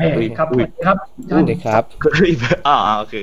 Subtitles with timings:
[0.00, 0.96] เอ้ยครับสวัสดีครับ
[1.30, 1.84] สวัสดีครับ
[2.68, 3.14] อ่าโอเค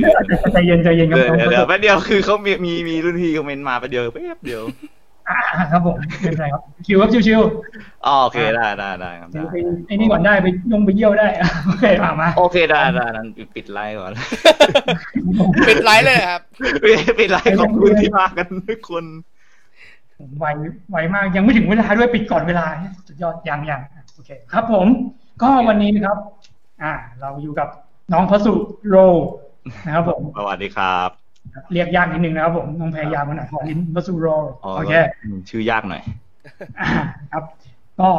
[0.53, 4.63] ใจเย็นใจเย็นครับเดี๋ยวเดี๋ยวแป๊บเดียวคือเขามีมีมีรุ่นพี่คอมเมนต์มาแป๊บเดียวแป๊บเดียว
[5.29, 5.37] อ่า
[5.71, 7.41] ครับผมไม่เป็นไรครับชิวครับชิวชิว
[8.05, 9.55] อ๋อโอเคได้ได้ได้ครับได้ไป
[9.87, 11.27] ไอ้นี่ก่อนได้ไปยงไปเยี่ยวได้
[11.67, 14.11] โอเคมามาโอเคได้ได้งั้นปิดไลฟ์ก่อน
[15.67, 16.41] ปิดไลฟ์เลยครับ
[17.19, 19.05] ปิดไลฟ์ขอบคุณที่มากันทุกคน
[20.39, 20.45] ไว
[20.91, 22.65] ไวมากยังไม่ถึงเวลาด้วยปิดก่อนเวลา
[23.07, 23.81] สุดยอดยังยัง
[24.15, 24.87] โอเคครับผม
[25.41, 26.17] ก็วันนี้นะครับ
[26.85, 27.69] อ่า เราอยู่กับ
[28.13, 28.53] น้องพระสุ
[28.89, 28.95] โร
[29.85, 31.09] นะครับผมสวัสดีครับ
[31.73, 34.27] เรียกยากนิดนึงนะครับผมต้องพยายามมาหน่อยขอลิ้นพระสุโร
[34.63, 34.93] อ๋อโอเค
[35.49, 36.01] ชื่อยากหน่อย
[36.79, 36.89] อ่า
[37.31, 37.43] ครับ
[37.99, 38.09] ก็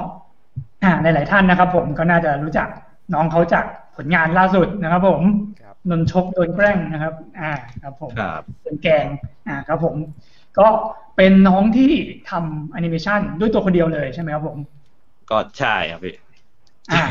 [0.82, 2.68] อ่าหลายๆท่านนะครับ ผมก็น่าจะรู้จัก
[3.14, 3.64] น้องเขาจาก
[3.96, 5.22] ผลงานล่าสุดนะครับ ผม
[5.62, 7.52] ครับนนชกโดนแกล้งนะครับ อ่า
[7.82, 9.04] ครับผมครับเป็นแกง
[9.46, 9.94] อ่า ครับผม
[10.58, 10.68] ก็
[11.16, 11.92] เป็นน้องที่
[12.30, 14.58] ทำแอนิเมชันด้วยตัวคนเดียวเลยใช่ไหมครับผม
[15.30, 16.14] ก็ใช่ครับพี่
[16.92, 17.02] อ่า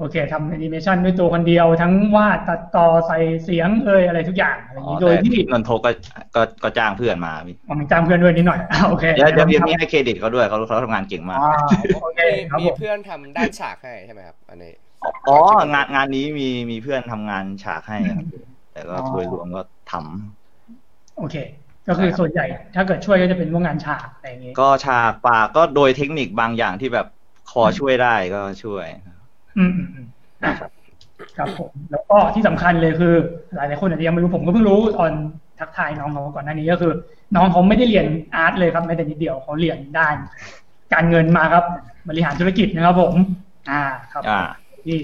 [0.00, 5.90] โอเคทำแอนิเมชันด้วยตัวคนเดียวทั้งวาดตัดต่อใส่เสียงเอยอะไรทุกอย่างอะไรอย่างอ๋อนี้โดยแต่ที่นนทกก็
[6.34, 11.40] ก็ก็จ้างเพื่อนมาพี่ผมจ้างเพื่อนด้วยนิดหน่อยอ่าโอเคเดี๋ยวเดี๋ยวเดี๋ยวมีให้เครดิตเขาด้วยเขาเขาทำงานเก่งมากอ่า
[12.00, 14.72] โอเคมีครับมีผมเพื่อนทำด้านฉากให้ใช่ไหมครับอันนี้
[15.26, 15.32] อ๋อ
[15.72, 18.26] งานงานนี้มีมีเพื่อนทำงานฉากให้ครับ
[18.70, 20.02] แต่ก็อ๋อโดยรวมก็ทำ
[21.16, 21.36] โอเค
[21.88, 22.44] ก็คือส่วนใหญ่
[22.74, 27.06] ถ้าเกิดช่วยก็จะเป็นพวกงานฉากอะไรอย่างงี้ก็ฉากปากก็โดยเทคนิคบางอย่างที่แบบ
[27.46, 28.86] คอช่วยได้ก็ช่วย
[29.58, 30.06] อืมอืมอืม
[30.44, 30.52] อะ
[31.38, 33.14] ครับผมแล้วก็ที่สำคัญเลยคือ
[33.54, 35.10] หลายหลายๆคนอาจจะยังไม่รู้ผมก็เพิ่งรู้ตอน
[35.60, 36.92] ทักทายน้องเขาก่อนหน้านี้ก็คือ
[37.36, 40.16] น้องเขาไม่ได้เรียนอาร์ตเลยครับแม้แต่นิดเดียวเขาเรียนด้าน
[40.92, 41.64] การเงินมาครับ
[42.08, 43.14] บริหารธุรกิจนะครับผม
[43.70, 44.40] อ่าครับอ่า
[44.84, 44.98] ที่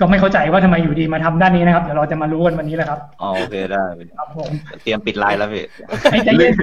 [0.00, 3.84] ก็ไม่เข้าใจว่าทำไมอยู่ดีมาทำด้านนี้นะครับ เดี๋ยวเราจะมารู้กันวันนี้แหละครับอ๋อโอเคได้
[4.18, 4.50] ครับผม
[4.82, 5.64] เตรียมปิดไลน์แล้วพี่
[6.10, 6.54] ไอ้ใจเย็น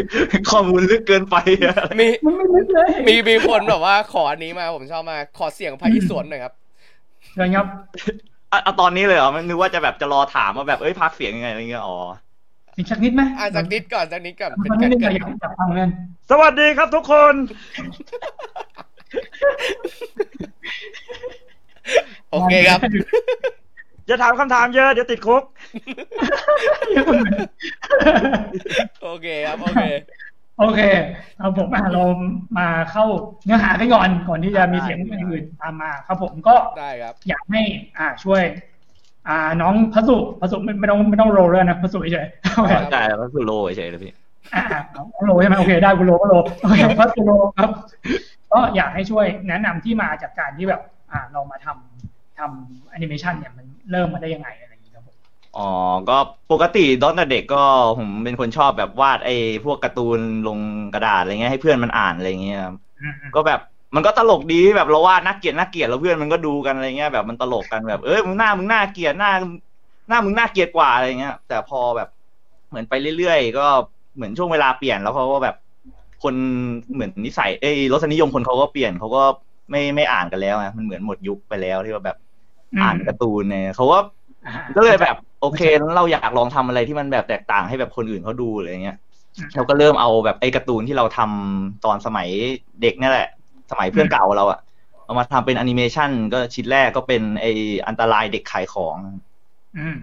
[0.51, 6.53] ข้อมูลลึกเกินไปอะมีมันไม่ลึกเลยมีมีคนแบบว่าขออันนี้มาผมชอบมากขอเสียงพระอิศวรหน่อยครับ
[7.33, 7.65] เชิญครับ
[8.51, 11.97] อะเอาตอนนี้เลยเหรอมันนึกว่าจะแบบจะรอถามว่าแบบเอ้ยพักเสียงยังไงอะไรเงี้ยอ๋อ
[12.77, 15.89] อีกสักนิดไหมอะจากนิดก่อนจากนิดก่อนเป็นมันกานิรดนึงเกิดอยากอยากฟังเงิน
[16.29, 17.33] สวัสดีครับทุกคน
[22.31, 22.79] โอเคครับ
[24.09, 25.43] จะถามคำถามเยอะ เดี๋ยวติดคุก
[29.03, 29.83] โอเคครับ โอเค
[30.59, 30.79] โอเค
[31.37, 32.03] เอาผมอะเรา
[32.57, 33.05] มาเข้า
[33.45, 37.61] เนื้อหากันก่อนก่อนที่จะมีเสียงอื่นๆตามมาครับผมก็ได้ครับอยากให้
[37.97, 38.41] อ่าช่วย
[39.27, 44.13] อ่าน้องพัสุพัสุไม่ไม่ต้องไม่ต้องโรลเลยนะพัสุเฉยๆโอเคครับใช่แล้วก็คือโลเฉยๆเลยพี่
[44.55, 47.69] อ่าอ่าเอาโรใช่ไหมโอเคได้กูโรก็โรโอเคพัสุโรครับ
[48.51, 50.81] ก็อยากให้ช่วยแนะนำที่มาจากการที่แบบ
[51.11, 54.73] อ่าเรามาทำทำแอนิเมชันเนี่ยมันเริ่มมาได้ยังไงอะไร
[55.57, 56.13] อย่างนี้ครับผมอ๋อ ก็
[56.49, 57.57] ปกติตอนแต่เด็กก็
[57.97, 59.31] ผมเป็นคนชอบแบบวาดไอ้
[59.63, 60.59] พวกการ์ตูนลง
[60.93, 63.59] กระดาษอะไรเงี้ยให้เพื่อนมันอ่านอะไรเงี้ยครับอืมอืมก็แบบ
[63.95, 69.29] มันก็ตลกดีแบบเราวาดน่าเกลียดน่าเกลียดแล้วเพื่อนมันก็ดูกันอะไรเงี้ยแบบมันตลกกันแบบเอ้ยมึงหน้ามึงน่าเกลียดหน้า
[70.07, 72.07] หน้ามึงน่าเกลียดกว่าอะไรเงี้ย แต่พอแบบ
[72.69, 73.61] เหมือนไปเรื่อยๆ ก็
[74.15, 75.55] เหมือนช่วงเวลาเปลี่ยนแล้วเขาก็แบบ
[76.19, 76.35] คน
[76.93, 79.19] เหมือนนิสัยเอ้ยรสนิยมคนเขาก็เปลี่ยนเขาก็
[79.71, 82.17] ไม่ไม่อ่านกันแล้วไงมันเหมือนหมดยุคไปแล้วที่ว่าแบบ
[82.79, 84.16] อ่านการ์ตูนเนี่ยเขาก็อ่า
[84.75, 88.97] ก็เลยแบบ โอเคแล้วเราอยากลองทำอะไรที่มันแบบแตกต่างให้แบบคนอื่นเขาดูอะไรเงี้ย
[89.55, 92.27] เราก็เริ่มเอาแบบไอ้การ์ตูนที่เราทำตอนสมัย
[92.81, 93.29] เด็กนี่แหละ
[93.71, 94.59] สมัยเพื่อนเก่าเราอะ
[95.05, 97.45] เอามาทำเป็นแอนิเมชันก็ชิ้นแรกก็เป็นไอ
[97.87, 98.97] อันตรายเด็กขายของ
[99.77, 99.97] อืม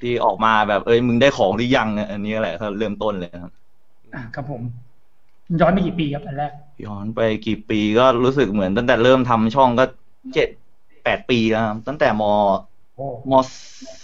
[0.00, 3.52] ที่ออกมาแบบเอ้ยมึงได้ของหรือยังเนี่ยอันนี้แหละเขาเริ่มต้นเลยครับ
[4.14, 4.62] อ่าครับผม
[5.60, 6.52] ย้อนไปกี่ปีครับอันแรก
[6.84, 9.84] ย้อนไปกี่ปีก็รู้สึกเหมือนตั้งแต่เริ่มทำช่องก็
[10.34, 10.48] เจ็ด
[11.04, 12.30] แปดปีแล้วครับตั้งแต่มโอ้
[13.30, 13.32] ม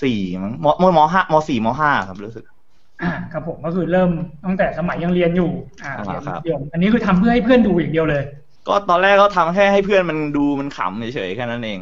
[0.03, 2.44] สี่มั้งมมมห้ามสี่มห้าครับรู้สึก
[3.03, 4.10] อ่าครับผมก็คือเริ่ม
[4.44, 5.50] ตั้งแต่สมัยยังเรียนอยู่
[5.84, 8.22] อ่าอ่าเรียนครับเดียวอันนี้คือทำเพื่อให้เพื่อนดูอย่างเดียวเลย
[8.69, 11.78] ก็ตอนแรกก็ทำแค่ให้เพื่อนมันดูมันขำเฉยๆแค่นั้นเอง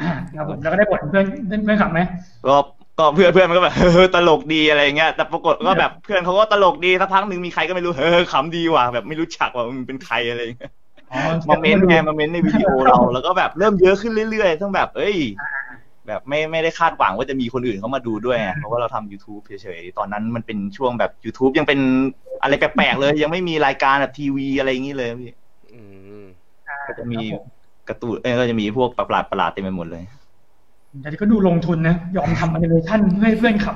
[0.00, 2.00] อ่าครับผมแล้วก็ได้ผลเพื่อนเพื่อนเพื่อนขับไหม
[2.46, 2.56] ก็
[2.98, 10.72] ก็เพื่อนเพื่อนมันก็แบบเฮ้อตลกดีอะไรเงี้ยแต่ปรากฏก็แบบเพื่อนเขาก็ตลกดีสักพักหนึ่งมีใครก็ไม่รู้เฮ้อขำดีว่ะแบบไม่รู้จักว่ามึงเป็นใครอะไรเงี้ย
[11.10, 11.18] อ๋อ
[11.48, 15.16] มาเม้นต์ไงมาเม้นต์ในวิดีโอเราแล้วก็แบบเริ่มเยอะขึ้นเรื่อยๆต้องแบบ เอ้ย
[16.08, 21.80] แบบไม่ไม่ได้คาดหวังว่าจะมีคนอื่นเข้ามาดูด้วยไงเพราะว่าเราทำ YouTube เฉยๆ ตอนนั้นมันเป็นช่วงแบบ YouTube ยังเป็น
[22.42, 25.32] อะไรแปลกๆเลย ยังไม่มีรายการแบบทีวีอะไรอย่างนี้เลยพี่
[25.72, 25.80] อื
[26.22, 26.24] ม
[26.68, 27.46] อ่าก็จะมีครับผ
[27.88, 30.04] การ์ตูนเอ้ยก็จะมีพวกประหลาดประหลาดๆเต็มไปหมดเลย
[31.00, 33.66] แต่ที่ก็ดูลงทุนนะ ยอมทำแอนิเมชันเพื่อให้เพื่อนข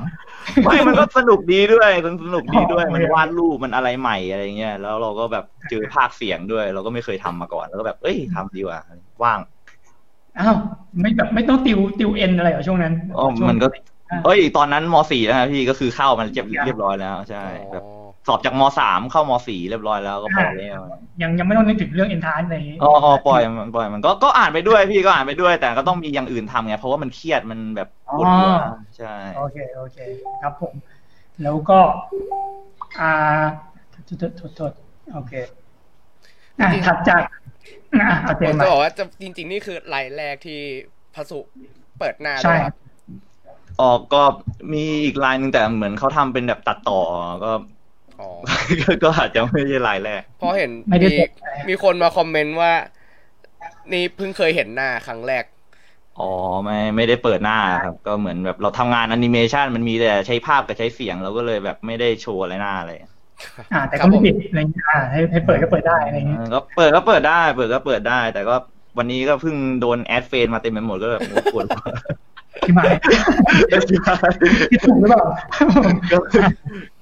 [0.65, 8.81] ไม่มันก็สนุกดีด้วยมันสนุกดีด้วยอ๋อมันวาดรูปมันอะไรใหม่อะไรเงี้ยแล้วเราก็แบบเจอภาคเสียงด้วย เราก็ไม่เคยทำมาก่อน แล้วก็แบบ เอ้ยทำดีว่ะ
[9.23, 9.58] ว่างำ
[10.41, 10.57] อ้าว
[11.01, 13.67] ไม่แบบไม่ต้องติวติวเอ็นอะไรเหรอช่วงนั้นอ๋อช่วงมันก็
[14.11, 17.39] อ่าเอ้ย ตอนนั้นมสี่แล้วนะพี่ก็คือเข้ามันเรียบเรียบร้อยแล้วใช่
[17.73, 20.81] แบบอ๋อสอบจากมสามเข้ามสี่เรียบร้อยแล้วก็พอแล้ว
[21.23, 28.53] ยังยังไม่ต้องนึกถึงเรื่องเอนทานในอ๋ออ๋อปล่อยมันปล่อยมันก็ก็อ่านไปด้วยพี่ก็อ่านไปด้วย แต่ก็ต้องมีอย่างอื่นทำไงเพราะว่ามันเครียดมันแบบปวดหัว
[28.97, 29.07] ใช่
[29.37, 29.99] โอเคโอเค
[30.41, 30.75] ครับผม
[31.43, 31.81] แล้วก็
[33.01, 33.11] อ่า
[33.91, 34.73] โทษโทษโทษ
[35.13, 35.33] โอเค
[36.61, 37.48] อะถัดจากอะเอาเจ
[38.43, 40.61] ผมมจะมาบอกว่าจะจริง ๆ นี่คือไลน์แรกที่
[41.15, 41.39] พระสุ
[41.99, 42.75] เปิดหน้าใช่ด้วยครับ
[43.81, 44.23] ออกก็
[44.73, 47.01] มีอีกลายหนึ่งแต่เหมือนเขาทำเป็นแบบตัดต่อ
[47.45, 47.53] ก็
[48.21, 48.29] อ๋อ
[48.81, 51.31] ก็ก็อาจจะไม่ใช่ลายแรกเพราะเห็นไม่ได้มีเปิด
[51.69, 52.73] มีคนมาคอมเมนต์ว่า
[53.93, 55.45] นี่เพิ่งเคยเห็นหน้าครั้งแรก
[56.19, 56.31] อ๋อ
[56.65, 62.99] ไม่ไม่ได้เปิดหน้าครับ ก็เหมือนแบบเราทำงานแอนิเมชันมันมีแต่ใช้ภาพกับใช้เสียงเราก็เลยแบบไม่ได้โชว์อะไรหน้าเลย
[63.73, 68.55] อ่า แต่ก็ไม่ผิดอะไรเงี้ยอ่าให้ให้เปิดก็เปิดได้อะไรเงี้ยเออก็เปิดก็เปิดได้ เปิดก็เปิดได้ แต่ก็
[68.99, 71.85] วันนี้ก็เพิ่งโดน add friend มาเต็มไปหมดก็แบบโอ้ปวดหัว
[72.63, 72.93] ที่หมาย
[74.71, 75.25] ที่ถูกหรือเปล่า
[76.13, 76.17] ก็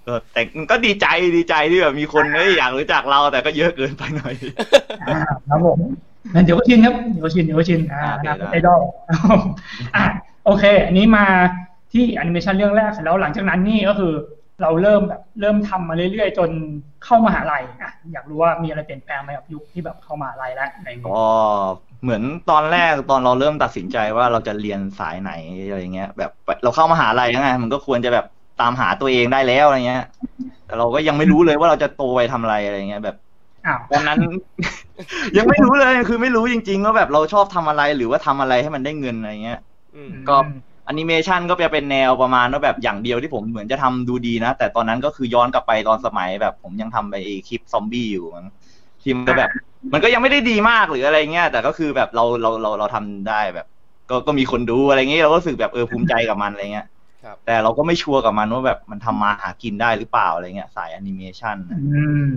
[0.07, 0.41] ก็แต่
[0.71, 1.07] ก็ดีใจ
[1.37, 4.35] ดีใจที่แบบมีคนเอ้ยอยากรู้จักเราแต่ก็เยอะเกินไปหน่อย
[5.09, 5.17] อ่า
[5.49, 5.79] ครับผม
[6.35, 8.81] งั้นเดี๋ยวก็ชินครับเดี๋ยวก็ชินเดี๋ยวก็ชินอ่าโอเคนะได้ไอดอล
[9.95, 10.05] อะ
[10.45, 11.25] โอเค อันนี้มา
[11.93, 14.13] ที่แอนิเมชันเรื่องแรกเสร็จแล้วหลังจากนั้นนี่ก็คือ
[14.63, 16.51] เราเริ่มแบบเริ่มทำมาเรื่อยๆ จน
[17.05, 21.27] เข้ามหาลัยอะอยากรู้ว่ามีอะไรเปลี่ยนแปลงไหมกับยุคที่แบบเข้ามหาลัยแล้วอะไรอย่างเงี้ยก็
[22.03, 25.33] เหมือนตอนแรกตอนเราเริ่มตัดสินใจว่าเราจะเรียนสายไหน
[25.69, 26.31] อะไรเงี้ย แบบ
[26.63, 28.27] เราเข้ามหาลัยแล้วไงมันก็ควรจะแบบ
[28.61, 30.05] ตามหาตัวเองได้แล้วอะไรเงี้ย
[30.67, 33.17] แต่เราก็ยังไม่รู้เลยว่าเราจะโตไปทำอะไรอะไรเงี้ยแบบ
[33.67, 34.19] อ้าวตอนนั้น
[35.37, 39.61] ยังไม่รู้เลยคือไม่รู้จริงๆว่าแบบเราชอบทำอะไรหรือว่าทำอะไรให้มันได้เงินอะไรเงี้ย
[39.97, 40.37] อืมก็
[40.76, 48.47] แอนิเมชันก็จะเป็นแนวประมาณว่าแบบอย่างเดียวที่ผมเหมือนจะทำดูดีนะ แต่ตอนนั้นก็คือย้อนกลับไปตอนสมัยแบบผมยังทำไปไอ้คลิปซอมบี้อยู่มั้ง
[49.03, 49.51] ที่มันก็แบบ
[49.93, 53.67] มันก็ยังไม่ได้ดีมากหรืออะไรเงี้ยแต่ก็คือแบบเราเราเราเราทำได้แบบ
[54.11, 56.87] ก็ก็มีคนดูอะไรเงี้ยเราก็รู้สึกแบบเออภูมิใจกับมันอะไรเงี้ย
[57.25, 62.29] ครับแต่เราก็ไม่ชัวร์กับมันว่าแบบมันทำมาหากินได้หรือเปล่าอะไรเงี้ยสายแอนิเมชันอืม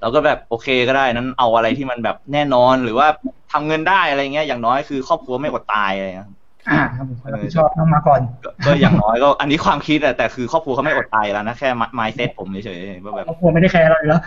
[0.00, 3.06] เราก็แบบโอเคก็ได้นั้นเอาอะไรที่มันแบบแน่นอนหรือว่า
[3.52, 6.28] ทำเงินได้อะไรเงี้ยอย่างน้อยคือครอบครัวไม่อดตายอะไรเงี้ย
[6.70, 11.68] อ่าครับผมคนรับผิดชอบต้องมาก่อนก็ก็อย่างน้อยก็อันนี้ความคิดอะแต่คือครอบครัวเขาไม่อดตายแล้วนะแค่
[11.98, 14.20] mindset ผมเฉยๆว่าแบบครอบครัวไม่ได้แคร์เราอยู่แล้ว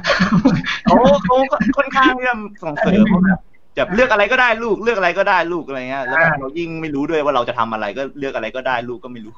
[0.85, 3.39] เขาเขาก็ค่อนข้างที่จะส่งเสริมว่าแบบ
[3.75, 9.35] แบบเลือกอะไรก็ได้ลูกเลือกอะไรก็ได้ลูกอะไรเงี้ยแล้วแบบอ่าเรายิ่งไม่รู้ด้วยว่าเราจะทำอะไรก็เลือกอะไรก็ได้ลูกก็ไม่รู้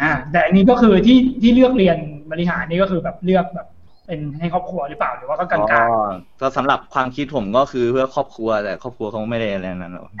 [0.00, 1.96] อ่า แต่อันนี้ก็คือที่ที่เลือกเรียน
[2.32, 3.66] บริหารนี่ก็คือแบบเลือกแบบ
[4.06, 5.82] เป็นให้ครอบครัวหรือเปล่าหรือว่าก็กลางอ๋อ
[6.40, 10.16] ก็สำหรับความคิดผมก็คือเพื่อครอบครัวแต่ครอบครัวเขาไม่ได้อะไรนั้นหรอกๆ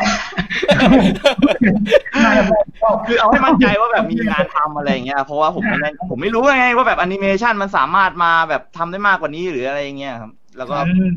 [2.24, 11.12] น่าจะบอกว่าคือเอาให้มั่นใจว่าแบบมีงานทำอะไรอย่างเงี้ยเพราะว่าผมไม่ได้ผมไม่รู้ไงว่าแบบแอนิเมชันมันสามารถมาแบบทำได้มากกว่านี้หรืออะไรอย่างเงี้ยครับ แล้วก็อืม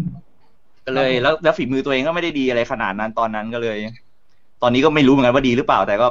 [0.85, 3.77] ก็เลยแล้วแล้วฝีมือตัวเองก็ไม่ได้ดีอะไรขนาดนั้นตอนนั้นก็เลย
[4.61, 6.07] ตอนนี้ก็ไม่รู้เหมือนกันว่าดีหรือเปล่า แต่ก็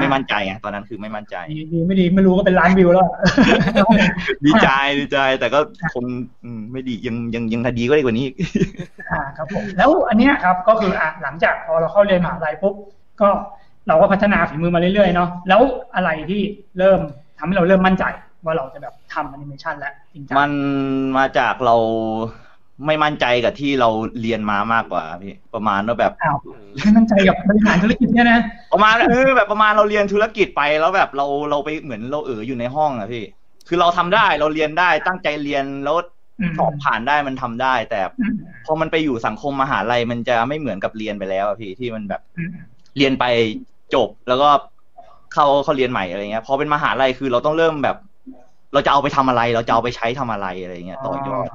[0.00, 3.12] ไม่มั่นใจไงตอนนั้นคือไม่มั่นใจดีดีไม่ดีไม่รู้ก็เป็นล้านวิวแล้วอะ
[4.44, 4.68] ดีใจ
[4.98, 5.60] ดีใจ แต่ก็
[5.94, 6.04] คง
[6.44, 8.34] อืมไม่ดียังยังยังถ้าดีก็ดีกว่านี้อีก
[9.10, 12.74] อ่าครับผมแล้วอันเนี้ยครับก็คืออะหลังจากพอเราเข้าเรียนมหาลัยปุ๊บ
[13.20, 13.28] ก็
[13.88, 15.60] เราก็พัฒนาฝีมือมาเรื่อยๆเนาะแล้ว
[15.94, 16.40] อะไรที่
[16.78, 17.00] เริ่ม
[17.38, 18.04] ทำให้เราเริ่มมั่นใจ
[18.44, 20.52] ว่าเราจะแบบทำแอนิเมชันแล้วจริงจังมัน
[21.16, 21.76] มาจากเรา
[22.86, 23.88] ไม่มั่นใจกับที่เรา
[24.20, 26.36] เรียนมามากกว่าพี่ประมาณว่าแบบอ้าว
[26.76, 28.40] ไม่มั่นใจกับบริหารธุรกิจเนี่ยนะ
[28.72, 33.24] ประมาณเออแบบประมาณเราเรียนธุรกิจไปแล้วแบบเราเราไปเหมือนเราเอออยู่ในห้องอะพี่
[33.68, 35.96] คือเราทำได้เราเรียนได้ตั้งใจเรียนแล้ว
[36.48, 38.34] มสอบผ่านได้มันทำได้ แต่อืม
[38.66, 42.50] พอมันไปอยู่สังคมมหาลัยมันจะไม่เหมือนกับเรียนไปแล้วอะพี่ที่มันแบบอืม
[42.96, 43.24] เรียนไป
[43.94, 44.48] จบแล้วก็
[45.34, 47.96] เข้าเขาเรียนใหม่อะไรเงี้ยพอเป็นมหาลัยคือเราต้องเริ่มแบบ
[48.72, 51.48] เราจะเอาไปทำอะไร เราจะเอาไปใช้ทำอะไรอะไรเงี้ยต่อยอด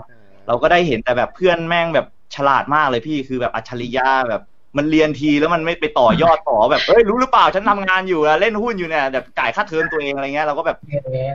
[0.47, 4.41] เราก็ได้เห็นแต่แบบเพื่อนแม่งแบบฉลาดมากเลยพี่คือแบบอัจฉริยะแบบ
[4.77, 11.31] มันเรียนทีแล้วมันไม่ไปต่อยอดต่อแบบเอ้ยรู้หรือเปล่าฉันทำงานอยู่อะเล่นหุ้นอยู่เนี่ยแบบจ่ายค่าเทอมตัวเองอะไรเงี้ยเราก็แบบเอ๊ะ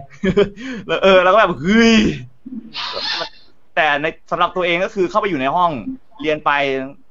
[1.03, 1.95] เออเราก็แบบเฮ้ย
[3.77, 5.71] แต่ในสำหรับตัวเองก็คือเข้าไปอยู่ในห้อง
[6.23, 6.51] เรียนไป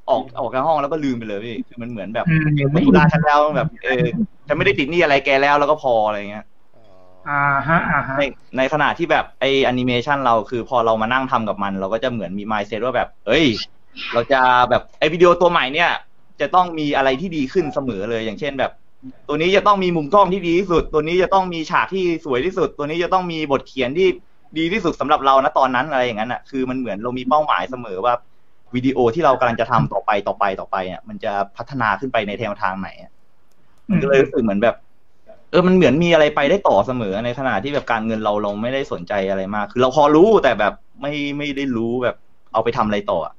[0.09, 4.05] ออกออกจากห้องแล้วก็ลืมไปเลยพี่คือมันเหมือนแบบอืมไม่ธุระฉันแล้วแบบเออ
[4.47, 6.45] ฉันไม่ได้ติดหนี้อะไรแกแล้วแล้วก็พออะไรเงี้ย
[7.29, 8.23] อ่าฮะอ่าฮะใน
[8.57, 13.45] ในขณะที่แบบไอแอนิเมชันเราคือพอเรามานั่งทำกับมัน เราก็จะเหมือนมีมายเซตว่าแบบ เอ้ย
[14.13, 15.91] เราจะแบบไอวิดีโอตัวใหม่เนี่ย
[16.41, 18.71] จะต้องมีอะไรที่ดีขึ้นเสมอเลยอย่างเช่นแบบ
[19.27, 24.07] ตัวนี้จะต้องมีมุมกล้องที่ดีที่สุด ตัวนี้จะต้องมีฉากที่สวยที่สุด ตัวนี้จะต้องมีบทเขียนที่
[24.57, 28.13] ดีที่สุดสำหรับเรานะตอนนั้นอะไรอย่างนั้นอะคือมันเหมือนเรามีเป้าหมายเสมอว่า
[28.75, 33.11] วิดีโอที่เรากำลังจะทำต่อไปต่อไปต่อไปอะมันจะพัฒนาขึ้นไปในแนวทางไหนอะ
[33.89, 34.75] มันก็เลยรู้สึกเหมือนแบบ
[35.57, 42.15] ออมันเหมือนมีอะไรไปได้ต่อเสมอในขณะที่แบบการเงินเราเราไม่ได้สนใจอะไรมาก คือเราพอรู้แต่แบบไม่ไม่ได้รู้แบบ
[42.53, 43.33] เอาไปทำอะไรต่ออะ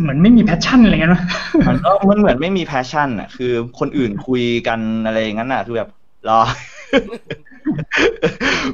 [0.00, 1.22] เหมือนไม่มี passion อะไรเงี้ยนะ
[1.68, 5.90] มันก็มันเหมือนไม่มี passion อะ คือคนอื่นคุยกันอะไรอย่างนั้นอะ คือแบบ
[6.28, 6.40] รอ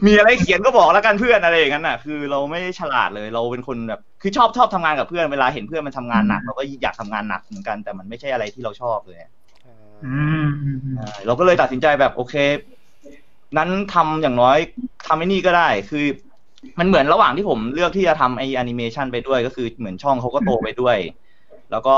[0.07, 9.44] มีอะไรเขียนก็บอกแล้วกันเพื่อนอะไรอย่างนั้นน่ะ คือเราไม่ได้ฉลาดเลย เราเป็นคนแบบ คือชอบชอบทำงานกับเพื่อน เวลาเห็นเพื่อนมันทำงานหนักเราก็อยากทำงานหนักเหมือนกัน แต่มันไม่ใช่อะไรที่เราชอบเลยอืมอืมอืมใช่
[11.27, 12.35] เราก็เลยตัดสินใจแบบโอเค
[13.57, 14.59] งั้นทำอย่างน้อย
[15.07, 16.05] ทำไอ้นี่ก็ได้ คือ
[16.79, 20.97] มันเหมือนระหว่างที่ผมเลือกที่จะทำไอแอนิเมชันไปด้วย ก็คือเหมือนช่องเขาก็โตไปด้วย
[21.71, 21.97] แล้วก็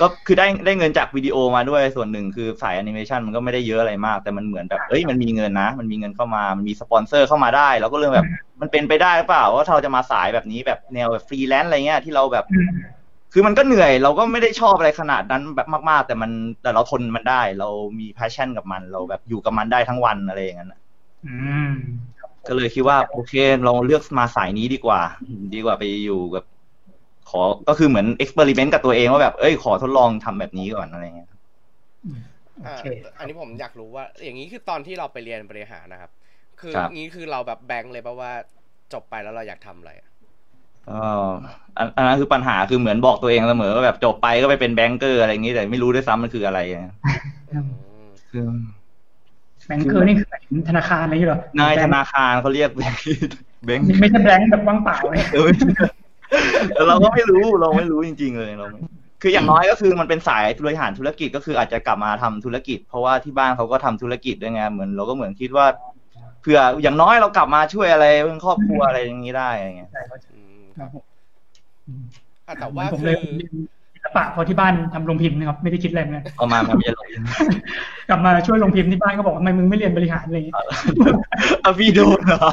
[0.00, 8.26] ก็คือได้ได้เงินจากวิดีโอมาด้วยส่วนหนึ่งคือสายแอนิเมชันมันก็ไม่ได้เยอะอะไรมาก แต่มันเหมือนแบบเอ้ยมันมีเงินนะ มันมีเงินเข้ามา มันมีสปอนเซอร์เข้ามาได้เราก็เลยแบบ
[8.60, 12.44] มันเป็นไปได้หรือเปล่าว่าเราจะมาสายแบบนี้แบบแนวแบบฟรีแลนซ์อะไรเงี้ยที่เราแบบ
[13.32, 16.30] คือมันก็เหนื่อยเราก็ไม่ได้ชอบอะไรขนาดนั้นแบบมากๆ แต่มัน
[16.62, 17.68] แต่เราทนมันได้ เรา
[18.00, 20.80] มี passion กับมัน เราแบบอยู่กับมันได้ทั้งวันอะไรอย่างนั้นน่ะ
[21.24, 21.28] อื
[21.64, 21.70] ม
[22.48, 23.32] ก็เลยคิดว่า โอเค
[23.64, 25.00] เราเลือกมาสายนี้ดีกว่า
[25.54, 26.44] ดีกว่าไปอยู่กับ
[27.30, 31.30] ขอก็คือเหมือน experiment กับตัวเองว่าแบบเอ้ยขอทดลองทำแบบนี้ก่อนอะไรเงี้ย
[32.58, 32.82] โออ่าเค
[33.18, 36.10] อันนี้ผมอยากรู้ว่า อย่างนี้คือตอนที่เราไปเรียนบริหารนะครับ
[36.60, 38.32] คือครับงี้คือเราแบบแบงค์เลยป่ะว่า
[38.92, 40.09] จบไปแล้วเราอยากทำอะไรอะก็
[41.78, 46.94] อันอันนั้นคือปัญหาคือเหมือนบอกตัวเองเสมอว่าแบบจบไปก็ไปเป็นแบงเกอร์อะไรอย่างนี้แต่ไม่รู้ด้วยซ้ำมันคืออะไรอะ
[47.52, 47.68] อืม
[48.30, 48.44] คือ
[49.66, 55.68] แบงค์เกอร์นี่คือหมายถึงธนาคารอะไรอย่างเงี้ยเหรอนายธนาคารเขาเรียกแบงค์ไม่ใช่แบงค์แบบว่างเปล่าเลยเออไม่ใช่
[56.74, 58.80] แต่เราก็ไม่รู้เราไม่รู้จริง ๆ เลยเราไม่
[59.22, 65.66] คืออย่างน้อยก็คือมันเป็นสายบริหารธุรกิจก็คืออาจจะกลับมาทำธุรกิจ เพราะว่าที่บ้านเขาก็ทำธุรกิจด้วยไงเหมือนเราก็เหมือนคิดว่า
[66.40, 69.90] เผื่ออย่างน้อยเรากลับมาช่วยอะไรเรื่องครอบครัวอะไรอย่างนี้ได้อะไรเงี้ย
[70.74, 71.04] ใช่เข้าใจอืมครับผม
[71.86, 72.04] อืม
[72.46, 73.54] อะแต่ว่าผมคืเลยอเรียน
[73.94, 77.08] ศิลปะเพราะที่บ้านทำโรงพิมพ์นะครับไม่ได้คิดอะไรเหมือนกันเอามามันไม่จะลง
[78.08, 80.56] กลับมาช่วยโรงพิมพ์ที่บ้านก็บอกทำไมมึงไม่เรียนบริหารอะไรอย่างเงี้ย
[81.62, 82.50] เอาพี่โดนเหรอ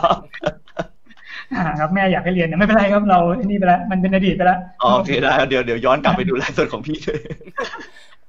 [1.55, 7.19] อ่าครับแม่อยากให้เรียนแต่ไม่เป็นไรครับเราไอ้นี่ไปแล้วมันเป็นอดีตไปแล้วอ๋อโอเคได้เดี๋ยวเดี๋ยวย้อนกลับไปดูไลฟ์สดของพี่ด้วย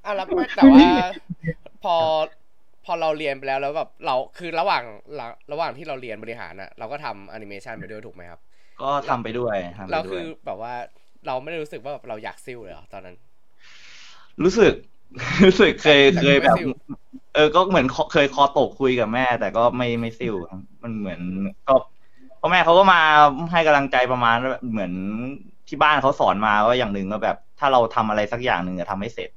[0.05, 0.87] อะแล้วไม่แต่ว่า
[1.83, 1.95] พอ
[2.85, 4.83] พอเราเรียนไปแล้วแล้วแบบเราคือระหว่าง
[5.19, 8.39] ระระหว่างที่เราเรียนบริหารน่ะเราก็ทำแอนิเมชันไปด้วยถูกไหมครับ
[8.83, 10.73] ก็ทำไปด้วยทำไปเราด้คืวยอแบบว่า
[11.27, 13.15] เราไม่ได้รู้สึกว่าแบบเราอยากซิ่วเลยเหรอตอนนั้น
[14.43, 14.73] รู้สึก
[15.45, 16.69] รู้สึกเคยเคยแบบไม่ซิ่ว
[17.33, 21.21] เออ ก็เหมือนเคยคอตกคุยกับแม่ แต่ก็ไม่ไม่ซิ่วครับมันเหมือน
[21.67, 21.75] ก็
[22.39, 23.01] พ่อแม่เขาก็มา
[23.51, 24.91] ให้กำลังใจประมาณว่าเหมือน
[25.67, 29.29] ที่บ้านเขาสอนมาว่าอย่างหนึ่งก็แบบ ถ้าเราทำอะไรสักอย่างหนึ่งจะทำให้เสร็จ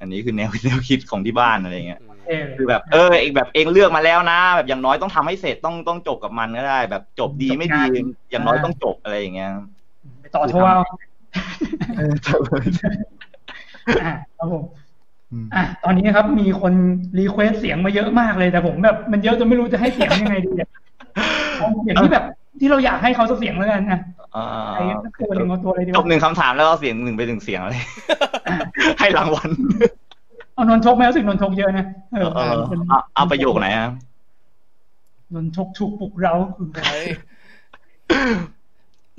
[0.00, 2.09] อันนี้คือแนวแนวคิดของที่บ้านอะไรเงี้ยอืมเออ
[2.58, 7.82] คือแบบเออเองแบบเองเลือกมาแล้วนะ แบบอย่างน้อยต้องทำให้เสร็จต้องต้องจบกับมันก็ได้ แบบจบดีไม่ดี
[8.30, 9.50] อย่างน้อยต้องจบอะไรอย่างเงี้ย
[10.20, 10.80] ไปต่อโทรเอา
[11.96, 12.14] เออ
[14.02, 14.64] อ่าครับผม
[15.54, 16.72] อะตอนนี้ครับมีคน
[17.18, 20.68] request เสียงมาเยอะมากเลยแต่ผมแบบมันเยอะจนไม่รู้จะให้เสียงยังไงดีอะ
[21.58, 22.24] เอาเสียงที่แบบ
[22.60, 24.00] ที่เราอยากให้เขาสักเสียงแล้วกันนะ
[24.36, 27.84] อ่าไอ้สักตัวหนึ่งเอาตัวอะไรดีจบวะหนึ่งคำถามแล้วเอาเสียงหนึ่งไปถึงเสียงเลย
[29.00, 29.50] ให้รางวัล
[30.60, 32.52] เอานนทกไหมรู้สึกนนทกเยอะนะเออเออ
[32.88, 33.90] เอาเอาประโยคไหนอะ
[35.34, 37.08] นนทกถูกปลุกเราคือเฮ้ย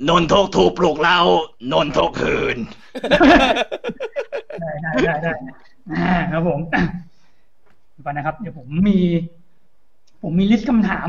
[0.08, 1.18] นนทกถูกปลุกเรา
[1.72, 2.56] นนทกคืน
[4.60, 5.32] ได้ได้ได้ได้
[5.92, 6.60] อ่าครับผม
[7.92, 8.98] เดี๋ยวก่อนนะครับ เดี๋ยวผมมี
[10.22, 11.08] ผมมีลิสต์คำถาม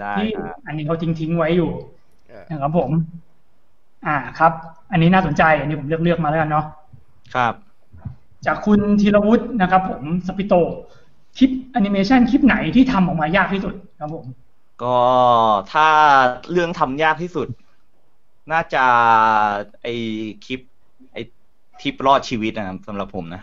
[0.00, 1.70] ได้ที่ครับอันนี้เขาทิ้งทิ้งๆไว้อยู่
[2.28, 2.90] เออนะครับผม
[4.06, 4.52] อ่าครับ
[4.92, 6.64] อันนี้น่าสนใจ อันนี้ผมเลือกเลือกมาแล้วกันเนาะ
[7.34, 7.54] ครับ
[8.46, 10.54] จากคุณธีรวุฒินะครับ ผมสปิโต
[11.38, 14.24] คลิปแอนิเมชันคลิปไหนที่ทำออกมายากที่สุดครับผม
[14.82, 14.98] ก็
[15.72, 15.88] ถ้า
[16.52, 17.48] เรื่องทำยากที่สุด
[18.52, 18.84] น่าจะ
[19.82, 19.86] ไอ
[20.44, 20.60] คลิป
[21.12, 21.18] ไอ
[21.80, 23.42] ทริปรอดชีวิตนะครับสำหรับผมนะ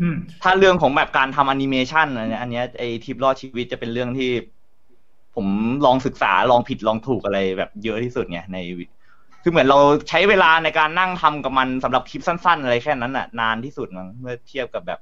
[0.00, 4.30] อืมถ้าเรื่องของแบบการทำแอนิเมชันอันเนี้ยอันเนี้ยไอทริปรอดชีวิตจะเป็นเรื่องที่
[5.34, 5.46] ผม
[5.86, 8.84] ลองศึกษาลองผิดลองถูกอะไรแบบเยอะที่สุดไงในวิ
[9.42, 9.78] คือเหมือนเรา
[10.08, 14.98] ใช้เวลาในการนั่งทำกับมันสำหรับคลิปสั้น ๆ อะไรแค่นั้นน่ะ นานที่สุดมั้งเมื่อเทียบกับแบบ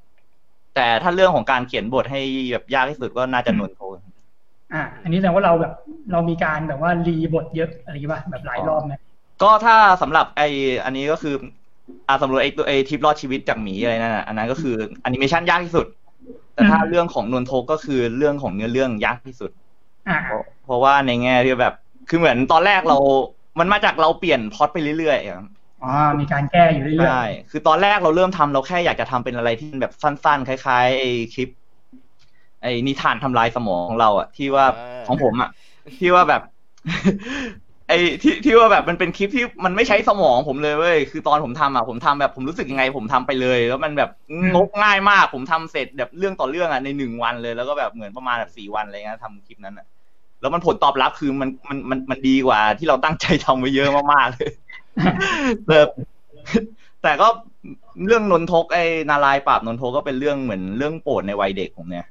[0.75, 2.21] แต่ถ้าเรื่องของการเขียนบทให้
[2.53, 3.97] แบบยากที่สุดก็น่าจะนนโทน
[4.73, 5.73] อ่า อันนี้แสดงว่าเราแบบ
[6.13, 8.93] เรามีการแบบว่ารีบทเยอะอะไรอย่างงี้ป่ะแบบหลายรอบไหม
[9.43, 10.43] ก็ถ้าสำหรับไอ
[10.85, 11.35] อันนี้ก็คือ
[12.09, 15.87] อ่าสำหรับไอตัวไอทริปรอดชีวิตจากหมีอะไรนั่นน่ะอันนั้นก็คือแอนิเมชันยากที่สุด
[16.55, 19.51] แต่ถ้าเรื่องของนนโทก็คือเรื่องของเนื้อเรื่องยากที่สุด
[20.09, 21.75] อ่าเพราะเพราะว่าในแง่ที่แบบ
[22.09, 22.99] คือเหมือนตอนแรกเรา
[23.59, 25.41] มันมาจากเราเปลี่ยนพล็อตไปเรื่อยๆอะ
[25.83, 31.49] อ๋อมีการแก้อยู่เรื่อยใช่คือตอนแรกเราเริ่มทำเราแค่อยากจะทำเป็นอะไรที่แบบสั้นๆ คล้ายๆไอคลิป
[32.63, 34.71] ไอนิทานทำลายสมองของเราอะที่ว่าอ่า
[35.07, 35.51] ของผมอะ
[36.01, 36.43] ที่ว่าแบบ
[37.89, 44.11] ไอที่ที่ว่าแบบมันเป็นคลิปที่มันไม่ใช้สมองผมเลยเว้ยคือตอนผมทำอะผมทำแบบผมรู้สึกยังไง ผมทำไปเลย แล้วมันแบบ
[44.55, 49.87] งกง่ายมาก ผมทำเสร็จแบบเรื่องต่อเรื่องอะในหนึ่งวันเลยแล้วก็แบบเหมือนประมาณแบบสี่วันอะไรเงี้ยทำคลิปนั้นอะ
[50.41, 54.51] แล้วมันผลตอบรับคือมันมันมันมันดีกว่า ที่เราตั้งใจทำไว้เยอะมากๆเลย
[55.69, 55.89] แบบ
[57.03, 57.29] แต่ก็
[58.07, 62.07] เรื่องนนทกไอ้นารายณ์ปราบนนทกก็เป็นเรื่องเหมือนเรื่องโปรดในวัยเด็กผมเนี่ย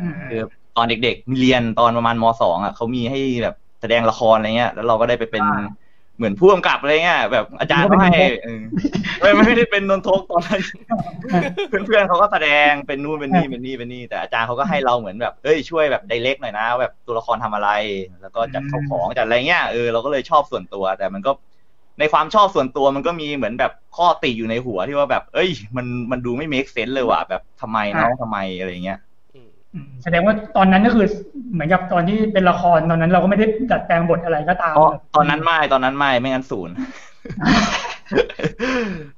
[0.00, 0.40] อืมคือ
[0.76, 5.64] ตอนเด็กๆเรียนตอนประมาณมสองอะเขามีให้แบบแสดงละครอะไรเงี้ย แล้วเราก็ได้ไปเป็นอ่า
[6.16, 8.10] เหมือนผู้กำกับอะไรเงี้ยแบบอาจารย์เขาให้
[8.44, 8.62] เออ
[9.20, 10.60] ไม่ไม่ได้เป็นนนทกตอนนั้น
[11.68, 17.70] เพื่อนๆเขาก็แสดงเป็นนู่นเป็นนี่เป็นนี่เป็นนี่ แต่อาจารย์เขาก็ให้เราเหมือนแบบเอ้ยช่วยแบบไดเรกหน่อยนะ แบบตัวละครทำอะไร
[18.22, 21.32] แล้วก็จัดเข้าของจัดอะไรเงี้ยเออเราก็เลยชอบส่วนตัว แต่มันก็
[22.00, 29.05] ในความชอบส่วนตัวมันก็มีเหมือนแบบข้อติอยู่ในหัวที่ว่าแบบ เอ้ย มันมันดูไม่เมคเซน s ์เลยว่ะแบบทำไมเนาะทำไมอะไรเงี้ยอืมอืม
[30.02, 31.06] แสดงว่าตอนนั้นก็คือ
[31.52, 36.74] เหมือนกับตอนที่เป็นละครตอนนั้นเราก็ไม่ได้ดัดแปลงบทอะไรก็ตามเพราะตอนนั้นไม่ตอนนั้นไม่ไม่งั้นศูนย์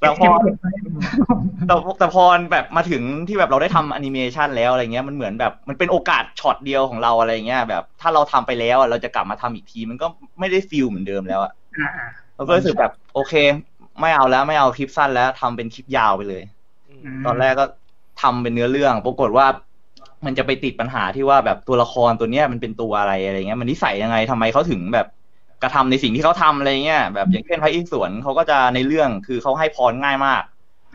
[0.01, 0.71] แต่พอเก็บไว้
[1.67, 10.07] แต่แต่พอแบบมาถึงที่แบบเราได้ทำแอนิเมชันแล้วอะไรเงี้ยมันเหมือนแบบมันเป็นโอกาสช็อตเดียวของเราอะไรเงี้ย แบบ ถ้าเราทำไปแล้วอะเราจะกลับมาทำอีกทีมันก็
[10.39, 13.35] ไม่ได้ feel เหมือนเดิมแล้วอะอ่าอ่าเราก็รู้สึกแบบโอเค
[14.01, 16.43] ไม่เอาแล้วไม่เอาคลิปสั้นแล้วทำเป็นคลิปยาวไปเลย
[16.89, 17.65] อืมมตอนแรกก็
[18.23, 19.47] ทำเป็นเนื้อเรื่อง ปรากฏว่า
[20.27, 25.07] มันจะไปติดปัญหาที่ว่าแบบตัวละครตัวเนี้ยมันเป็นตัวอะไรอะไรเงี้ยมันนิสัยยังไงทำไมเขาถึงแบบ
[25.63, 30.43] กระทำในสิ่งที่เขาทำอะไรเงี้ยแบบอย่างเช่นพระอิศวรเขาก็จะในเรื่องคือเขาให้พรง่ายมาก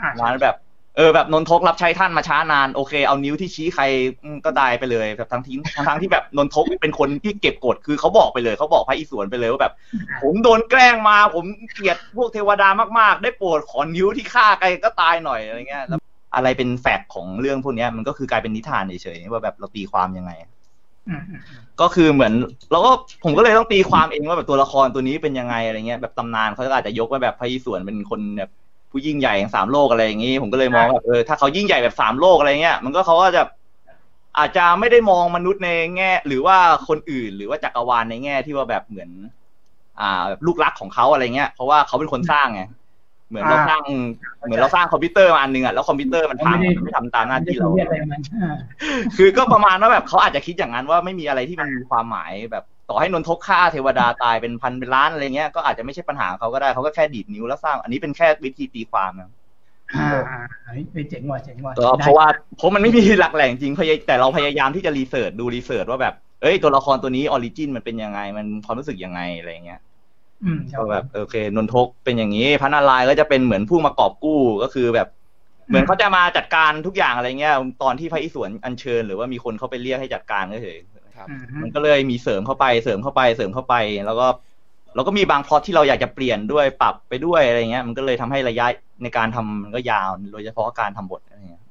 [0.01, 0.55] อ่าร้านแบบ
[0.97, 3.83] เออแบบนนทกรับใช้ท่านมาช้านานโอเคเอานิ้วที่ชี้ใคร
[4.23, 9.73] อืมก็ได้ไปเลยแบบทั้งที่ทั้งทั้งที่แบบนนทกเป็นคนที่เก็บกดคือเขาบอกไปเลยเขาบอกพระอิศวรไปเลยว่าแบบ
[10.21, 15.99] ผมโดนแกล้งมา ผมเกลียดพวกเทวดามากๆ ได้โปรดขอนิ้วที่ฆ่าใครก็ตายหน่อยอะไรเงี้ยแล้ว
[16.35, 20.31] อะไรเป็นแฟกต์ของเรื่องพวกเนี้ยมันก็คือกลายเป็นนิทานเฉยๆว่าแบบเราตีความยังไง
[21.09, 22.33] อืมอืมอืมก็คือเหมือน
[22.71, 22.91] เราก็
[23.23, 28.49] ผมก็เลยต้องตีความเองว่าแบบตัวละครตัวนี้เป็นยังไงอะไรเงี้ยแบบตำนานเขาก็อาจจะยกว่าแบบพระอิศวรเป็นคนแบบ
[28.91, 33.43] ผู้ยิ่งใหญ่แห่งสามโลกอะไรอย่างงี้ ผมก็เลยมองแบบเออถ้าเขายิ่งใหญ่แบบสามโลกอะไรเงี้ย มันก็เขาก็จะ
[34.37, 39.09] อาจจะไม่ได้มองมนุษย์ในแง่ หรือว่าคนอื่นหรือว่าจักรวาลในแง่ที่ว่าแบบเหมือน
[39.99, 42.61] อ่าแบบลูกรักของเขาอะไรเงี้ยเพราะว่าเขาเป็นคนสร้างไง
[43.33, 43.81] เหมือนเราสร้าง
[44.45, 48.55] เหมือนเราสร้างคอมพิวเตอร์มาอันหนึงอะแล้วคอมพิวเตอร์มันพังมันไม่ทำตามหน้าที่เราไม่ได้เรียกอะไรมันอ่า
[49.17, 59.29] คือก็ประมาณว่าแบบเขาอาจจะคิดอย่างนั้นว่าไม่มีอะไรที่มันมีความหมายแบบต่อให้นนทกฆ่าเทวดาตายเป็นพันเป็นล้านอะไรเงี้ยก็อาจจะไม่ใช่ปัญหาของเขาก็ได้เขาก็แค่ดีดนิ้วแล้วสร้าง อันนี้เป็นแค่วิธีตีความนะ
[59.95, 69.92] อ่าอ่าเฮ้ยเฮ้ยเจ๋งว่ะเจ๋งว่ะก็เพราะว่าเพราะมันไม่มีหลักแหล่งจริงพยายแต่เราพยายามที่จะ research ดู research ว่าแบบเอ้ยตัวละครตัวนี้ origin มันเป็นยังไงมันความรู้สึกยังไงอะไรเงี้ยอืมครับ
[70.77, 75.07] ก็แบบโอเคนนทกเป็นอย่างนี้พระนารายณ์ก็จะเป็นเหมือนผู้มากอบกู้ก็คือแบบ
[75.67, 77.53] เหมือนเขาจะมาจัดการทุกอย่างอะไรเงี้ย
[77.83, 80.77] ตอนที่พระอิศวรอัญเชิญ หรือว่ามีคนเข้าไปเรียกให้จัดการก็เฉย
[81.17, 83.75] ครับอืมมันก็เลยมีเสริมเข้าไปเสริมเข้าไปเสริมเข้าไป
[84.05, 84.27] แล้วก็
[84.95, 88.65] เราก็มีบางพล็อตที่เราอยากจะเปลี่ยนด้วยปรับไปด้วยอะไรเงี้ย มันก็เลยทำให้ระยะ
[89.03, 91.63] ในการทำมันก็ยาวโดยเฉพาะการทำบทอะไรเงี้ย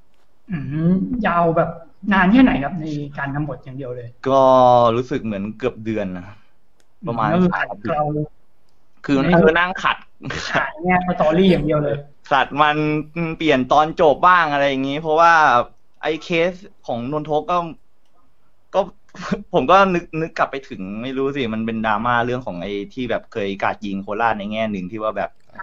[0.52, 0.58] อื
[0.90, 0.92] ม
[1.26, 1.70] ยาวแบบ
[2.12, 2.84] นานแค่ไหนครับใน
[3.18, 4.42] การทำบทอย่างเดียวเลย ก็
[4.96, 6.26] รู้สึกเหมือนเกือบเดือนนะ
[7.06, 8.06] ประมาณก็คือสามเดือนเรา
[9.06, 9.96] คือไม่คือนั่งขัด
[10.50, 11.96] ขายแง่สตอรี่อย่างเดียวเลย
[12.30, 12.76] ขัดมัน
[13.38, 15.32] เปลี่ยนตอนจบบ้างอะไรอย่างงี้ เพราะว่า
[16.02, 16.52] ไอ้เคส
[16.86, 17.58] ของนนทกก็
[18.74, 18.80] ก็
[19.54, 25.62] ผมก็นึกนึกกลับไปถึงไม่รู้สิมันเป็นดราม่าเรื่องของไอ้ที่แบบเคยกราดยิงโคราชในแง่หนึ่งที่ว่าแบบอ่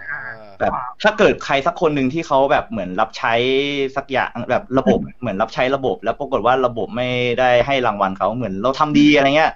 [0.60, 0.72] แบบ
[1.02, 3.34] ถ้าเกิดใครสักคนหนึ่งที่เขาแบบเหมือนรับใช้
[3.96, 7.08] สักอย่างแบบระบบเหมือนรับใช้ระบบ แล้วปรากฏว่าระบบไม่
[7.40, 9.52] ได้ให้รางวัลเขาเหมือนเราทำดีอะไรเงี้ย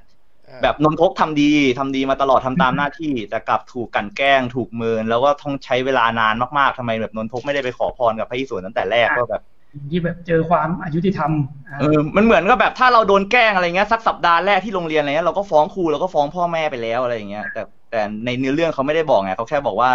[0.63, 9.43] แบบนนทกทำดีทำดีมาตลอดทำตามหน้าที่ แต่กลับถูกกลันแกล้งถูกเมิน แล้วก็ต้องใช้เวลานานมากๆทำไมแบบนนทกไม่ได้ไปขอพรกับพระอิศวรตั้งแต่แรกว่าแบบ
[9.91, 11.31] ที่แบบเจอความอายุติธรรม
[11.69, 19.91] อ่าเออมันเหมือนกับแบบถ้าเราโดนแกล้งอะไรเงี้ยสักสัปดาห์แรกที่โรงเรียนอะไรเงี้ยเราก็ฟ้องครูเราก็ฟ้องพ่อแม่ไปแล้วอะไรอย่างเงี้ยแต่แต่ในเนื้อเรื่องเขาไม่ได้บอกไงเขาแค่บอกว่า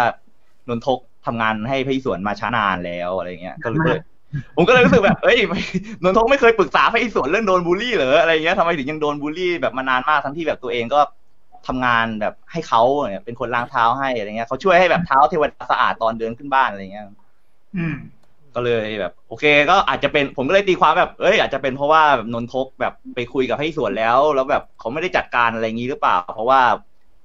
[0.68, 3.98] นนทกทำงานให้พระอิศวรมาช้านานแล้วอะไรเงี้ยก็เลย
[4.56, 5.38] ผมก็เลยรู้สึกแบบเอ้ย
[6.02, 11.00] นนทกไม่เคยปรึกษาพระอิศวรเรื่องโดนบูลลี่เหรออะไรเงี้ยทำไมถึงยังโดนบูลลี่แบบมานานมากทั้งที่แบบตัวเองก็
[11.66, 17.04] ทำงานแบบให้เขาเนี่ยเป็นคนล้างเท้าให้อะไรเงี้ยเขาช่วยให้แบบเท้าเทวดาสะอาดตอนเดินขึ้นบ้านอะไรเงี้ย
[18.54, 26.60] ก็เลยแบบ โอเค ก็อาจจะเป็นผมก็เลยตีความแบบเอ้ยอาจจะเป็นเพราะว่าแบบนนทกแบบไปคุยกับพระอิศวรแล้ว แล้วแบบเขาไม่ได้จัดการอะไรอย่างนี้หรือเปล่า เพราะว่า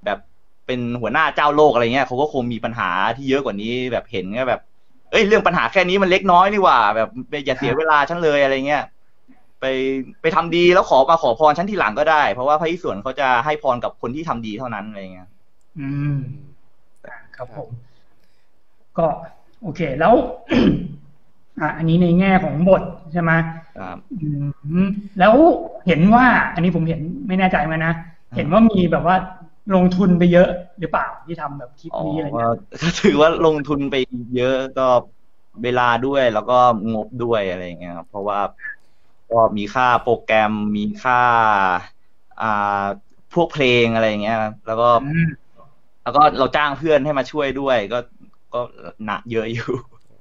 [0.04, 0.18] แบบ
[0.66, 4.60] เป็นหัวหน้าเจ้าโลกอะไรเงี้ยเขาก็คงมีปัญหาที่เยอะกว่านี้แบบเห็นก็แบบ
[5.10, 7.08] เอ้ยเรื่องปัญหาแค่นี้มันเล็กน้อยนี่หว่า แบบ
[7.46, 8.84] อย่าเสียเวลาฉันเลยอะไรเงี้ย
[9.60, 9.64] ไป
[10.20, 15.28] ไปทำดีแล้วขอมาขอพรฉันทีหลังก็ได้ เพราะว่าพระอิศวรเขาจะให้พรกับคนที่ทำดีเท่านั้นอะไรเงี้ย
[15.78, 16.16] อืม
[17.06, 17.68] อ่าครับผม
[18.98, 19.06] ก็
[19.62, 20.14] โอเคแล้ว
[21.60, 23.32] อะอันนี้ในแง่ของบทใช่ไหม
[23.78, 24.26] ครับอื
[24.84, 24.88] ม
[25.18, 25.34] แล้ว
[25.86, 27.92] เห็นว่า อันนี้ผมเห็นไม่แน่ใจมานะ
[28.36, 29.16] เห็นว่ามีแบบว่า
[29.74, 30.48] ลงทุนไปเยอะ
[30.78, 33.94] หรือเปล่าที่ทำแบบคลิปอ๋อนี้อะไรก็เงี้ยก็ถือว่าลงทุนไป
[34.34, 34.82] เยอะก็
[35.62, 36.54] เวลาด้วยแล้วก็
[36.92, 38.38] งบด้วยอะไรอย่างเงี้ยครับเพราะว่า
[39.28, 41.16] ก็มีค่าโปรแกรมมีค่า
[42.38, 42.44] อ่า
[43.32, 45.26] พวกเพลงอะไรอย่างเงี้ยครับแล้วก็อืม
[46.02, 47.96] แล้วก็เราจ้างเพื่อนให้มาช่วยด้วย ก็
[48.52, 48.58] ก็
[49.04, 49.62] หนักเยอะอยู่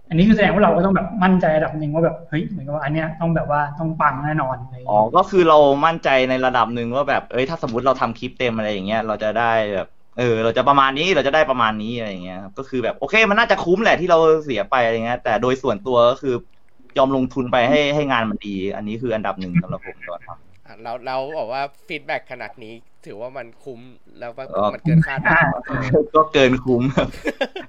[0.09, 16.31] อันนี้คือแสดงว่าเราก็ต้องแบบมั่นใจระดับหนึ่งว่าแบบเฮ้ยเหมือนกับว่าอันเนี้ยต้องแบบว่าต้องปังแน่นอนอะไรอ๋อก็คือเรามั่นใจในระดับหนึ่งว่าแบบเอ้ยถ้าสมมติเราทำคลิปเต็มอะไรอย่างเงี้ยเราจะได้แบบเออเราจะประมาณนี้เราจะได้ประมาณนี้อะไรอย่างเงี้ยก็คือแบบโอเค มันน่าจะคุ้มแหละที่เราเสียไปอะไรเงี้ยแต่โดยส่วนตัวก็คือ
[16.97, 22.73] ยอมลงทุนไปให้ให้งานมันดี อันนี้คืออันดับหนึ่งสำหรับผมตอนทำ เราเราบอกว่า feedback ขนาดนี้
[23.05, 23.81] ถือว่ามันคุ้ม
[24.19, 25.47] แล้วว่าอ๋อมันเกินคาดหวัง
[25.91, 27.07] เออก็เกินคุ้มครับ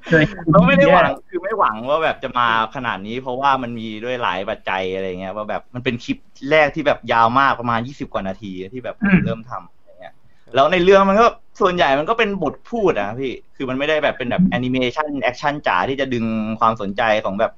[0.08, 6.18] เคยเราไม่ได้หวังคือไม่หวังว่าแบบจะมาขนาดนี้ เพราะว่ามันมีด้วยหลายปัจจัยอะไรเงี้ยว่าแบบมันเป็นคลิป
[6.50, 10.14] แรกที่แบบยาวมากประมาณยี่สิบกว่านาทีที่แบบผมเริ่มทำอะไรเงี้ย
[10.54, 11.26] แล้วในเรื่องมันก็
[11.60, 16.24] ส่วนใหญ่มันก็เป็นบทพูดอะพี่ คือมันไม่ได้แบบเป็นแบบแอนิเมชัน action จ๋าที่จะดึง
[16.60, 17.52] ความสนใจของแบบ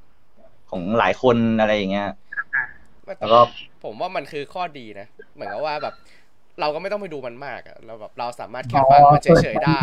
[0.70, 2.08] ของหลายคนอะไรอย่างเงี้ย
[3.20, 3.40] แล้วก็
[3.84, 5.94] ผมว่ามันคือข้อดีนะ เหมือนกับว่าแบบ
[6.60, 9.82] เราก็ไม่ต้องไปดูมันมากอะเราแบบเราสามารถแค่ฟังมันเฉยๆได้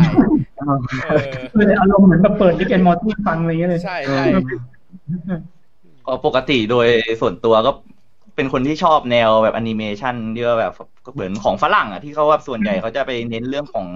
[1.02, 4.24] เออคืออารมณ์เหมือนแบบเปิด Rick and Morty ฟังอะไรอย่างเงี้ยเลยใช่ใช่
[6.06, 6.86] ก็ปกติโดย
[7.20, 7.70] ส่วนตัวก็
[8.36, 10.72] เป็นคนที่ชอบแนวแบบแอนิเมชันที่ว่าแบบ
[11.04, 13.88] ก็เหมือนของฝรั่งอะที่เขาว่าส่วนใหญ่เขาจะไปเน้นเรื่องของ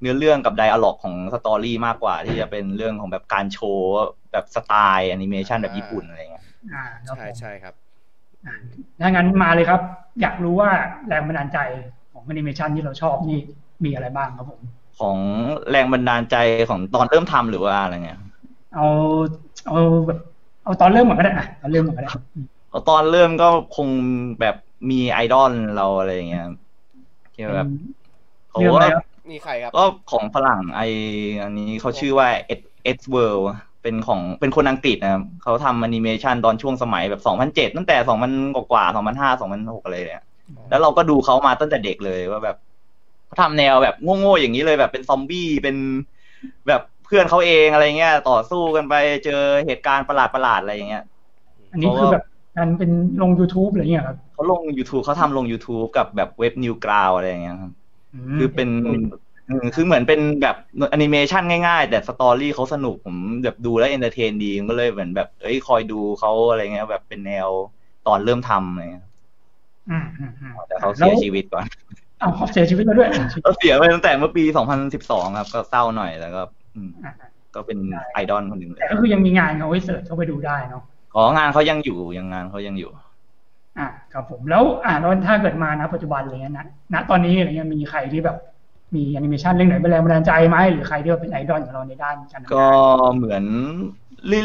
[0.00, 3.90] เนื้อเรื่องกับ dialogue ของ story มากกว่า ที่จะเป็นเรื่องของแบบการโชว์
[4.32, 7.89] แบบสไตล์แอนิเมชันแบบญี่ปุ่นอะไรเงี้ยอ่าครับใช่ผมใช่ครับอ่า
[9.00, 9.80] ถ้างั้นมาเลยครับ
[10.20, 10.70] อยากรู้ว่า
[11.08, 11.58] แรงบันดาลใจ
[12.12, 13.40] ของแอนิเมชันที่เราชอบนี่
[13.84, 14.60] มีอะไรบ้างครับผม
[15.00, 15.18] ของ
[15.70, 16.36] แรงบันดาลใจ
[16.68, 18.20] ของตอนเริ่มทำหรือว่าอะไรเงี้ย
[18.74, 18.86] เอา
[19.66, 20.18] เอาแบบ
[20.64, 22.10] เอาตอนเริ่มก่อนก็ได้อะตอนเริ่มก่อนก็ได้
[22.88, 23.88] ตอนเริ่มก็คง
[24.40, 24.56] แบบ
[24.90, 26.46] มีไอดอลเราอะไรเงี้ย
[27.34, 27.68] ที่แบบ
[28.50, 30.82] เขาเรื่องอะไรก็ครับมีใครครับก็ของฝรั่งไอ
[31.42, 33.38] อันนี้เขาชื่อว่าเอ็ดเอ็ดเวิล
[33.82, 37.22] เป็นของเป็นคนอังกฤษนะครับเขาทำแอนิเมชันตอนช่วงสมัยแบบ
[37.68, 40.24] 2007ตั้งแต่2000กว่าๆ2005 2006อะไรเนี่ย
[40.70, 42.56] แล้วเราก็ดูเขามาตั้งแต่เด็กเลยว่าแบบ
[43.26, 45.76] เขาทำแนวแบบโง่ๆอย่างนี้เลยแบบเป็นซอมบี้เป็น
[46.68, 51.04] แบบเพื่อนเขาเองอะไรเงี้ย ต่อสู้กันไปเจอเหตุการณ์ประหลาดๆอะไรอย่างเงี้ย
[51.72, 52.24] อันนี้คือแบบ
[52.56, 52.90] การเป็น
[53.22, 57.72] ลง YouTube อะไรเงี้ยครับเขาลง YouTube เขาทำลง YouTube กับแบบเว็บ Newgrounds อะไรอย่างเงี้ยครับ
[58.36, 59.04] มคือเป็นอืม
[59.74, 60.56] คือเหมือนเป็นแบบ
[60.90, 67.48] แอนิเมชันง่ายๆ แต่ story เขาสนุกผมแบบดูแล้ว entertain ดีก็เลยเหมือนแบบ เอ้ยคอยดูเขาอะไรเงี้ยแบบเป็นแนว
[68.06, 69.06] ตอนเริ่มทำอะไรเงี้ย
[69.90, 71.64] อืมอืมอืมแต่เขาเสียชีวิตก่อน
[72.22, 73.10] อ้าวเขาเสียชีวิตแล้วด้วย
[73.42, 74.44] เขาเสียไปตั้งแต่เมื่อปี
[74.90, 76.42] 2012ครับ ก็เศร้าหน่อยแล้วก็
[76.74, 77.12] อืมอะ
[77.54, 77.78] ก็เป็น
[78.12, 80.82] ไอดอลคนหนึ่งเลแต่ยก็คือยังมีงานเขาไว้ search เข้าไปดูได้เนาะ
[81.14, 82.90] อ๋องานเขายังอยู่ยังงานเขายังอยู่
[83.78, 88.36] อ่าครับผมแล้วอ่าแล้วถ้าเกิดมานะปัจจุบันอะไรเงี้ยนะณตอนนี้อะไรเงี้ยมีใครที่แบบ
[88.94, 92.66] มีแอนิเมชันเรื่องไหนเป็นแรงบันดาลใจไหมหรือใครที่ว่าเป็นไอดอลของเราในด้านการทำงานก็
[93.16, 93.44] เหมือน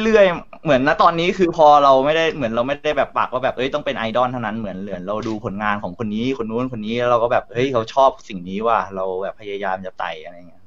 [0.03, 10.63] เรื่อยๆ เหมือนณตอนนี้คือพอเราไม่ได้เหมือนเราไม่ได้แบบปักว่าแบบเอ้ยต้องเป็นไอดอลเท่านั้นเหมือนเหมือนเราดูผลงานของคนนี้คนนู้นคนนี้แล้วเราก็แบบเฮ้ยเขาชอบสิ่งนี้ว่าเราแบบพยายามจะไต่อะไรเงี้ย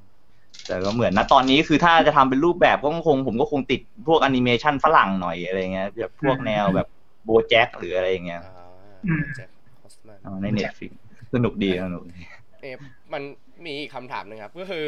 [0.66, 6.88] แต่ก็เหมือนณตอนนี้คือถ้าจะทำเป็นรูปแบบก็คงผมก็คงติดพวกแอนิเมชันฝรั่งหน่อยอะไรเงี้ยแบบพวกแนวแบบ
[7.24, 8.98] BoJack หรืออะไรอย่างเงี้ยอ่า
[9.36, 9.48] Jack
[9.82, 10.92] Horseman เอาใน Netflix
[11.34, 12.20] สนุกดีสนุกดี
[12.62, 12.74] เอ๊ะ
[13.12, 13.22] มัน
[13.64, 14.86] มีอีกคำถามหนึ่งครับ ก็คือ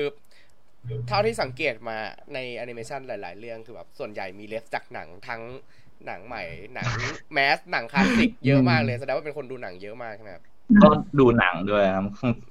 [1.08, 1.96] เท่าที่สังเกตมา
[2.34, 5.42] ในแอนิเมชันหลาย ๆ เรื่องคือแบบส่วนใหญ่มี ref จากหนังทั้ง
[6.06, 6.42] หนังใหม่
[6.74, 6.86] หนัง
[7.32, 10.44] mass หนังคลาสสิกเยอะมากเลยแสดงว่าเป็นคนดูหนังเยอะมากใช่ไหมครับ
[10.82, 12.06] ก็ดูหนังด้วยครับ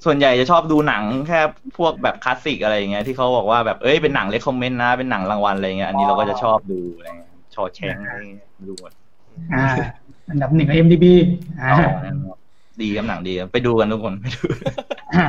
[0.05, 1.39] ส่วนใหญ่จะชอบดูหนังแค่
[1.77, 8.91] พวกแบบคลาสสิกอะไรอย่างเงี้ยที่เขาบอกว่าแบบเอ้ยเป็นหนังเลคคอมเมนต์นะเป็นหนังรางวัลอะไรเงี้ยอันนี้เราก็จะชอบดูอะไรเงี้ยชอแชงอะไรเงี้ยดูหมด
[9.53, 9.67] อ่า
[10.29, 11.05] อันดับหนึ่งของ MDB
[11.61, 12.38] อ่าอ๋อนั่นครับ
[12.83, 14.41] ดีครับหนังดีครับไปดูกันทุกคนไปดู
[15.13, 15.25] อ่า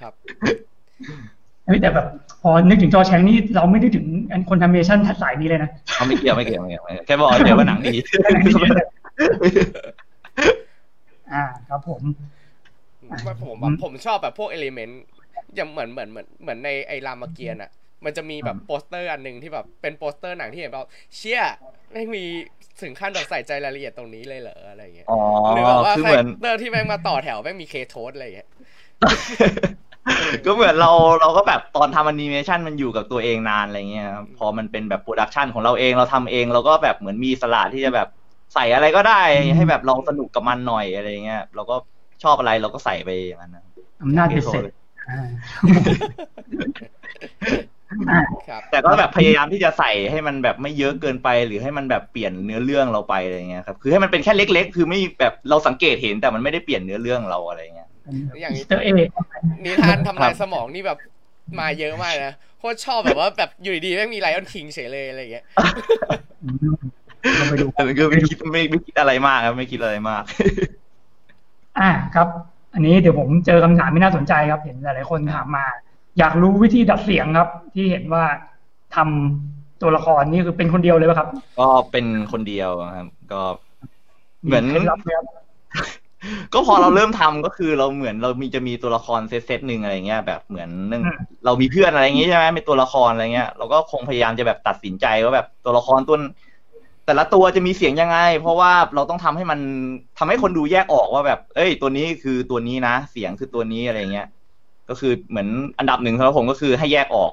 [0.00, 0.12] ครับ
[1.66, 2.06] เฮ้ยแต่แบบ
[2.42, 7.96] พอนึกถึงจอแชงนี่เราไม่นึกถึงอันคนทำเมชั่นสายนี้เลยนะเขาไม่เกี่ยวไม่เกี่ยวไม่เกี่ยวไม่เกี่ยวแค่บอกเดี๋ยวว่าหนังดี
[11.32, 12.02] อ่าครับผม
[13.26, 15.02] ว่าผมแบบผมชอบแบบพวก element
[15.56, 17.70] อย่างเหมือนเหมือนเหมือนเหมือนในไอ้รามเกียรติ์น่ะ
[18.04, 21.40] มันจะมีแบบโปสเตอร์อันหนึ่งที่แบบเป็นโปสเตอร์หนังที่เห็นแบบเชี่ย
[21.92, 22.24] แม่งมี
[22.82, 25.20] ถึงขั้นแบบใส่ใจรายละเอียดตรงนี้เลยเหรออะไรอย่างเงี้ยอ๋อ
[25.54, 28.48] หรือแบบว่าคือคาเหแรมือนคเตอร์ที่แม่งมาต่อแถวแม่งมี Kratos อะไรอย่างเงี้ย
[30.46, 30.90] ก็เหมือนเรา
[31.20, 38.08] เราก็แบบตอนทำแอนิเมชันมันอยู่กับตัวเองนานอะไรเงี้ยครับพอมันเป็นแบบ production ของเราเองเราทำเองเราก็แบบเหมือนมีอิสระที่จะแบบ
[38.54, 39.22] ใส่อะไรก็ได้
[39.56, 41.76] ให้แบบลองสนุกกับมันหน่อยอะไรเงี้ยเราก็
[42.22, 43.64] ชอบอะไรเราก็ใส่ไปอย่างนั้นนะ
[44.02, 44.64] อำนาจเบ็ดเสร็จ
[45.08, 45.20] อ่า
[45.66, 47.73] อ่าครับ
[48.70, 57.88] แต่ก็แบบพยายามที่จะใส่ให้มันแบบไม่เยอะเกินไป หรือให้มันแบบเปลี่ยนเนื้อเรื่องเราไปอะไรเงี้ยครับคือให้มันเป็นแค่เล็ก ๆ คือไม่แบบเราสังเกตเห็นแต่มันไม่ได้เปลี่ยนเนื้อเรื่องเราอะไรเงี้ย
[58.40, 58.92] อย่างนี้นี้เตอร์เอก
[59.64, 60.98] นิทานทำลายสมองนี่แบบ
[61.60, 65.44] มาเยอะมากนะโคตรชอบแบบว่าแบบอยู่ดีๆแม่งมี Lion King เฉยเลยอะไรอย่างเงี้ย
[67.36, 70.22] เราไปดูแต่ก็ไม่คิดไม่ไม่คิดอะไรมากครับไม่คิดอะไรมาก
[71.78, 72.28] อ่าครับ
[72.74, 75.64] อันนี้เดี๋ยวผมเจอคำถามไม่น่าสนใจครับเห็นหลายๆคนถามมา
[76.18, 78.24] อยากรู้วิธีดัดเสียงครับ ที่เห็นว่า
[78.96, 81.28] ทำตัวละครนี่คือเป็นคนเดียวเลยป่ะครับ
[81.60, 83.42] ก็เป็นคนเดียวครับ ก็
[84.44, 85.26] เหมือนเคล็ดลับไหมครับ
[86.52, 96.16] ก็พอเราเริ่มทำก็คือเราเหมือนเรามีจะมีตัวละครเซตเซตหนึ่งอะไรเงี้ยแบบเหมือนเรื่องอืมเรามีเพื่อนอะไรอย่างงี้ใช่ไหมเป็นตัวละครอะไรเงี้ยเราก็คงพยายามจะแบบตัดสินใจว่าแบบตัวละครตัว
[97.06, 99.60] แต่ละตัวจะมีเสียงยังไง เพราะว่าเราต้องทำให้มัน
[100.18, 104.26] ทำให้คนดูแยกออกว่าแบบ เอ้ย ตัวนี้คือตัวนี้นะ เสียงคือตัวนี้อะไรเงี้ย
[104.88, 107.32] ก็คือเหมือนอันดับหนึ่งสำหรับผมก็คือให้แยกออก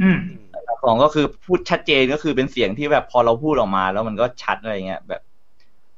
[0.00, 5.22] อืมอืมอันดับสองก็คือพูดชัดเจนก็คือเป็นเสียงที่แบบพอเราพูดออกมา แล้วมันก็ชัดอะไรเงี้ยแบบ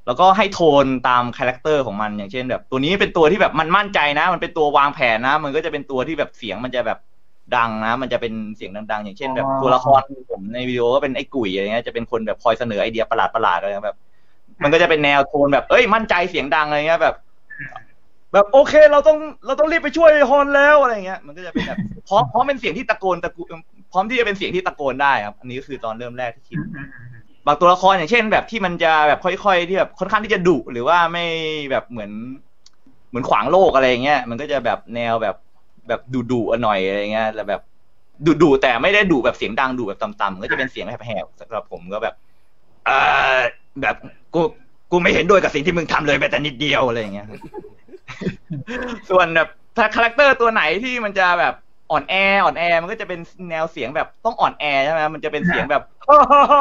[0.07, 6.99] แล้วก็ให้โทนตาม character ของมันอย่างเช่น แบบ ตัวนี้เป็นตัวที่แบบมันมั่นใจนะ มันเป็นตัววางแผนนะ มันก็จะเป็นตัวที่แบบเสียงมันจะแบบ
[7.57, 13.99] ดังนะ มันจะเป็นเสียงดัง ๆ อย่างเช่น แบบอ๋อตัวละครผมในวิดีโอก็เป็นไอ้กุ๋ยอะไรเงี้ยจะเป็นคนแบบคอยเสนอไอเดียประหลาดๆอะไรแบบ
[14.63, 17.17] มันก็จะเป็นแนวโทนแบบเอ้ยมั่นใจเสียงดังอะไรเงี้ยแบบ
[18.33, 23.43] แบบโอเคเราต้องเราต้องรีบไปช่วยฮอนแล้วอะไรเงี้ยมันก็จะเป็นแบบพร้อมพร้อมเป็นเสียงที่ตะโกนตะกู
[23.93, 26.59] พร้อมที่จะเป็นเสียงที่ตะโกนได้ครับอันนี้ก็คือตอนเริ่มแรกที่คิด
[27.47, 31.25] บางตัวละครอย่างเช่น แบบที่มันจะแบบค่อยๆที่แบบค่อนข้างที่จะดุหรือว่าไม่
[31.71, 32.11] แบบเหมือน
[33.11, 35.37] เหมือนขวางโลกอะไรเงี้ยมันก็จะแบบแนวแบบ
[35.89, 37.61] แบบดุดุๆหน่อยอะไรเงี้ยแล้วแบบ
[38.27, 42.15] ดุดุๆแต่ไม่ได้ดุแบบเสียงดังดุแบบต่ำๆก็จะเป็นเสียงแหบๆสำหรับผมก็แบบ
[42.87, 42.91] เอ
[43.39, 43.41] อ
[43.83, 43.97] แบบ
[44.35, 44.41] กู
[44.91, 47.27] กูไม่เห็นด้วยกับสิ่งที่มึงทำเลยแม้แต่นิดเดียวอะไรเงี้ย
[49.11, 51.55] ส่วนแบบถ้า character ตัวไหนที่มันจะแบบ
[51.91, 55.83] อ่อนแออ่อนแอมันก็จะเป็นแนวเสียงแบบต้องอ่อนแอใช่ไหมมันจะเป็นเสียงแบบ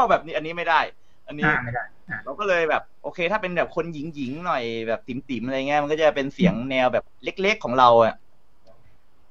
[0.09, 0.79] แบบนี้อันนี้ไม่ได้
[1.27, 8.15] อันนี้อ่าไม่ได้อ่าเราก็เลยแบบ โอเค ถ้าเป็นแบบคนหญิงหญิงๆหน่อยแบบติ๋มๆอะไรเงี้ยมันก็จะเป็นเสียงแนวแบบเล็กๆของเราอะ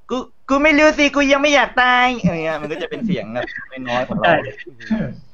[0.09, 0.17] กู
[0.49, 3.45] กูไม่รู้สิกูยังไม่อยากตายอะไรเงี้ยมันก็จะเป็นเสียงแบบ
[3.87, 4.35] น้อยๆของเราใช่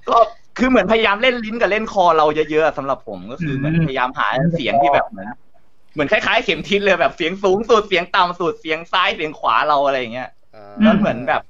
[0.10, 0.18] ก็
[0.58, 5.28] คือเหมือนพยายามเล่นลิ้นกับเล่นคอเราเยอะๆสำหรับผมก็คือเหมือนอืมพยายามหาเสียงที่แบบเหมือน
[5.94, 11.42] เหมือนคล้ายๆเข็มทิศเลยแบบเสียงสูงสุดเสียงต่ำสุดเสียงซ้ายเสียงขวาเราอะไรอย่างเงี้ยอ่าแล้วเหมือนแบบ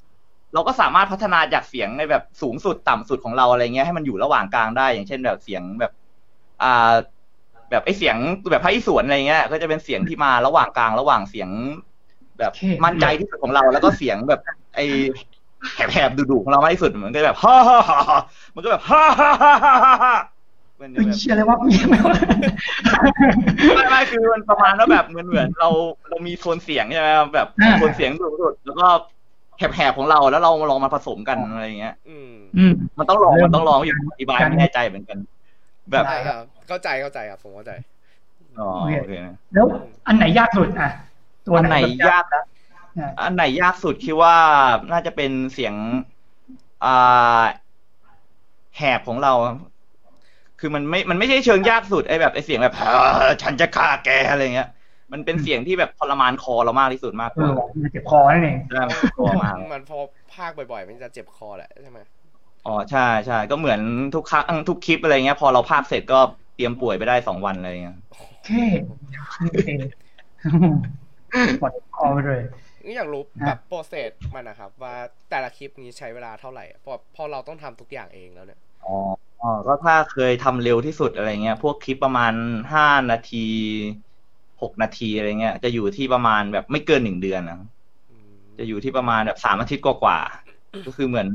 [0.54, 5.92] เราก็สามารถพัฒนาจากเสียงในแบบสูงสุดต่ำสุดของเราอะไรเงี้ยให้มันอยู่ระหว่างกลางได้ อย่างเช่นแบบเสียงแบบ
[6.64, 6.94] อ่า
[7.72, 8.16] แบบไอเสียง
[8.52, 11.50] แบบพระอิศวรอะไรเงี้ย ก็จะเป็นเสียงที่มาระหว่างกลางระหว่างเสียง
[12.40, 14.42] แบบโอเคมั่นใจที่สุดของเราแล้วก็เสียงแบบ
[14.76, 14.80] ไอ
[15.94, 18.20] แหบๆดุๆของเรามากที่สุดมันก็แบบฮ่าฮ่าฮ่าฮ่า
[18.56, 20.16] มันก็แบบฮ่าฮ่าฮ่าฮ่าฮ่าฮ่า
[20.84, 22.16] มันจะเฮ้ยแบบเชื่อเลยว่าไม่ไม่ว่า
[23.76, 25.70] ไม่ไม่คือมันประมาณว่าแบบเหมือนเหมือนเรา
[26.10, 28.88] เรามีโทนเสียงใช่ไหมครับแบบอ่าโทนเสียงสุดสุดแล้วก็
[29.58, 35.18] แหบๆของเราแล้วเราลองมาผสมกันอะไรอย่างเงี้ย อืมอืมมันต้องลองเริ่มมันต้องลองอยู่อธิบายการไม่แน่ใจเหมือนกัน
[35.92, 37.72] แบบใช่ครับเข้าใจเข้าใจครับผมเข้าใจ
[38.60, 39.66] อ๋อโอเคโอเคนะแล้ว
[40.08, 40.90] อันไหนยากสุดอะ
[41.46, 42.44] ตัวอันไหนแบบยากนะ
[43.00, 44.36] อะอันไหนยากสุดคิดว่า
[44.92, 45.74] น่าจะเป็นเสียง
[46.86, 47.44] อ่า
[48.78, 49.34] แหบของเรา
[50.66, 54.70] คือมันไม่มันไม่ใช่เชิงยากสุดไอ้แบบไอ้เสียงแบบอ่าฉันจะฆ่าแกอะไรเงี้ย
[55.14, 59.98] มันเป็นเสียงที่แบบทรมานคอเรามากที่สุดมากกเอว่าอมันเจ็บคอนั่นเองใช่มันคอมากมันพอ
[60.36, 62.00] ภาคบ่อยๆ มันจะเจ็บคอแหละใช่ไหม
[62.68, 63.80] อ๋อใช่ใช่ก็เหมือน
[64.16, 66.20] ทุกครั้งทุกคลิปอะไรเงี้ย พอเราภาคเสร็จก็
[66.56, 68.50] เตรียมป่วยไปได้สองวันอะไรเงี้ยโอเค
[68.88, 68.94] โอ
[69.64, 69.68] เค
[71.62, 72.42] ปลดคอไปเลย
[72.86, 74.96] นี่อยากรู้อะแบบโปรเซสมันนะครับ ว่า
[75.30, 78.92] แต่ละคลิปนี้ใช้เวลาเท่าไหร่อะพอพอเราต้องทำทุกอย่างเองแล้วเนี่ย อ๋อ
[79.40, 82.34] อ๋อก็ถ้าเคยทำเร็วที่สุดอะไรเงี้ย พวกคลิปประมาณ
[82.74, 83.38] ห้านาที
[84.62, 87.58] หกนาทีอะไรเงี้ย จะอยู่ที่ประมาณแบบไม่เกินหนึ่งเดือนนะ
[88.10, 91.28] อืมจะอยู่ที่ประมาณแบบสามอาทิตย์กว่าๆก็คือเหมือน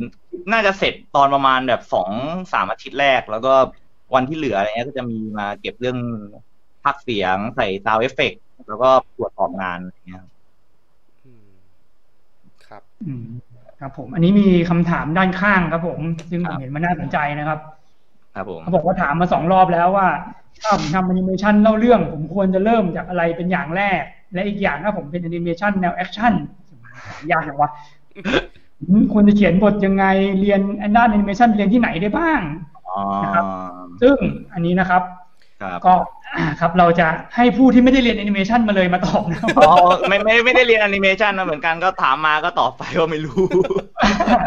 [0.52, 2.10] น่าจะเสร็จตอนประมาณแบบสอง
[2.52, 3.54] สามอาทิตย์แรก แล้วก็
[4.14, 5.98] วันที่เหลืออะไรเงี้ยก็จะมีมาเก็บเรื่อง
[6.84, 8.32] พากย์เสียงใส่ sound effect
[8.68, 10.22] แล้วก็ตรวจสอบงานอะไรเงี้ย
[11.24, 11.48] อืม
[12.66, 13.24] ครับอืม
[13.80, 17.58] ครับผม อันนี้มีคำถามด้านข้างครับ ผม ซึ่งผมเห็นมันน่าสนใจนะครับ
[18.34, 20.08] ครับผมเขาบอกว่าถามมาสองรอบแล้วว่า
[20.62, 24.02] ถ้าผมทำแอนิเมชันเล่าเรื่อง ผมควรจะเริ่มจากอะไรเป็นอย่างแรก
[24.34, 26.32] และอีกอย่างถ้าผมเป็นแอนิเมชันแนว action
[27.30, 27.70] ยากจังวะ
[28.88, 30.04] อืมควรจะเขียนบทยังไง
[30.40, 30.60] เรียน
[30.96, 32.40] ด้านแอนิเมชันเรียนที่ไหนได้บ้าง
[32.88, 33.44] อ๋อนะครับ
[34.02, 34.16] ซึ่ง
[34.52, 35.17] อันนี้นะครับครับ
[35.86, 35.94] ก็
[36.38, 39.72] อ่าครับเราจะให้ผู้ที่ไม่ได้เรียนแอนิเมชันมาเลยมาตอบนะครับอ๋อ
[40.08, 43.42] ไม่ไม่ไม่ได้เรียนแอนิเมชันมาเหมือนกันก็ถามมาก็ตอบไปว่าไม่รู้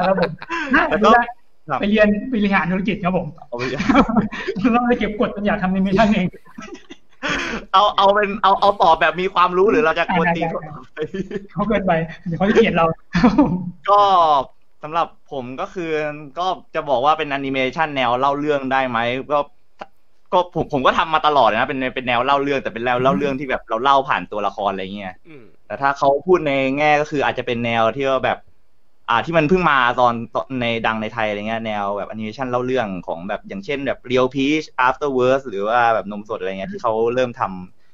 [0.06, 0.32] ครับผม
[0.74, 1.24] น่าแล้วจะก็ได้
[1.70, 3.64] ครับไปเรียนบริหารธุรกิจครับผมเอาไป
[4.74, 6.28] เราไปเก็บกดมันอยากทำแอนิเมชันเอง
[7.74, 10.60] เอาเอาเป็นเอาเอาตอบแบบมีความรู้หรือเราจะกวนตีนได้
[10.96, 11.04] ได้
[11.54, 11.92] เขาเกินไป
[12.26, 12.86] เดี๋ยวเขาจะเกลียดเรา
[13.90, 14.00] ก็
[14.84, 15.92] สำหรับผมก็คือ
[16.40, 19.00] ก็จะบอกว่าเป็นแอนิเมชันแนวเล่าเรื่องได้ไหม
[19.32, 19.40] ก็
[20.34, 28.38] ก็ผมผมก็ทำมาตลอดนะเป็นเป็นแนวเล่าเรื่องแต่เป็นแนวเล่าเรื่องที่แบบเราเล่าผ่านตัวละครอะไรเงี้ยอืมแต่ถ้าเขาพูดในแง่ก็คืออาจจะเป็นแนวที่ว่าแบบ
[29.10, 37.42] อ่าที่มันเพิ่งมาตอนตอนในดังในไทยอะไรเงี้ยแนวแบบแอนิเมชันเล่าเรื่องของแบบอย่างเช่นแบบ Real Peach Afterwards หรือว่าแบบนมสดอะไรเงี้ยที่เขาเริ่มท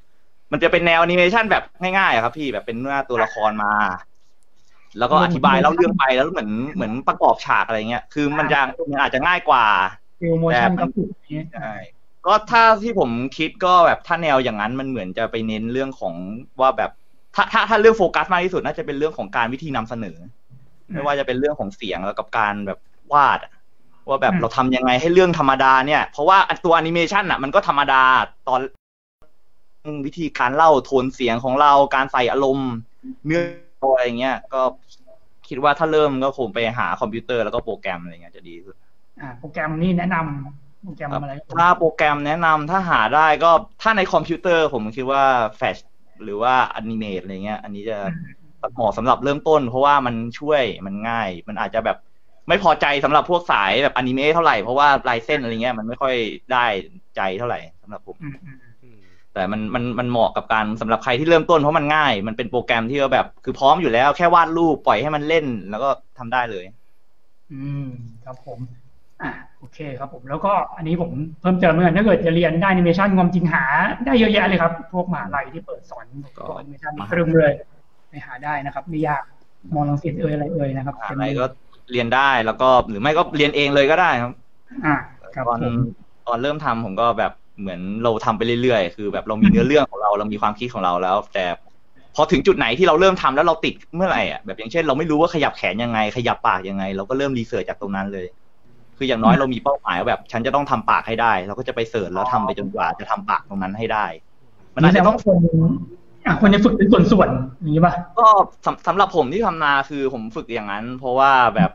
[0.00, 3.72] ำมันจะเป็นแนวแอนิเมชันแบบง่ายๆอะครับ พี่แบบเป็นหน้าตัวละครมา
[4.98, 9.64] แล้วก็อธิบายเล่าเรื่องไปแล้วเหมือนเหมือนประกอบฉากอะไรเงี้ย คือมันจะมันอาจจะง่ายกว่า
[10.20, 11.72] feel motion graphic อย่างเงี้ยใช่
[12.26, 16.14] ก็ถ้าที่ผมคิดก็แบบถ้าแนวอย่างนั้นมันเหมือนจะไปเน้นเรื่องของ
[16.60, 16.90] ว่าแบบ
[17.34, 20.18] ถ้าถ้าถ้าเรื่องโฟกัสมากที่สุดน่าจะเป็นเรื่องของการวิธีนำเสนอ
[20.92, 22.78] ไม่ว่าจะเป็นเรื่องของเสียงแล้วกับการแบบ
[23.12, 23.52] วาดอะ
[24.08, 28.02] ว่าแบบเราทำยังไงให้เรื่องธรรมดาเนี่ย เพราะว่าตัวแอนิเมชันอะมันก็ธรรมดา
[28.48, 28.60] ตอน
[30.06, 32.70] วิธีการเล่าโทนเสียงของเราการใส่อารมณ์
[33.26, 33.42] เนื้อ
[33.94, 34.62] อะไรเงี้ย ก็
[35.48, 38.76] คิดว่าถ้าเริ่มก็คงไปหาคอมพิวเตอร์แล้วก็โปรแกรมอะไรเงี้ยจะดีที่สุด
[39.20, 43.50] อ่าโปรแกรมนี่แนะนำโป รแกรมอะไรถ้าโปรแกรมแนะนำถ้าหาได้ก็
[43.82, 45.24] ถ้าในคอมพิวเตอร์ผมคิดว่า
[45.56, 45.76] แฟช
[46.24, 47.98] หรือว่า Animate อะไรเงี้ย อันนี้จะ
[48.74, 51.96] เหมาะสำหรับเริ่มต้น เพราะว่ามันช่วยมันง่าย มันอาจจะแบบ
[52.48, 56.14] ไม่พอใจสำหรับพวกสายแบบอนิเมะเท่าไหร่เพราะว่าลายเส้นอะไรเงี้ยมันไม่ค่อย
[56.52, 56.64] ได้
[57.16, 58.98] ใจเท่าไหร่สำหรับผมอืมอืมอืม
[59.34, 66.64] แต่มันมันมันเหมาะกับการสำหรับใครที่เริ่มต้นเพราะมันง่าย มันเป็นโปรแกรมที่เราแบบ คือพร้อมอยู่แล้วแค่วาดรูปปล่อยให้มันเล่น แล้วก็ทำได้เลย
[67.52, 67.84] อืม
[68.24, 68.60] ครับผม
[69.22, 73.64] อ่าโอเคครับผมแล้วก็อันนี้ผมเพิ่มเติมเหมือนกันถ้าเกิดจะเรียนได้แอนิเมชันความจริงหา
[74.04, 76.04] ได้เยอะแยะเลยครับ พวกมหาลัยที่เปิดสอน
[76.36, 77.52] ก็ตัวแอนิเมชันตรึมเลย
[78.10, 79.22] ไปหาได้นะครับ ไม่ยาก
[79.74, 81.44] มองลังสิตเอ่ยอะไรเอ่ยนะครับอะไรก็
[81.92, 84.32] เรียนได้แล้วก็หรือไม่ก็เรียนเองเลยก็ได้ครับ
[84.84, 84.94] อ่า
[85.34, 85.74] ครับตอนผม
[86.26, 91.44] ตอนเริ่มทำผมก็แบบเหมือนเราทำไปเรื่อยๆ คือ แบบเรามีเนื้อเรื่องของเราเรามีความคิดของเราแล้ว แต่
[92.14, 98.26] พอถึงจุดไหนที่เราเริ่มทำแล้วเราติดเมื่อไหร่อะแบบอย่างเช่น เราไม่รู้ว่าขยับแขนยังไง ขยับปากยังไง เราก็เริ่มรีเสิร์ชจากตรงนั้นเลย
[98.98, 104.06] คืออย่างน้อยเรามีเป้าหมายว่าแบบ ฉันจะต้องทำปากให้ได้ เราก็จะไปเสิร์ชแล้วทำไปจนกว่าจะทำปากตรงนั้นให้ได้
[104.74, 105.38] มันอาจแต่จะต้ว่าองคน
[106.26, 108.26] อะคนจะฝึกเป็นส่วนๆอย่างนี้ป่ะก็
[108.64, 111.70] สำสำหรับผมที่ทำนาคือผมฝึกอย่างนั้น เพราะว่าแบบ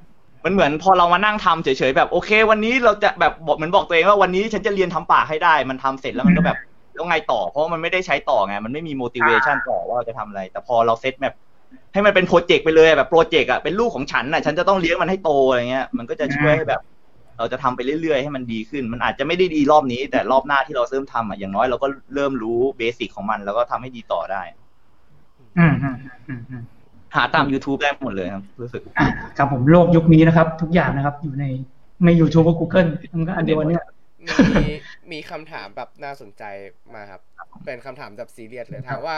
[0.46, 6.58] มันเหมือนพอเรามานั่งทำเฉยๆแบบโอเค วันนี้เราจะแบบบอกเหมือนบอกตัวเองว่าวันนี้ฉันจะเรียนทำปากให้ได้ มันทำเสร็จแล้วมันก็แบบ
[6.94, 11.36] แล้วไงต่อ เพราะว่ามันไม่ได้ใช้ต่อไง มันไม่มี motivation ต่อว่าเราจะทำอะไร แต่พอเราเซตแบบ
[11.94, 16.82] ให้มันเป็นโปรเจกต์ไปเลยแบบโปรเจกต์อะเป็นลูกของฉันน่ะ ฉันจะต้องเลี้ยงมันให้โตอะไรเงี้ย มันก็จะช่วยให้แบบ
[17.38, 24.42] เราจะทำไปเรื่อยๆให้มันดีขึ้น มันอาจจะไม่ได้ดีรอบนี้ แต่รอบหน้าที่เราเริ่มทำอะอย่างน้อยเราก็เริ่มรู้เบสิกของมัน แล้วก็ทำให้ดีต่อได้
[25.60, 25.96] อืมอืม
[26.28, 26.64] อืมอืม
[27.16, 29.06] หาตาม YouTube ได้หมดเลยครับรู้สึกอะ
[29.38, 31.46] ครับผมโลกยุคนี้นะครับ ทุกอย่างนะครับ อยู่ใน
[32.04, 33.86] ไม่ YouTube ก็ Google มันก็อันเดียวกันเนี่ย
[34.52, 34.66] มี
[35.12, 36.44] มีคำถามแบบน่าสนใจ
[36.96, 37.22] มาครับ
[37.66, 39.18] เป็นคำถามแบบซีเรียสเลยถามว่า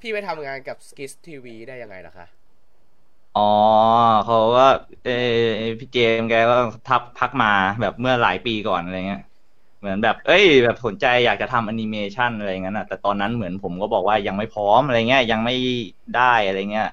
[0.00, 2.26] พี่ไปทำงานกับ Skis TV ได้ยังไงล่ะคะ
[3.34, 3.40] อ๋อ
[4.24, 4.62] เขาก็
[5.02, 5.12] เออ
[5.80, 6.54] พี่เจมส์แกก็
[6.86, 7.48] ทับพักมา
[7.80, 9.20] แบบเมื่อหลายปีก่อนอะไรเงี้ย
[9.78, 15.52] เหมือนแบบ เอ้ย แบบสนใจอยากจะทำแอนิเมชันอะไรเงี้ยนะแต่ตอนนั้นเหมือนผมก็บอกว่ายังไม่พร้อมอะไรเงี้ยยังไม่
[16.12, 16.86] ได้อะไรเงี้ย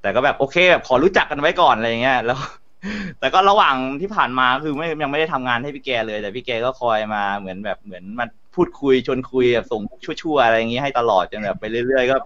[0.00, 2.36] แต่ก็แบบโอเคแบบขอรู้จักกันไว้ก่อนอะไรเงี้ยแล้ว
[3.18, 12.16] แต่ก็ระหว่างที่ผ่านมาคือไม่ยังไม่ได้ทำงานให้พี่แกเลย แต่พี่แกก็คอยมาเหมือนแบบเหมือนมาพูดคุยชวนคุยแบบส่งชั่วๆอะไรอย่างงี้ให้ตลอดจนแบบไปเรื่อยๆก็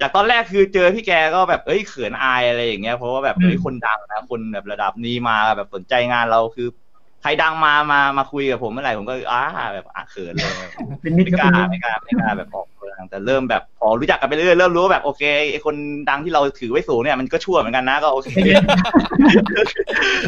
[0.00, 6.68] จากตอนแรกคือเจอพี่แกก็แบบเอ้ยเขินอายอะไรอย่างเงี้ย เพราะว่าแบบเฮ้ยคนดังนะคนแบบระดับนี้มาแบบสนใจงานเราคือ
[7.22, 9.42] ใครดังมามามาคุยกับผมเมื่อไหร่ผมก็อ้า
[9.74, 10.52] แบบอะเขินเลย
[11.02, 15.74] เป็นมิตรไม่ครับกล้าเป็นมิตรไม่กล้าไม่กล้าแบบออกตัวดังแต่เริ่มแบบพอรู้จักกันไปเรื่อยๆเริ่มรู้ว่าแบบโอเคไอคน
[16.10, 18.28] ดังที่เราถือไว้สูงเนี่ยมันก็ชั่วเหมือนกันนะก็โอเค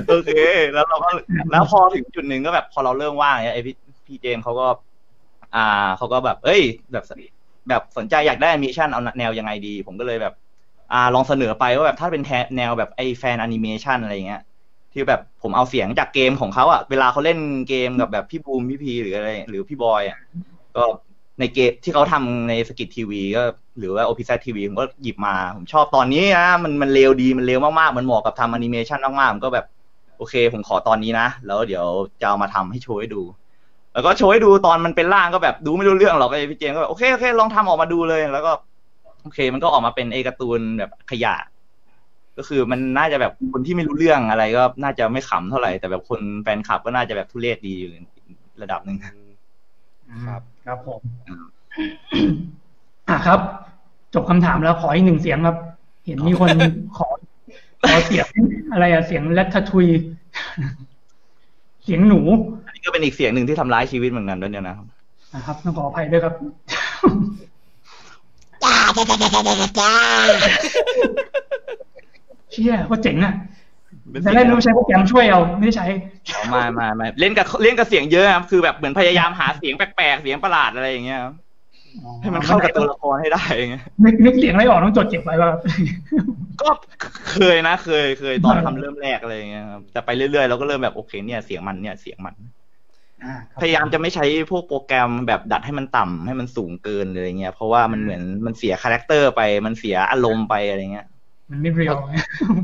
[0.08, 0.30] โอเค
[0.72, 1.08] แล้วเราก็
[1.50, 3.74] แล้วพอถึงจุดหนึ่งก็แบบพอเราเริ่มว่างเนี่ยไอพี่
[4.06, 4.66] พี่เจมส์เขาก็
[5.54, 7.04] อ่าเขาก็แบบ เอ้ย แบบ
[7.68, 10.34] แบบสนใจอยากได้มิชชั่นเอาแนวยังไงดี ผมก็เลยแบบ
[10.92, 12.22] อ่าลองเสนอไปว่าแบบถ้าเป็น
[12.56, 14.42] แนวแบบไอ fan animation อะไรเงี้ย
[14.92, 20.18] ที่แบบผมเอาเสียงจากเกมของเขาอะเวลาเขาเล่นเกมกับแบบพี่บูมพี่พีหรืออะไร หรือพี่บอยอะ
[20.76, 20.84] ก็
[21.40, 23.42] ในเกมที่เขาทำใน Skizz TV ก็
[23.78, 29.66] หรือว่า OPZ TV ผมก็หยิบมา ผมชอบตอนนี้นะมันมันเร็วดีมันเร็วมากๆ มันเหมาะกับทำแอนิเมชันมากๆผมก็แบบ
[30.16, 31.86] โอเค ผมขอตอนนี้นะ แล้วเดี๋ยว
[32.20, 33.22] จะเอามาทำให้โชว์ให้ดู
[33.96, 38.52] แล้วก็โชว์ให้ดูตอนมันเป็นร่างก็แบบดูไม่รู้เรื่องหรอกไอ้พี่เจมส์ก็แบบโอเคโอเคลองทำออกมาดูเลย แล้วก็
[39.22, 41.34] โอเค มันก็ออกมาเป็นไอ้การ์ตูนแบบขยะ
[42.38, 47.90] ก็คือมันน่าจะแบบคนที่ไม่รู้เรื่องอะไรก็น่าจะไม่ขำเท่าไหร่แต่แบบคนแฟนคลับก็น่าจะแบบทุเรศดีอยู่
[48.62, 51.00] ระดับหนึ่งครับ ครับผม
[53.08, 53.40] อะครับ
[54.14, 55.56] จบคำถามแล้วขออีกหนึ่งเสียงครับ
[56.06, 56.48] เห็นมีคน
[56.96, 57.08] ขอ
[57.88, 58.26] ขอเสียง
[58.72, 59.86] อะไรอะเสียงแรดทาทุย
[61.84, 62.20] เสียงหนู
[62.65, 64.86] อันนี้ ก็เป็นอีกเสียงหนึ่งที่ทำร้ายชีวิตเหมือนกันด้วยเนี่ยนะครับ
[65.34, 66.34] นะครับต้องขออภัยด้วยครับ
[68.62, 69.90] จ้าจ้าจ้าจ้าจ้าจ้าจ้า
[72.50, 73.34] เชี่ยว่าเจ๋งอะ
[74.22, 75.86] แต่แรกไม่ใช้โปรแกรมช่วยเอาไม่ได้ใช้
[76.34, 81.34] อ๋อไมามามาเล่นกับเล่นกับเสียงเยอะครับคือแบบเหมือนพยายามหาเสียงแปลกๆเสียงประหลาดอะไรอย่างเงี้ยครับ
[82.20, 85.50] ให้มันเข้ากับตัวละครให้ได้อย่างเงี้ยนึกนึกเสียงอะไรออกต้องจดเก็บไว้ว่า
[86.60, 86.68] ก็
[87.32, 92.65] เคยนะ เคยเคยตอนทำเริ่มแรกอะไรอย่างเงี้ยครับแต่ไปเรื่อยๆเราก็เริ่มแบบโอเคเนี่ยเสียงมันเนี่ยเสียงมันอ่าครับ
[93.60, 101.06] พยายามจะไม่ใช้พวกโปรแกรมแบบดัดให้มันต่ำให้มันสูงเกินอะไรเงี้ยเพราะว่ามันเหมือนมันเสีย character ไปมันเสียอารมณ์ไปอะไรเงี้ย
[101.50, 101.96] มันไม่ real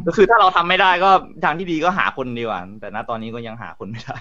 [0.06, 1.10] ก็คือถ้าเราทำไม่ได้ก็
[1.44, 4.16] ทางที่ดีก็หาคนดีกว่าแต่ณตอนนี้ก็ยังหาคนไม่ได้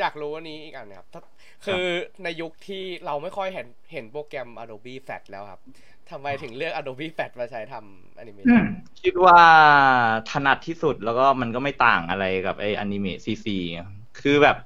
[0.00, 1.22] อยากรู้อันนี้อีกอันนะครับถ้า
[1.66, 1.84] คือ
[2.24, 5.60] ในยุคที่เราไม่ค่อยเห็นเห็นโปรแกรม Adobe Flash แล้วครับ
[6.10, 8.66] ทำไมถึงเลือก Adobe Flash มาใช้ทำแอนิเมชัน อืม
[9.02, 9.40] คิดว่า
[10.30, 13.58] ถนัดที่สุดแล้วก็มันก็ไม่ต่างอะไรกับไอ Animate CC
[14.22, 14.56] คือแบบ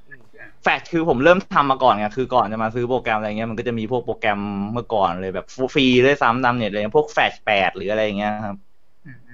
[0.62, 4.40] แฟลชคือผมเริ่มทำมาก่อนไงคือก่อนจะมาซื้อโปรแกรมอะไรเงี้ยมันก็จะมีพวกโปรแกรม
[4.72, 8.56] เมื่อก่อนเลยแบบฟรีด้วยซ้ำตามเน็ตเลยพวกแฟลชแปดหรืออะไรเงี้ยครับ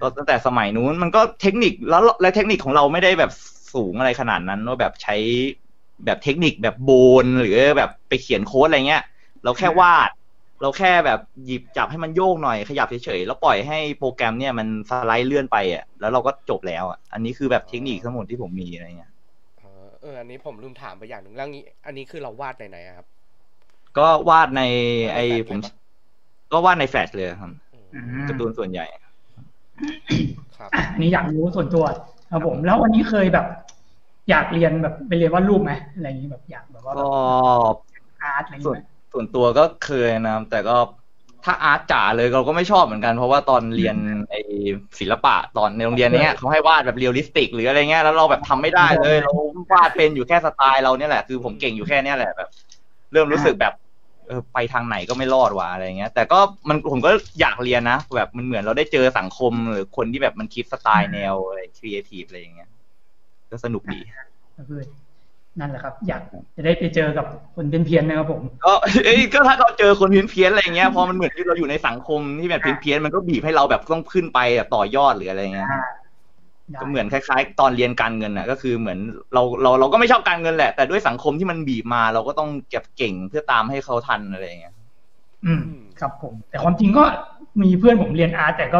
[0.00, 3.32] ก็ตั้งแต่สมัยนู้นมันก็เทคนิคแล้วและเทคนิคของเราไม่ได้แบบ
[3.74, 5.16] สูงอะไรขนาดนั้นว่าแบบใช้
[6.04, 9.02] แบบเทคนิคแบบ bone หรือแบบไปเขียนโค้ดอะไรเงี้ย
[9.44, 10.10] เราแค่วาด
[10.62, 19.17] เราแค่แบบหยิบจับให้มันโยกหน่อยขยับเฉยๆแล้วปล่อยให้โปรแกรมเนี่ยมันสไลด์เลื่อนไปอะแล้วเราก็จบแล้วอะอันนี้คือแบบเทคนิคทั้งหมดที่ผมมีอะไรเงี้ยอ๋อ
[20.02, 23.06] เอออันนี้ผมลืมถามไปอย่างหนึ่งแล้วนี้ อันนี้คือเราวาดในไหนอะครับ
[23.98, 24.62] ก็วาดใน
[25.14, 25.72] ไอในผมแฟลชเลยปะ
[26.52, 28.86] ก็วาดในแฟลชเลยครับอืมอืมการ์ตูนส่วนใหญ่
[30.58, 31.84] ครับอะอันนี้อยากรู้ส่วนตัว
[32.30, 33.46] ครับผม แล้ววันนี้เคยแบบ
[34.30, 37.08] อยากเรียนแบบไปเรียนวาดรูปไหมอะไรอย่างนี้แบบอยากแบบว่าแบบ
[38.22, 38.78] art อะไรอย่างส่วนี้นไหม
[39.12, 40.72] ส่วนตัวก็เคยนะครับแต่ก็
[41.44, 43.96] ถ้า art จ๋าเลยเราก็ไม่ชอบเหมือนกัน เพราะว่าตอนเรียน
[44.30, 44.34] ไอ
[44.98, 49.32] ศิลปะตอนในโรงเรียนเนี้ยเขาให้วาดแบบ realistic หรืออะไรเงี้ยแล้วเราแบบทำไม่ได้เลยเรา
[49.72, 52.48] วาดเป็นอยู่แค่สไตล์เราเนี่ยแหละคือผมเก่งอยู่แค่เนี้ยแหละแบบ
[53.12, 53.74] เริ่มรู้สึกแบบ
[54.26, 57.10] เออไปทางไหนก็ไม่รอดว่ะอะไรเงี้ย แต่ก็มันผมก็
[57.40, 62.70] อยากเรียนนะแบบมันเหมือนเราได้เจอสังคมหรือคนที่แบบมันคิดสไตล์แนวอะไรครีเอทีฟอะไรอย่างเงี้ย
[63.50, 64.00] ก็สนุกดี
[64.56, 64.80] ก็คือ
[65.60, 66.22] นั่นแหละครับ อยาก
[66.56, 68.72] จะได้ไปเจอกับคนเพี้ยนๆนะครับผมก็
[69.04, 75.82] เอ้ยก็ถ้าเราเจอคนเพี้ยนเพี้ยนๆอะไรเงี้ยพอมันเหมือนที่เราอยู่ในสังคมที่แบบเพี้ยนเพี้ยนๆมันก็บีบให้เราแบบต้องขึ้นไปแบบต่อยอดหรืออะไรเงี้ยอ่า
[76.72, 78.98] ได้ก็เหมือนคล้าย ๆ ตอนเรียนการเงินอะ ก็คือเหมือน
[79.34, 84.74] เราเราเราก็ไม่ชอบการเงินแหละ แต่ด้วยสังคมที่มันบีบมาเราก็ต้องเก็บเก่งเพื่อตามให้เขาทันอะไรเงี้ย
[85.46, 85.62] อืม
[86.00, 87.04] ครับผม แต่ความจริงก็
[87.62, 88.78] มีเพื่อนผมเรียนอาร์ตแต่ก็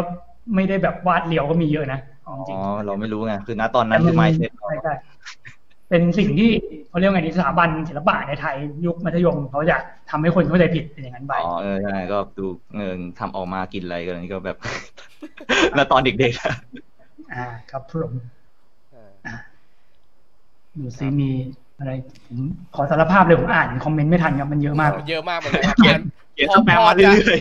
[0.55, 4.93] ไม่ได้แบบวาดเรียวก็มีเยอะนะเอาจริงอ๋อเราไม่รู้ไงคือณตอนนั้นคือ mindset ใช่ใช่
[5.89, 6.49] เป็นสิ่งที่
[6.89, 12.45] เขาเรียกว่าไงดีสถาบันศิลปะในไทยยุคมัธยมเขาอยากทำให้คนเข้าใจผิดเป็นอย่างนั้นไปอ๋อเออใช่ก็ดู
[12.77, 14.57] เงินทำออกมากินอะไรกันนี่ก็แบบ
[15.77, 16.53] ณตอนเด็กๆอะ
[17.33, 18.11] อ่า ครับผม
[19.27, 19.35] อ่า
[20.79, 21.29] ดูซิมี
[21.79, 21.91] อะไร
[22.27, 22.39] ผม
[22.75, 25.99] ขอสารภาพเลยผมอ่านคอมเมนต์ไม่ทันครับมันเยอะมากเยอะมากเหมือนกันครับเขียน
[26.33, 27.39] เขียนสแปมมาเรื่อย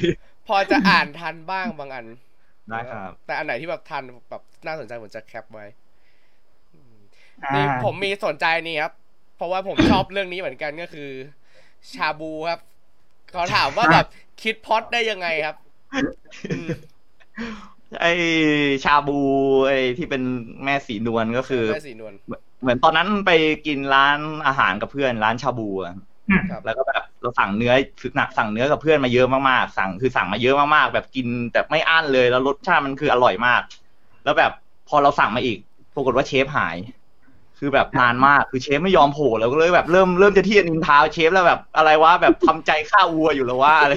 [0.49, 5.88] พอจะอ่านทันบ้างบางอันๆได้ครับ แต่อันไหนที่แบบทันแบบน่าสนใจผมจะแคปไว้อ่า
[7.55, 8.93] นี่ผมมีสนใจนี่ครับ
[9.37, 11.09] เพราะว่าผมชอบเรื่องนี้เหมือนกันก็คือ
[11.95, 12.61] ชาบูครับ
[13.33, 14.07] เขาถามว่าแบบ
[14.43, 15.57] คิดพล็อดได้ยังไงครับ
[16.51, 16.69] อืม
[18.01, 18.07] ไอ
[18.85, 19.19] ชาบู
[19.69, 20.23] ไอที่เป็น
[20.65, 22.13] แม่สีนวลก็คือแม่สีนวล
[22.63, 23.31] เหมือนตอนนั้นไป
[23.67, 25.97] กินร้านอาหารกับเพื่อนร้านชาบูอะ
[26.29, 33.63] อืมครับแล้วก็แบบเราสั่งเนื้อคือหนักสั่งเนื้อกับเพื่อนมาเยอะมากๆสั่งคือสั่งมาเยอะมากๆแบบกินแบบไม่อั้นเลยแล้วรสชาติมันคืออร่อยมาก
[34.25, 34.53] แล้วแบบ
[34.89, 35.59] พอเราสั่งมาอีก
[35.95, 36.77] ปรากฏว่าเชฟหาย
[37.59, 43.95] คือแบบนานมากคือเชฟไม่ยอมโผล่แล้วก็เลยแบบเริ่มเริ่มจะที่จะนินทาเชฟแล้วแบบอะไรวะแบบทำใจฆ่าวัวอยู่แล้วว่าอะไร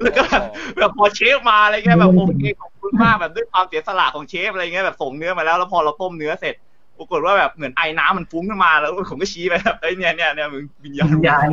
[0.00, 0.42] แล้วก็แบบ
[0.78, 6.54] แบบพอเชฟมาอะไรเงี้ยแบบโอเคขอบคุณมากแบบด้วยความเสียสละของเชฟอะไรเงี้ยแบบส่งเนื้อมาแล้วแล้วพอเราต้มเนื้อเสร็จ
[6.98, 11.48] ปรากฏว่าแบบเหมือนไอ้น้ำมันฟุ้งขึ้นมาแล้วผมก็ชี้ไปแบบไอ้ยเนี่ยเนี่ยเนี่ยมึงวิญญาณวิญญาณ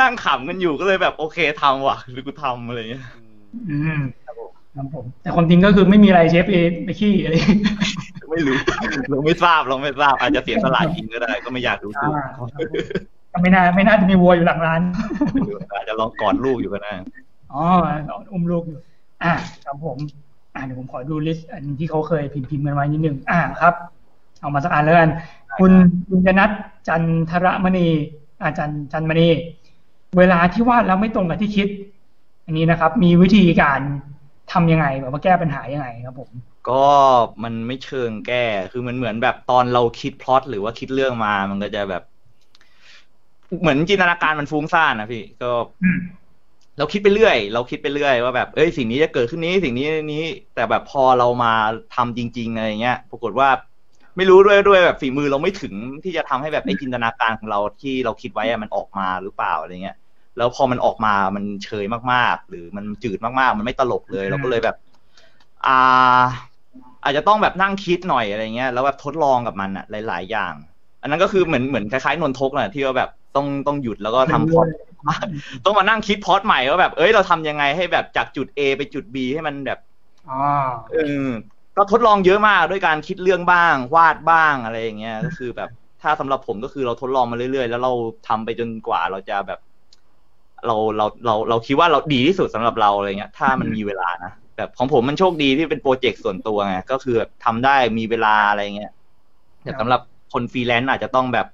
[0.00, 3.40] นั่งขำกันอยู่ก็เลยแบบโอเคทำว่ะหรือกูทำอะไรเงี้ย อืม
[3.70, 4.00] อืม
[4.76, 7.34] ครับผมแต่ความจริงก็คือไม่มีอะไรเชฟเอไปขี้อะไร
[8.30, 8.56] ไม่รู้
[9.10, 12.68] เราไม่ทราบเราไม่ทราบ อาจจะเสียสละกินก็ได้ ก็ไม่อยากดูถูกอ่าครับผม
[13.32, 14.82] ก็ไม่น่าไม่น่าจะมีวัวอยู่หลังร้าน
[15.32, 16.92] ไม่รู้อาจจะลองกอดลูกอยู่ก็ได้
[17.52, 17.64] อ๋อ
[18.32, 18.78] อุ้มลูกอยู่
[19.22, 19.32] อ่า
[19.64, 19.96] ครับผม
[20.54, 23.74] อ่าเดี๋ยวผมขอดูลิสต์อันที่เขาเคยพิมพ์พิมพ์กันไว้นิดนึงอ่าครับ
[24.40, 25.10] เอามาสักอันแล้วกัน
[25.58, 25.72] คุณ
[26.08, 26.50] คุณยนัท
[26.88, 27.86] จันทรมณี
[28.42, 29.28] อาจารย์จันมณี
[30.18, 31.68] เวลาที่วาดแล้วไม่ตรงกับที่คิด
[32.44, 33.80] อันนี้นะครับ มีวิธีการ
[34.52, 36.30] ทำยังไงแบบว่าแก้ปัญหายังไงครับผม
[36.70, 36.86] ก็
[37.44, 42.02] มันไม่เชิงแก้ คือมันเหมือนแบบตอนเราคิดพล็อตหรือว่าคิดเรื่องมา มันก็จะแบบ
[43.60, 45.50] เหมือนจินตนาการมันฟุ้งซ่านนะพี่ ก็
[45.84, 46.00] อืม
[46.78, 50.24] เราคิดไปเรื่อย เราคิดไปเรื่อยว่าแบบ เอ้ย สิ่งนี้จะเกิดขึ้นนี้ สิ่งนี้นี้
[50.54, 51.52] แต่แบบพอเรามา
[51.94, 53.48] ทำจริงๆอะไรเงี้ย ปรากฏว่า
[54.16, 55.74] ไม่รู้ด้วยด้วยแบบฝีมือเราไม่ถึง
[56.04, 59.96] ที่จะทำให้แบบไอ้จินตนาการของเราที่เราคิดไว้อะมันออกมาหรือเปล่าอะไรเงี้ย
[60.36, 64.76] แล้วพอมันออกมามันเชยมากๆ หรือมันจืดมากๆ มันไม่ตลกเลย เราก็เลยแบบ
[65.66, 66.22] อ่า
[67.04, 70.54] อาจจะต้องแบบนั่งคิดหน่อยอะไรเงี้ย แล้วแบบทดลองกับมันอะหลาย ๆ อย่าง
[71.02, 74.66] อันนั้นก็คือเหมือนเหมือนคล้ายๆนนทกน่ะที่ว่าแบบต้องต้องหยุดแล้วก็ทำพล็อต
[75.64, 79.78] ต้องมานั่งคิดพล็อตใหม่ว่าแบบ เอ้ยเราทำยังไงให้แบบจากจุด A ไปจุด B ให้มันแบบ
[80.30, 80.40] อ๋อ
[80.92, 81.28] เออ
[81.76, 85.70] ก็ทดลองเยอะมากด้วยการคิดเรื่องบ้าง วาดบ้างอะไรอย่างเงี้ยก็คือแบบ
[86.02, 87.92] ถ้าสำหรับผมก็คือเราทดลองมาเรื่อยๆ แล้วเรา
[88.28, 89.60] ทำไปจนกว่าเราจะแบบ
[90.66, 98.92] เราเราเราเราคิดว่าเราดีที่สุดสำหรับเราอะไรเงี้ย ถ้ามันมีเวลานะแบบของผมมันโชคดีที่เป็นโปรเจกต์ส่วนตัวไงก็คือแบบทำได้มีเวลาอะไรเงี้ย
[99.62, 100.00] แต่สำหรับ
[100.32, 101.46] คนฟรีแลนซ์อาจจะต้องแบบ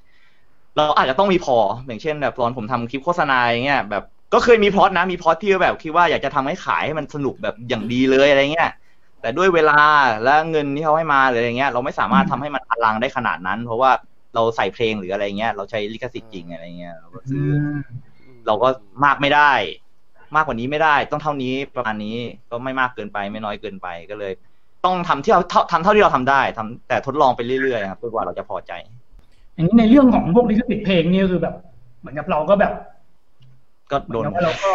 [0.77, 1.57] เราอาจจะต้องมีพอ
[1.87, 4.03] อย่างเช่น แบบตอนผมทำคลิปโฆษณาอย่างเงี้ยแบบ
[4.35, 8.71] ก็เคยมีพล็อตนะมีพล็อตที่แบบคิดว่าอยากจะทำให้ขายให้มันสนุกแบบอย่างดีเลยอะไรเงี้ย
[9.21, 9.81] แต่ด้วยเวลา
[10.25, 13.91] และเงินที่เขาให้มาหรืออะไรเงี้ย เราไม่สามารถทำให้มันอลังได้ขนาดนั้น เพราะว่า
[14.35, 18.10] เราใส่เพลงหรืออะไรเงี้ย เราใช้ลิขสิทธิ์จริงอะไรเงี้ยเราก็อืซื้ออม
[18.47, 18.69] เราก็
[19.05, 19.53] มากไม่ได้
[20.37, 22.17] มากกว่านี้ไม่ได้ ต้องเท่านี้ประมาณนี้
[22.51, 24.33] ก็ไม่มากเกินไป ไม่น้อยเกินไปก็เลย
[24.85, 28.73] ต้องทำที่เราเท่าทำเท่าที่เราทำได้ทำแต่ทดลองไปเรื่อยๆครับจนกว่าเราจะพอใจ
[29.55, 31.55] อย่างนี้ในเรื่องของพวกลิขสิทธิ์เพลงนี่ก็คือแบบ
[32.01, 32.73] เหมือนกับเราก็แบบ
[33.91, 34.71] ก็เหมืโดอนนกับว่าเราก็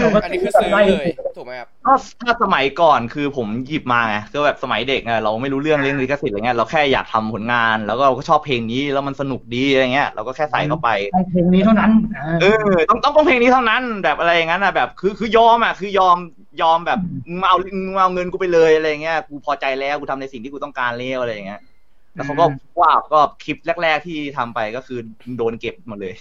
[0.00, 16.16] เราก็อันนี้คือซื้อไล่เลยถูกไหมครับก็ถ้าสมัยก่อนคือผมหยิบมาไงก็แบบสมัยเด็กไงเราไม่รู้เรื่องเรื่องลิขสิทธิ์อะไรเงี้ยเราแค่อยากทำผลงาน แล้วก็เราก็ชอบเพลงนี้แล้วมันสนุกดีอะไรเงี้ยเราก็แค่ใส่เข้าไปในเพลงนี้เท่านั้นอ่าเออต้องต้องต้องเพลงนี้เท่านั้นแบบอะไรอย่างนั้นอะแบบคือคือยอมอะคือยอม
[16.62, 16.98] ยอมแบบ
[17.28, 21.60] มึงมาเอามึงมาเอาเงินกูไปเลยอะไรเงี้ยกูพอใจแล้วกูทำในสิ่งที่กูต้องการแล้วอะไรอย่างเงี้ย
[22.16, 22.44] แล้วเขาก็
[22.80, 24.98] ว่าก็คลิปแรก ๆ ที่ทำไปก็คือ
[25.36, 26.14] โดนเก็บหมดเลย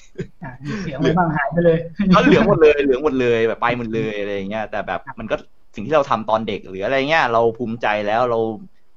[0.43, 1.77] อ่ามีเสียงไว้บ้างหายไปเลย
[2.15, 5.35] ก็เหลืองหมดเลยเหลืองหมดเลยแบบไปหมดเลยอะไรอย่างเงี้ยแต่แบบมันก็
[5.75, 8.39] สิ่งที่เราทำตอนเด็กหรืออะไรเงี้ยเราภูมิใจแล้วเรา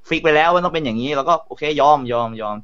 [0.09, 2.57] ฟิกไปแล้วว่าต้องเป็นอย่างนี้เราก็โอเคยอมยอมยอม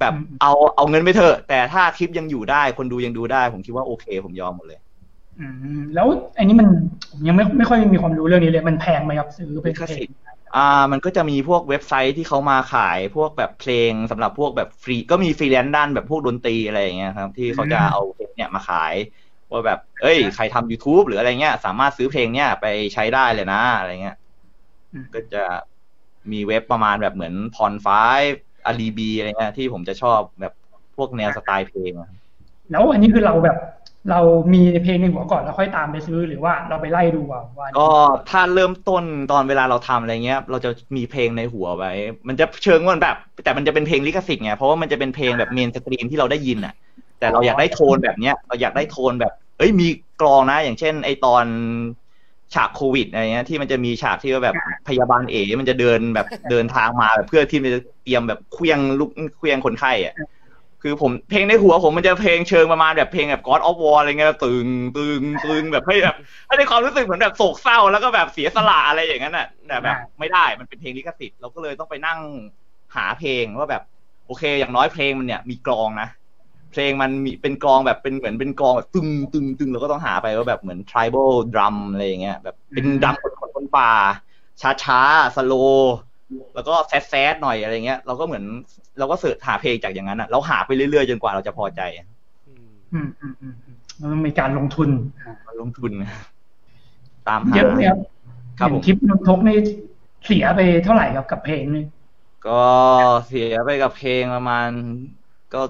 [0.00, 4.78] แบบเอาเอาเงินไปเถอะ แต่ถ้าคลิปยังอยู่ได้ คนดูยังดูได้ ผมคิดว่าโอเค ผมยอมหมดเลย
[5.40, 5.46] อื
[5.78, 6.06] มแล้ว
[6.38, 6.68] อันนี้มัน
[7.10, 10.16] ผมยังไม่ไม่ค่อยมีความรู้เรื่องนี้เลย มันแพงไหมครับซื้อเป็นลิขเพลสิงทธิ์
[10.54, 18.94] อ่ามันก็จะมีพวกเว็บไซต์ที่เขามาขายพวกแบบเพลงสำหรับพวกแบบฟรีก็มีฟรีแลนซ์ด้านแบบพวกดนตรีอะไรอย่างเงี้ยครับ ที่เขาจะเอาเพลงเนี่ยมาขาย
[19.50, 24.16] ว่าแบบ เอ้ย ใครทำ YouTube หรืออะไรเงี้ย สามารถซื้อเพลงเนี่ยไปใช้ได้เลยนะอะไรเงี้ย
[24.92, 25.44] อืมก็จะ
[26.32, 27.88] มีเว็บประมาณแบบเหมือนพรไฟ
[28.66, 30.52] อารีบีอะไรเงี้ยที่ผมจะชอบแบบ
[30.96, 32.10] พวกแนวสไตล์เพลงอะ
[32.70, 33.56] แล้วอันนี้คือเราแบบ
[34.10, 34.20] เรา
[34.54, 37.40] มีเพลงในหัวก่อนแล้วค่อยตามไปซื้อหรือว่าเราไปไล่ดูว่า
[37.78, 37.88] ก็
[38.30, 41.92] ถ้าเริ่มต้นตอนเวลาเราทำอะไรเงี้ย เราจะมีเพลงในหัวไว้
[42.28, 46.74] มันจะเชิงว่าแบบ แต่มันจะเป็นเพลงลิขสิทธิ์ไงเพราะว่ามันจะเป็นเพลงแบบ mainstream ที่เราได้ยินอะ
[47.20, 49.88] แต่เราอยากได้โทนแบบเนี้ยเราอยากได้โทนแบบ เอ้ยมี
[50.20, 51.44] กลองนะ อย่างเช่น ไอตอน
[52.54, 54.56] ฉากโควิดอะไรเงี้ยที่มันจะมีฉากที่ว่าแบบ
[54.88, 60.14] พยาบาลเอ๋มันจะเดินแบบเดินทางมาแบบเพื่อที่จะเตรียมแบบเคลียงลุกเคลียงคนไข้อะ
[60.82, 64.66] คือผมเพลงในหัวผมมันจะเพลงเชิงประมาณแบบเพลงแบบ God of War อะไรเงี้ยตึง
[64.96, 66.16] ตึงตึงแบบให้แบบ
[66.46, 72.18] ให้ในความรู้สึกเหมือนแบบโศกเศร้าแล้วก็แบบเสียสละอะไรอย่างนั้นน่ะแต่แบบไม่ได้มันเป็นเพลงลิขสิทธิ์เราก็เลยต้องไปนั่ง
[72.94, 73.82] หาเพลงว่าแบบ
[74.26, 76.08] โอเค อย่างน้อยเพลงมันเนี่ยมีกลองนะ
[76.72, 83.92] เพลงมันมีเป็นกลองแบบเป็นเหมือนเป็นกลองแบบตึงตึงตึงเราก็ต้องหาไปว่าแบบเหมือน tribal drum อะไรอย่างเงี้ยแบบเป็นดรัมคนคนคนป่า
[84.60, 85.00] ช้าช้า
[85.36, 85.54] สโล
[86.54, 88.44] แล้วก็แซดแซดหน่อยอะไรเงี้ยเราก็เหมือน
[88.98, 91.80] เราก็เสิร์ชหาเพลงจากอย่างนั้นอะเราหาไปเรื่อยๆจนกว่าเราจะพอใจ
[92.92, 93.54] อืมอืมอืม
[94.00, 94.88] มันต้องมีการลงทุน
[95.60, 96.10] ลงทุนนะ
[97.28, 97.98] ตามหาเยอะเลยครับ
[98.58, 99.56] ครับเห็ผนมคลิปนนทกนี่
[100.26, 101.84] เสียไปเท่าไหร่ครับกับเพลงนี่
[102.46, 102.62] ก็
[103.26, 104.68] เสียไปกับเพลงประมาณ
[105.54, 105.62] ก็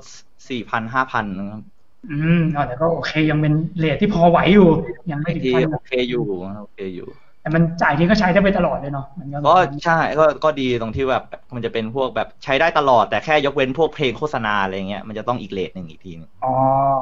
[0.48, 1.62] สี่พันห้าพันนะครับ
[2.10, 4.68] อืมอ๋อแต่ก็โอเคยังเป็นเรทที่พอไหวอยู่
[5.10, 6.24] ยังไม่ถึงที่พันโอเคอยู่
[6.60, 7.08] โอเคอยู่
[7.46, 11.24] แต่มันจ่ายทีก็ใช้ได้ไปตลอดเลยเนาะมันก็ก็ใช่ก็ก็ดีตรงที่แบบ
[11.54, 16.54] มันจะเป็นพวกแบบใช้ได้ตลอด แต่แค่ยกเว้นพวกเพลงโฆษณาอะไรเงี้ยมันจะต้องอีก rate หนึ่งอีกทีนึงอ๋อ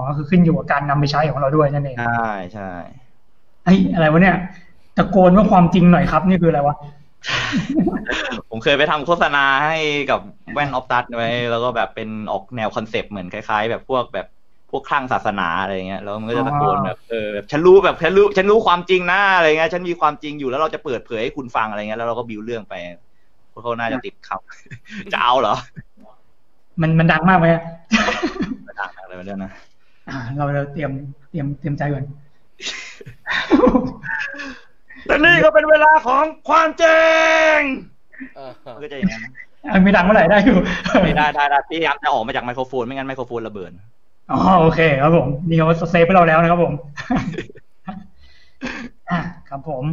[0.06, 2.70] ก็คือขึ้นอยู่กับการนำไปใช้ของเราด้วยนั่นเองใช่ใช่
[3.64, 4.36] ไอ้ยอะไรวะเนี่ย
[4.96, 6.76] ตะโกนว่าความจริงหน่อยครับนี่คืออะไรวะ
[8.50, 9.76] ผมเคยไปทำโฆษณาให้
[10.10, 10.20] กับ
[10.54, 14.33] แว่นออฟตัดไว้แล้วก็แบบเป็นออกแนว concept เหมือนคล้าย ๆ แบบพวกแบบพ
[14.76, 22.74] วกคลั่งศาสนาอะไรเงี้ยแล้วมันก็จะตะโกนแบบเออแบบฉันรู้แบบฉันรู้ฉันรู้ความจริงนะอะไรเงี้ยฉันมีความจริงอยู่แล้วเราจะเปิดเผยให้คุณฟังอะไรเงี้ยแล้วเราก็บิวเรื่องไป
[23.50, 25.54] เพราะเขาน่าจะติดคำจะเอาเหรอ
[26.80, 27.62] มันมันดังมากไหมอะ
[28.64, 29.50] ไม่ต่างอะไรมาด้วยนะ
[30.08, 30.90] อ่าเราเราเตรียม
[31.30, 32.04] เตรียมเตรียมใจก่อน
[35.06, 37.04] แต่นี่ก็เป็นเวลาของความจริ
[37.56, 37.58] ง
[38.38, 39.22] อ่าฮะก็จะอย่างนั้น
[39.70, 40.58] เอ้ยไม่ดังเมื่อไหร่ได้อยู่
[41.04, 43.70] ไม่ได้ได้ได้พยายามจะออกมาจากไมโครโฟนไม่งั้นไมโครโฟนระเบิด
[44.30, 46.72] อ๋อโอเคครับผมนี่เขาเซฟให้เราแล้วนะครับผม
[49.10, 49.84] อะครับผม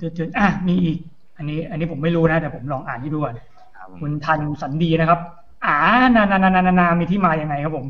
[0.00, 0.98] จุดๆๆอะมีอีก
[1.36, 3.34] อันนี้ อันนี้ผมไม่รู้นะแต่ผมลองอ่านให้ดูก่อน
[4.00, 5.20] คุณทันสันดีนะครับ
[5.66, 5.76] อ่า
[6.16, 7.86] นานานานานานามีที่มายังไงครับผม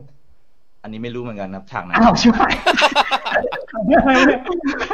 [0.83, 2.55] อันนี้ไม่รู้เหมือนกันครับฉากไหนอ้าวชิบหาย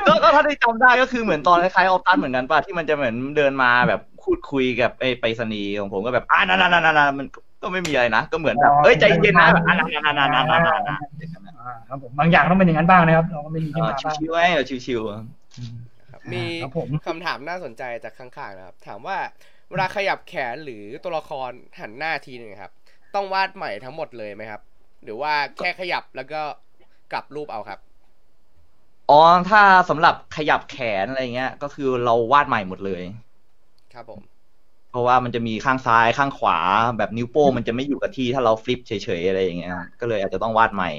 [0.06, 7.26] ก็ก็ถ้าได้จำได้ก็คือเหมือนตอนคล้ายๆออฟตันเหมือนกันป่ะที่มันจะเหมือนเดินมาแบบพูดคุยกับไอ้ไปรษณีย์ของผมก็แบบอ่านานานานานามัน
[7.64, 10.96] ก็ไม่มีอะไรนะ ก็เหมือนแบบเอ้ยใจเย็นนะแบบอ่านานานานานานานา
[11.60, 15.10] อ่าครับผมบางอย่างต้องเป็นอย่างนั้นบ้างนะครับเราก็ไม่มีที่มาบ้างชิวๆไว้เออชิวๆ
[16.10, 19.16] ครับมีครับผมคำถามน่าสนใจจากข้างๆนะครับ ถามว่า
[19.70, 21.50] เวลาขยับแขนหรือตัวละคร
[21.80, 22.72] หันหน้าทีหนึงครับ
[23.14, 24.60] ต้องวาดใหม่ทั้งหมดเลยไหมครับ
[25.04, 26.42] หรือว่าแค่ขยับแล้วก็
[27.12, 27.78] กลับรูปเอาครับ
[29.10, 33.02] อ๋อถ้าสำหรับขยับแขนอะไรเงี้ย ก็คือเราวาดใหม่หมดเลย
[33.94, 34.20] ครับผม
[34.94, 36.58] เพราะว่ามันจะมีข้างซ้ายข้างขวา
[36.98, 40.90] แบบนิ้วโป้งมันจะไม่อยู่กับที่ถ้าเรา flip เฉยๆอะไรอย่างเงี้ยก็เลยอาจจะต้องวาดใหม่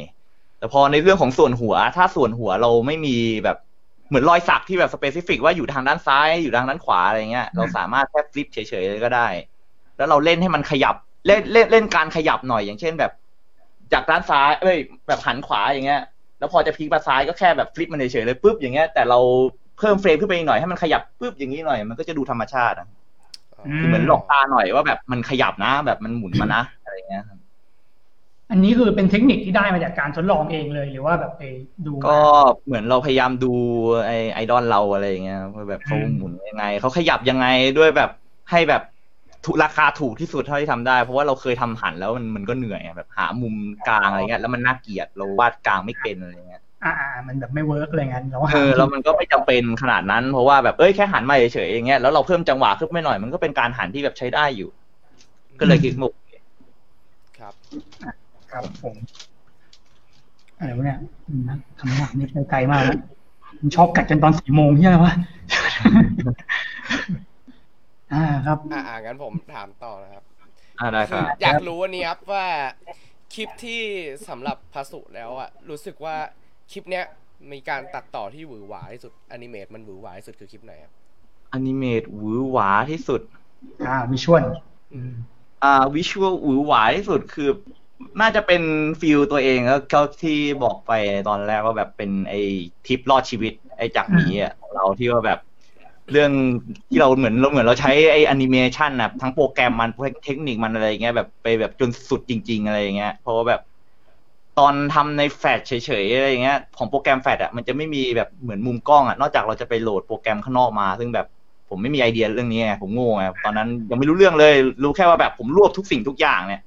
[0.60, 3.58] แต่พอในเรื่องของส่วนหัว ถ้าส่วนหัวเราไม่มีแบบ
[4.10, 9.28] เหมือนรอยสักที่แบบ specific ว่าอยู่ทางด้านซ้ายอยู่ทางด้านขวาอะไรเงี้ย เราสามารถแค่ flip เฉยๆเลยก็ได้
[9.98, 10.96] แล้วเราเล่นให้มันขยับ
[11.28, 13.12] เล่นเล่นเล่นการขยับหน่อยอย่างเช่นแบบ
[13.94, 14.78] จากด้านซ้ายเอ้ย
[15.08, 16.02] แบบหันขวาอย่างเงี้ย
[16.40, 19.20] แล้วพอจะพลิกมาซ้ายก็แค่แบบ flip มันเฉยๆเลยปุ๊บอย่างเงี้ยแต่เรา
[19.78, 22.88] เพิ่มเฟรมขึ้นไปอีกหน่อยให้มันขยับปุ๊บอย่างนี้หน่อยมันก็จะดูธรรมชาติอะ
[23.80, 27.40] คือเหมือนหลอกตาหน่อยว่าแบบมันขยับนะ แบบมันหมุนมานะอะไรเงี้ยครับ
[28.52, 31.44] อันนี้คือเป็นเทคนิคที่ได้มาจากการทดลองเองเลยหรือว่าแบบไป
[31.86, 32.20] ดูมาก็
[32.66, 33.54] เหมือนเราพยายามดู
[34.06, 37.48] ไอไอดอลเราอะไรอย่างเงี้ยว่าแบบเขาอืมหมุนยังไงเขาขยับยังไง
[37.78, 38.10] ด้วยแบบ
[38.52, 38.82] ให้แบบ
[39.46, 43.56] ถูกราคาถูกที่สุดเท่าที่ทำได้ เพราะว่าเราเคยทำหันแล้วมันมันก็เหนื่อยอะแบบหามุม
[43.88, 54.70] กลางอะไรเงี้ยแล้วมันน่าเกลียดเราวาดกลางไม่เป็นอะไรเงี้ย อ่าอ่ามันแบบไม่เวิร์กอะไรเงี้ยเราเออแล้วมันก็ไม่จำเป็นขนาดนั้น เพราะว่าแบบเอ้ยแค่หันมาเฉยๆอย่างเงี้ยแล้วเราเพิ่มจังหวะขึ้นไม่หน่อยมันก็เป็นการหันที่แบบใช้ได้อยู่
[55.60, 56.14] ก็เลยคิดมุก
[57.38, 57.54] ครับ
[58.52, 58.96] ครับผม
[60.60, 62.98] อะไรวะเนี่ยอืมนะคำถามนี่ไปไกลมากแล้ว
[63.62, 65.14] มันชอบกัดกันตอนสี่โมงใช่ไหมวะ
[68.14, 70.24] อ่าครับ อ่าอ่างั้นผมถามต่อนะครับ
[70.80, 72.46] อ่าได้คคืรัอบอยากรู้วันนี้ครับว่า
[73.34, 73.82] คลิปที่
[74.30, 76.18] สำหรับพาสุแล้วอะรู้สึกว่า
[76.72, 77.06] คลิปเนี้ย
[77.52, 80.92] มีการตัดต่อที่หวือหวาที่สุดอนิเมตมันหวือหวาที่สุดคือคลิปไหนครับ
[81.54, 83.22] อนิเมตหวือหวาที่สุด
[83.88, 84.44] อ่าวิชวล
[84.94, 85.14] อืม
[85.64, 87.50] อ่าวิชวลหวือหวาที่สุดคือ
[88.22, 88.62] น่าจะเป็น
[89.02, 90.92] ฟิลตัวเองแล้วเขาที่บอกไป
[91.30, 92.40] ตอนแรกว่าแบบเป็นไอ้
[92.86, 95.40] ทริปรอดชีวิต ไอ้จากหมีอะของเราที่ว่าแบบ
[96.12, 96.32] เรื่อง
[96.90, 99.90] ที่เราเหมือนเราเหมือนเราใช้ไอ้แอนิเมชันนะทั้งโปรแกรมมัน
[100.26, 103.62] เทคนิคมันอะไรอย่างเงี้ยแบบไปแบบจนสุดจริง ๆ อะไรอย่างเงี้ยเพราะว่าแบบ
[104.60, 111.28] ตอนทำในแฟลชเฉยๆอะไรอย่างเงี้ยของโปรแกรมแฟลชอะมันจะไม่มีแบบเหมือนมุมกล้องอะนอกจากเราจะไปโหลดโปรแกรมข้างนอกมา ซึ่งแบบ
[111.70, 114.54] ผมไม่มีไอเดียเรื่องนี้ไงผมโง่ไงตอนนั้นยังไม่รู้เรื่องเลย
[114.84, 116.62] รู้แค่ว่าแบบผมรวบทุกสิ่งทุกอย่างเนี่ย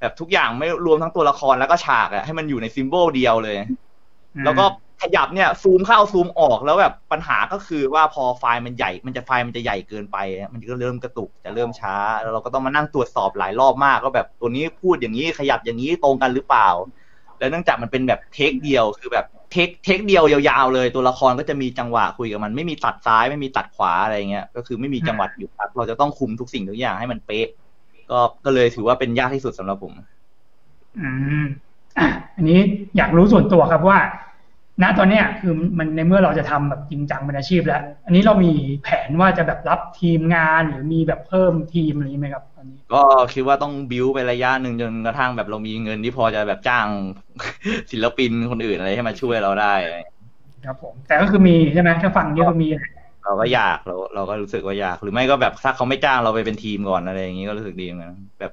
[0.00, 3.56] แบบทุกอย่างไม่รวมทั้งตัวละครแล้วก็ฉากอะให้มันอยู่ในซิมโบลเดียวเลย
[4.44, 4.64] แล้วก็
[5.02, 10.16] ขยับเนี่ยซูมเข้าซูมออกแล้วแบบปัญหาก็คือว่าพอไฟล์มันใหญ่ มันจะไฟล์มันจะใหญ่เกินไป
[10.52, 16.68] มันก็เริ่มกระตุกจะเริ่มช้า แล้วเราก็ต้องมานั่งตรวจสอบหลายรอบมากว่าแบบตัวนี้พูดอย่างนี้ขยับอย่างนี้ตรงกันหรือเปล่า
[17.38, 27.48] แล้วเนื่องจากมันเป็นแบบเทคเดียวคือแบบเทคเทคเดียวยาวๆเลย ตัวละครก็จะมีจังหวะคุยกับมันไม่มีตัดซ้ายไม่มีตัดขวาอะไรเงี้ยก็คือไม่มีจังหวะหยุดพักเราจะต้องคุมทุกสิ่งทุกอย่างให้มันเป๊ะ
[28.10, 29.92] ก็ก็เลยถือว่าเป็นยากที่สุดสำหรับผม
[31.00, 31.08] อื
[31.42, 31.44] ม
[31.98, 32.60] อะอันนี้
[32.96, 33.98] อยากรู้ส่วนตัวครับว่า
[34.82, 38.52] ณตอนเนี้ยคือมันในเมื่อเราจะทำแบบจริงจังเป็นอาชีพแล้ว อันนี้เรามี
[38.82, 43.02] แผนว่าจะแบบรับทีมงานหรือมีแบบเพิ่มทีมอะไรอย่างนี้ไหมครับตอนนี้ ก็
[43.34, 46.86] คิดว่าต้องบิวไประยะหนึ่งจนกระทั่งแบบเรามีเงินที่พอจะแบบจ้าง
[47.90, 49.74] ศิลปินคนอื่นอะไรให้มาช่วยเราได้
[50.66, 52.68] ครับผมแต่ก็คือมีใช่ไหมถ้าฟังนี่ก็มี
[53.24, 58.52] เราก็อยากเราเราก็รู้สึกว่าอยาก หรือไม่ก็แบบถ้าเขาไม่จ้างเราไปเป็นทีมก่อนอะไรอย่างนี้ก็รู้สึกดีเหมือนกันแบบ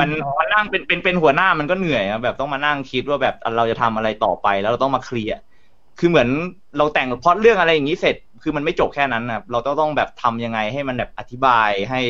[0.00, 0.08] มัน
[0.38, 5.38] มันนั่งเป็นเป็นเป็นหัวหน้ามันก็เหนื่อยอะแบบต้องมานั่งคิดว่าแบบเราจะทำอะไรต่อไป แล้วเราต้องมาเคลียร์
[5.98, 6.28] คือเหมือน
[6.76, 12.00] เราแต่งพล็อตเรื่องอะไรอย่างนี้เสร็จ คือมันไม่จบแค่นั้นนะเราต้องต้องแบบทำยังไงให้มันแบบอธิบายให้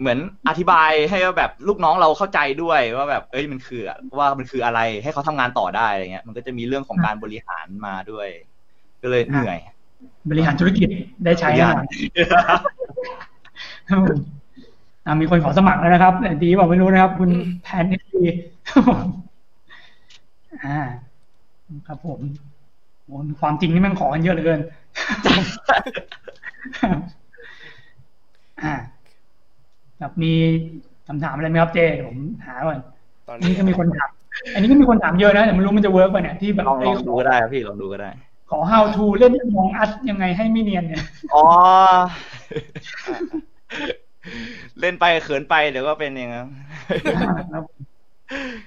[0.00, 0.18] เหมือน
[0.48, 3.82] อธิบายให้ว่าแบบลูกน้องเราเข้าใจด้วยว่าแบบเอ้ยมันคือ
[4.18, 8.28] ว่ามันคืออะไรให้เขาทำงานต่อได้อะไรเงี้ย มันก็จะมีเรื่องของการบริหารมาด้วย
[9.02, 9.58] ก็เลยเหนื่อย
[10.30, 10.88] บริหารธุรกิจ
[11.24, 11.86] ได้ใช้แน่นอน
[13.88, 14.18] ครับผม
[15.06, 17.30] อะมีคนขอสมัครแล้วนะครับแต่ดีบอกไม่รู้นะครับ คุณ
[17.62, 18.22] แพนเอซี
[20.64, 20.80] อ่า
[21.86, 22.20] ครับผม
[23.08, 24.60] โอ้ความจริงนี่แมันขอกันเยอะเหลือเกิน
[28.62, 28.74] อ่า
[29.98, 30.32] แบบมี
[31.08, 32.78] คำถามอะไรไหมครับเจเดี๋ยวผมหาก่อน
[33.28, 34.10] ตอนอันนี้นี้ก็มีคนถาม
[34.54, 38.10] อันนี้ก็มีคนถามเยอะนะแต่ไม่รู้มันจะเวิร์กป่ะเนี่ยที่แบบลองลเอ้ยองดูก็ได้ครับพี่ลองดูก็ได้
[38.50, 41.02] ขอ how to เล่นมองอัดยังไงให้ไม่เนียนเนี่ย
[41.34, 41.44] อ๋อ
[43.08, 43.18] อะ
[44.80, 47.64] เล่นไปเขินไปเดี๋ยวก็เป็นเองครับ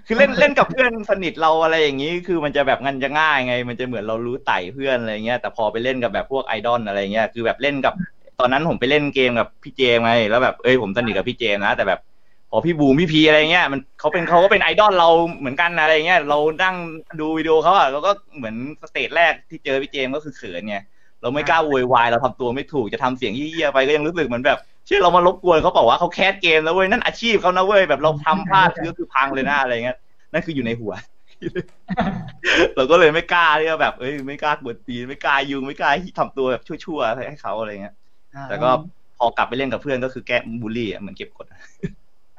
[0.07, 7.93] คือเล่นเล่นกับเพื่อนสนิทเราอะไรอย่างนี้ คือมันจะแบบมันจะง่ายไง มันจะเหมือนเรารู้ไส้เพื่อนอะไรเงี้ย แต่พอไปเล่นกับแบบพวกไอดอลอะไรเงี้ย คือแบบเล่นกับ
[8.39, 11.99] ตอนนั้นผมไปเล่นเกมกับพี่เจมไง แล้วแบบเอ้ยผมสนิทกับพี่เจมนะ แต่แบบ
[12.51, 15.09] พอพี่บูมพี่พีอะไรเงี้ย มันเขาเป็นเขาก็เป็นไอดอลเรา
[15.39, 16.75] เหมือนกันอะไรเงี้ย เรานั่ง
[17.19, 18.55] ดูวิดีโอเขาอะเราก็เหมือน
[18.89, 20.77] stage แรกที่เจอพี่เจมก็คือเขินไง
[21.21, 29.97] เราไม่กล้าโวยวาย เราทำตัวไม่ถูก จะทำเสียงเหี้ยไปก็ยังรู้สึกเหมือนแบบ เชี่ยเรามารบกวนเขาบอกว่าเขา cast เกมแล้วเว้ยนั่นอาชีพเขานะเว้ยแบบเราทำพลาดคือก็คือพังเลยนะอะไรเงี้ย
[30.33, 30.93] นั่นคืออยู่ในหัว
[32.75, 37.95] เราก็เลยไม่กล้าที่จะแบบเอ้ยไม่กล้ากวนตีนไม่กล้ายุงไม่กล้าทำตัวแบบชั่วๆให้เขาอะไรเงี้ย
[38.49, 38.69] แต่ก็
[39.17, 41.45] พอกลับไปเล่นกับเพื่อนก็คือแก้บูลลี่อะเหมือนเก็บกด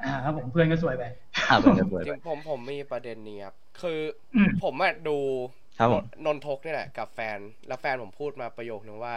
[0.03, 1.03] อ่าครับผมเพื่อนก็สวยไป
[1.37, 3.99] อ่าเหมือนกันเลยจริงผมผมมีประเด็นนี้ครับคือ
[4.35, 5.17] อืมผมอะดู
[5.79, 7.37] ครับผมนนทกเนี่ยแหละกับแฟน
[7.67, 9.15] แล้วแฟนผมพูดมาประโยคนึงว่า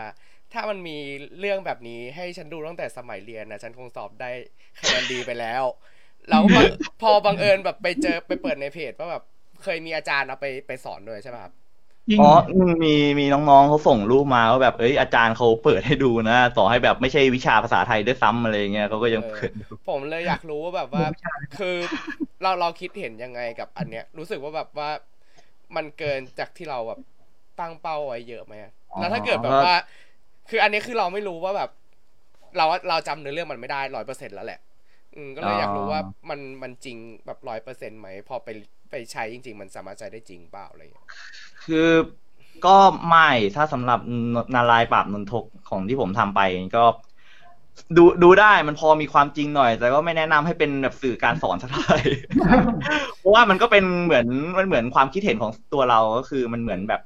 [0.53, 0.99] ถ้ามันมี
[1.39, 4.31] เรื่องแบบนี้ให้ฉันดูตั้งแต่สมัยเรียนนะฉันคงสอบได้
[4.81, 5.65] คะแนนดีไปแล้ว
[6.29, 6.67] แล้วบัง
[7.03, 9.23] พอบังเอิญแบบไปเจอไปเปิดในเพจว่าแบบ
[9.63, 11.55] เคยมีอาจารย์เอาไปไปสอนด้วยใช่ป่ะครับ
[12.13, 12.89] ยิ่งอ๋ออืมมี
[13.19, 21.05] มีน้องๆเขาส่งรูปมาว่าแบบเอ้ยอาจารย์เขาเปิดให้ดูนะต่อให้แบบไม่ใช่วิชาภาษาไทยด้วยซ้ำอะไรเงี้ยเขาก็ยังเปิดดูผมเลยอยากรู้ว่าแบบว่า
[21.57, 21.77] คือ
[22.43, 24.91] เราเราคิดเห็นยังไงกับอันเนี้ย รู้สึกว่าแบบว่า
[25.77, 27.01] มันเกินจากที่เราแบบ
[27.61, 29.73] ตั้งเป้าไว้เยอะไหมอะแล้วถ้าเกิดแบบว่า
[30.51, 31.71] คืออันนี้คือเราไม่รู้ว่าแบบ
[32.57, 34.61] เราเราจำเนื้อเรื่องมันไม่ได้ร้อยเปอร์เซ็นแล้วแหละ
[35.15, 38.49] อืมก็เลยอยากรู้ว่ามันมันจริงแบบร้อยเปอร์เซ็นไหมพอไป
[38.91, 41.07] ไปใช้จริง ๆ มันสามารถใช้ได้จริงเปล่าอะไรอย่างเงี้ย
[41.67, 41.89] คือ
[42.67, 42.77] ก็
[43.09, 44.01] ไม่ถ้าสำหรับ
[44.55, 46.41] นารายณ์ปราบนนทกของที่ผมทำไป
[46.77, 46.85] ก็
[47.97, 52.01] ดูดูได้มันพอมีความจริงหน่อย แต่ก็ไม่แนะนำให้เป็นแบบสื่อการสอนสักเท่าไหร่
[53.19, 54.27] เพราะว่ามันก็เป็นเหมือน
[54.59, 57.01] มันเหมือนความคิดเห็นของตัวเราก็คือมันเหมือนแบบ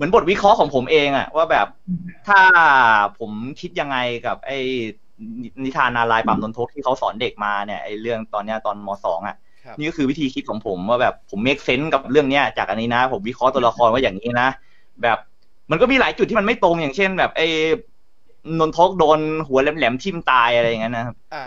[0.00, 1.66] เหมือนบทวิเคราะห์ของผมเองอะว่าแบบ
[2.28, 2.40] ถ้า
[3.18, 3.30] ผม
[3.60, 3.96] คิดยังไง
[4.26, 4.58] กับ ไอ้
[5.64, 14.48] นิทานนารายณ์ปราบนนทกที่เขาสอนเด็กมาเนี่ยไอ้เรื่องตอนเนี้ยตอนมสองอะครับนี่ก็คือวิธีคิดของผมว่าแบบผมเมคเซนส์กับเรื่องเนี้ยจากอันนี้นะ ผมวิเคราะห์ตัวละครว่าอย่างนี้นะ
[15.02, 15.18] แบบ
[15.70, 17.48] มันก็มีหลายจุดที่มันไม่ตรงอย่างเช่น แบบไอ้
[18.58, 21.42] นนทกโดนหัวแหลมๆทิ่มตายอะไรอย่างนั้นนะครับอ่า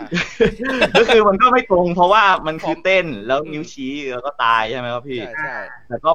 [0.98, 5.56] ก็คือมันก็ไม่ตรง เพราะว่ามันคือเต้นแล้วอืมนิ้วชี้แล้วก็ตายใช่ไหมครับพี่ใช่ใช่
[5.88, 6.10] แต่ก็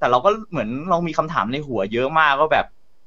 [0.00, 2.66] แต่เราก็เหมือนเรามีคำถามในหัวเยอะมากว่าแบบ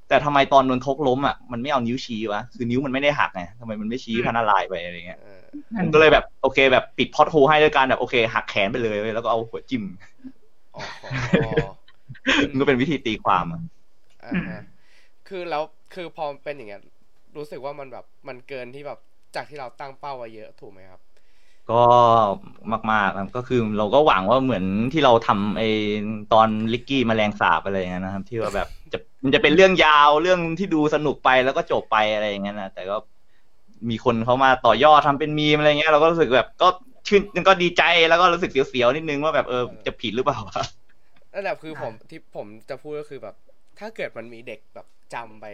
[0.10, 5.42] แต่ทำไมตอนนนทกล้มอะมันไม่เอานิ้วชี้วะคือนิ้วมันไม่ได้หักไงทำไมมันไม่ชี้พันลายไปอะไรเงี้ยเออ
[5.78, 9.84] ผมก็เลยแบบโอเค แบบปิดพอดโฮให้ด้วยการแบบโอเค หักแขนไปเลยเว้ยแล้วก็เอาหัวจิ้ม
[10.76, 10.86] อ๋อ
[12.50, 13.62] มันก็เป็นวิธีตีความอะ
[14.26, 14.62] อ่าฮะ
[15.28, 15.64] คือแล้ว
[15.94, 16.82] คือพอเป็นอย่างเงี้ย
[17.38, 19.00] รู้สึกว่ามันแบบมันเกินที่แบบ
[19.36, 21.02] จากที่เราตั้งเป้าไว้เยอะถูกไหมครับ
[21.72, 21.84] ก็
[22.92, 24.64] มากๆครับก็คือเราก็หวังว่าเหมือน
[24.94, 25.64] ที่เราทำไอ
[26.34, 32.98] ตอนลิกกี้แมลงสาบอะไรอย่างเงี้ยนะครับ ที่ว่าแบบจะมันจะเป็นเรื่องยาวเรื่องที่ดูสนุกไปแล้วก็จบไปอะไรอย่างเงี้ยนะแต่ก็
[33.90, 36.68] มีคนเขามาต่อยอดทำเป็นมีมอะไรเงี้ยเราก็รู้สึกแบบก็
[37.08, 40.64] ชื่นก็ดีใจแล้วก็รู้สึกเสียวๆนิดนึงว่าแบบเออจะผิดหรือเปล่าวะ
[41.34, 43.36] นั่นแหละคือผมที่ผมจะพูดก็คือแบบ
[43.80, 45.46] ถ้าเกิดมันมีเด็กแบบจำไป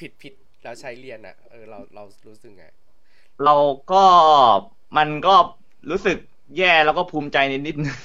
[0.00, 2.66] ผิดผิดๆแล้วใช้เรียนอะเออเราเรารู้สึกไง
[3.44, 3.56] เรา
[3.92, 4.04] ก็
[4.96, 5.34] มันก็
[5.90, 6.16] รู้สึก
[6.58, 7.96] แย่แล้วก็ภูมิใจนิดๆนึง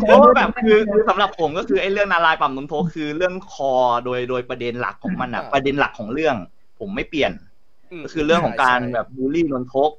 [0.00, 3.72] เพราะว่าแบบคือคือสำหรับผมก็คือไอ้เรื่องนารายณ์ปั๊มนมโทคือเรื่องคอ
[4.04, 6.36] โดยโดยประเด็นหลักของมันอะอ่าประเด็นหลักของเรื่อง
[6.78, 7.32] ผมไม่เปลี่ยน
[8.00, 9.90] มก็คือเรื่องของการใช่แบบบูลลี่นนทก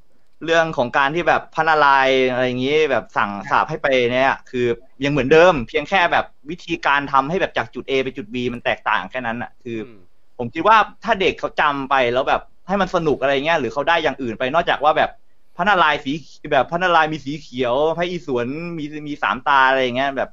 [0.45, 4.65] เรื่องของการที่แบบพันนารายณ์อะไรอย่างนี้แบบสั่งสาบให้ไปเนี่ย คือ
[5.03, 9.99] ยังเหมือนเดิม เพียงแค่แบบวิธีการทำให้แบบจากจุด A ไปจุด B มันแตกต่างแค่นั้นอะคืออม
[10.37, 15.09] ผมคิดว่าถ้าเด็กเขาจำไปแล้วแบบ ให้มันสนุกอะไรเงี้ยหรือเขาได้อย่างอื่นไปนอกจากว่าแบบ
[15.55, 16.11] พระนารายณ์สี
[16.51, 18.47] แบบพระนารายณ์มีสีเขียว พระอีสวน
[18.77, 20.29] มีมีสามตาอะไรอย่างเงี้ยแบบ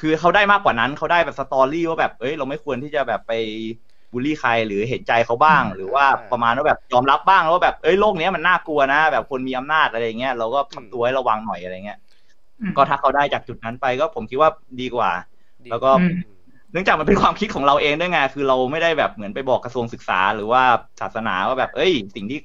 [0.00, 3.32] คือเขาได้มากกว่านั้นเขาได้แบบสตอรี่ว่าแบบเอ้ยเราไม่ควรที่จะแบบไป
[4.12, 11.98] บูลลี่ใครหรือเห็นใจเขาบ้าง หรือว่าประมาณว่าแบบยอมรับบ้างแล้วว่าแบบเอ้ยโลกเนี้ยมันน่ากลัวนะ แบบคนมีอำนาจอะไรอย่างเงี้ยเราก็ทำตัวให้ระวังหน่อยอะไรเงี้ย
[12.60, 14.50] อืมก็ถ้าเขาได้จากจุดนั้นไปก็ผมคิดว่า
[14.80, 15.10] ดีกว่า
[15.64, 16.33] ดีแล้วก็อืม
[16.74, 20.62] เนื่องจากมันเป็นความคิดของเราเองด้วยไงคือเราไม่ได้แบบเหมือนไปบอกกระทรวงศึกษาหรือว่า
[21.00, 22.38] ศาสนาว่าแบบ เอ้ย สิ่งที่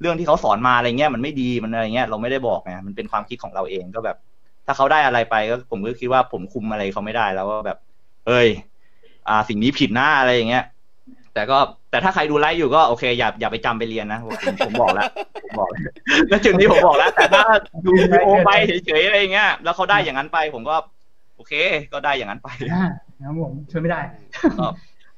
[0.00, 4.16] เรื่องที่เขาสอนมาอะไรเงี้ยมันไม่ดีมันอะไรเงี้ยเราไม่ได้บอกไงมันเป็นความคิดของเราเองก็แบบ
[4.66, 7.78] ถ้าเขาได้อะไรไปก็ผมก็คิดว่าผมคุมอะไรเขาไม่ได้แล้วว่าแบบ
[8.26, 8.48] เอ้ย
[9.28, 10.64] อ่า สิ่งนี้ผิดหน้าอะไรอย่างเงี้ย
[11.34, 11.58] แต่ก็
[11.90, 15.04] แต่ถ้าใครดูไลฟ์อยู่ก็โอเคอย่าอย่าไปจำไปเรียนนะผมผมบอกแล้ว
[15.44, 15.82] ผมบอกแล้ว
[16.28, 17.42] แล้วจุดนี้ผมบอกแล้ว แต่ถ้า
[17.84, 18.50] ดูวิดีโอไป
[18.84, 20.76] เฉยๆอะไรเงี้ยแล้วเขาได้อย่างนั้นไป ผมก็
[21.36, 21.52] โอเค
[21.92, 22.48] ก็ได้อย่างนั้นไป
[23.18, 24.00] นะครับผมช่วยไม่ได้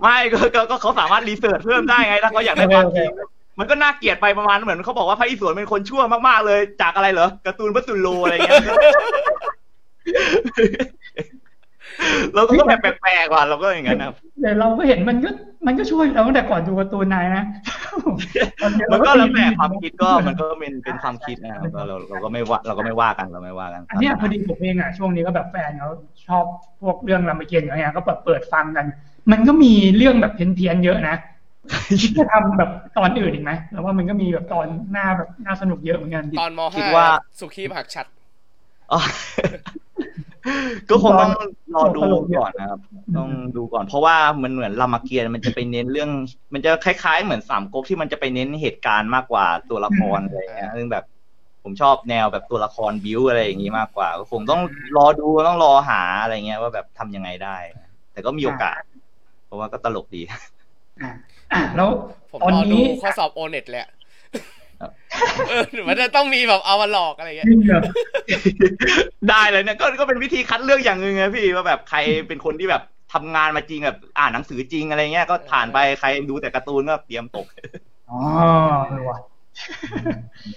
[0.01, 3.11] ไม่ก็ก็ก็เขาสามารถรีเสิร์ชเพิ่มได้ไงถ้าเขาอยากได้ความจริง
[3.59, 8.59] มันก็น่าเกลียดไปประมาณเหมือนเขาบอกว่าพระอิศวรเป็นคนชั่วมากๆเลย จากอะไรเหรอการ์ตูนพัตุลโลอะไรเงี้ย
[12.35, 15.31] เราก็แบบแปลกๆว่ะเราก็อย่างนั้นนะครับแต่เราก็เห็นมันก็
[15.67, 17.45] มันก็ช่วยเราตั้งแต่ก่อนดูการ์ตูนนายนะ
[18.93, 25.91] มันก็แล้วแต่ความคิดก็มันก็เป็นเป็นความคิดนะครับก็เราเราก็ไม่ว่าเราก็ไม่ว่ากันเราไม่ว่ากันอันเนี้ยพอดีผมเองอะช่วงนี้ก็แบบแฟนเขา
[26.27, 26.45] ชอบ
[26.83, 28.87] พวกเรื่องรามเกียรติ์อย่างเงี้ยก็เปิดเปิดฟังกัน
[29.33, 31.17] มันก็มีเรื่องแบบเพี้ยนๆเยอะนะ
[32.19, 37.09] จะทำแบบตอนอื่นอีกไหมแล้วว่ามันก็มีแบบตอนหน้าแบบน่าสนุกเยอะเหมือนกันตอนมคิดห้าว่า
[37.41, 38.07] สุขีมหักชัด
[38.93, 39.01] อ๋อ
[40.91, 41.33] ก็คงต้อง
[41.75, 42.01] รอดู
[42.39, 42.81] ก่อนนะครับ
[43.17, 46.11] ต้องดูก่อน เพราะว่ามันเหมือนรามเกียรติ์มันจะไปเน้นเรื่อง
[46.55, 51.05] มันจะคล้ายๆ เหมือนสามก๊กที่มันจะไปเน้นเหตุการณ์มากกว่าตัวละครอะไรอย่างเงี้ยซึ่งแบบ
[51.63, 54.61] ผมชอบแนวแบบตัวละครบิวอะไรอย่างงี้มากกว่า ก็คงต้อง
[54.97, 57.57] รอดูต้องรอหาอะไรเงี้ยว่าแบบทำยังไงได้
[58.13, 58.81] แต่ก็มีโอกาส
[59.47, 60.41] เพราะว่าก็ตลกดี อะ
[61.53, 61.89] อะแล้ว
[62.31, 63.91] ผมตอนรอดูนี้ข้อสอบโอเน็ตแหลยอะ
[64.33, 64.58] เออหรือ
[65.89, 67.83] มันจะต้องมีแบบเอามาหลอกอะไรเงี้ยจริงเหรอ
[69.31, 71.99] ได้เลยเนี่ยก็ก็เป็นวิธีคัดเลือกอย่างหนึ่งไงพี่ว่าแบบใคร
[72.29, 77.47] เป็นคนที่แบบทำงานมาจริงแบบอ่านหนังสือจริงอะไรเงี้ยก็ผ่านไปใครดูแต่การ์ตูนก็เตรียมตก
[78.11, 78.19] อ๋อ
[78.87, 79.19] เออว่ะ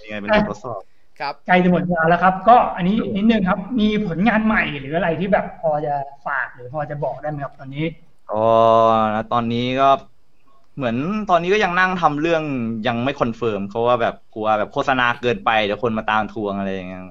[0.04, 0.82] ยังไงเป็นบททดสอบ
[1.20, 5.94] ครับใกล้จะหมดเวลาแล้วครับ ก็อันนี้นิดนึงครับ มีผลงานใหม่หรืออะไรที่แบบพอจะ
[6.28, 7.86] ฝากหรือพอจะบอกได้ไหมครับตอนนี้
[8.32, 8.46] ก็
[9.16, 9.90] นะตอนนี้ก็
[10.78, 10.96] เหมือน
[11.30, 12.44] ตอนนี้ก็ยังนั่งทำเรื่อง
[12.88, 17.02] ยังไม่ confirm เพราะว่าแบบกลัวแบบโฆษณาเกินไปเดี๋ยวคนมาตามทวงอะไรอย่างเงี้ย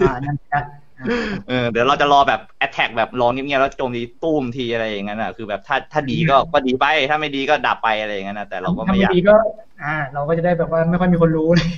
[0.00, 0.62] อ่านั่นนะ
[1.48, 9.34] เออเดี๋ยวเราจะรอแบบแอ t แทกแบบรอเงียบๆแล้วโจมตีตุ้มทีอะไรอย่างเงี้ยน่ะคือแบบถ้าถ้าดีก็ก็ดีไป ถ้าไม่ดีก็ดับไปอะไรอย่างเงี้ยนะแต่เราก็ถ้าไม่ไม่อยากดีก็
[9.82, 11.68] อ่า เราก็จะได้แบบว่าไม่ค่อยมีคนรู้เลย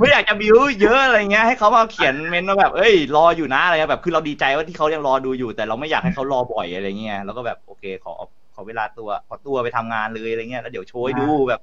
[0.00, 8.14] ไม่อยากจะบิวเยอะอะไรเงี้ยให้เขามาเขียนเมนต์ว่าแบบเอ้ยรออยู่นะอะไรเงี้ยแบบคือเราดีใจว่าที่เขายังรอดูอยู่ แต่เราไม่อยากให้เขารอบ่อยอะไรเงี้ยแล้วก็แบบโอเคขอ
[8.56, 11.60] ขอเวลาตัวขอตัวไปทำงานเลยอะไรเงี้ยแล้วเดี๋ยวโชว์ให้ดูแบบ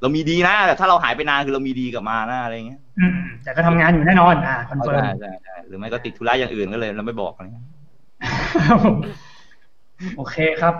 [0.00, 7.66] เรามีดีนะแต่ถ้าเราหายไปนานคือเรามีดีกลับมานะอะไรเงี้ยอืมแต่ก็ทำงานอยู่แน่นอนอ่า confirm ใช่ใช่ใช่หรือไม่ก็ติดธุระอย่างอื่นก็เลยเราไม่บอกอะไรเงี้ย
[8.68, 8.96] ครับผม
[10.16, 10.74] โอเคครับ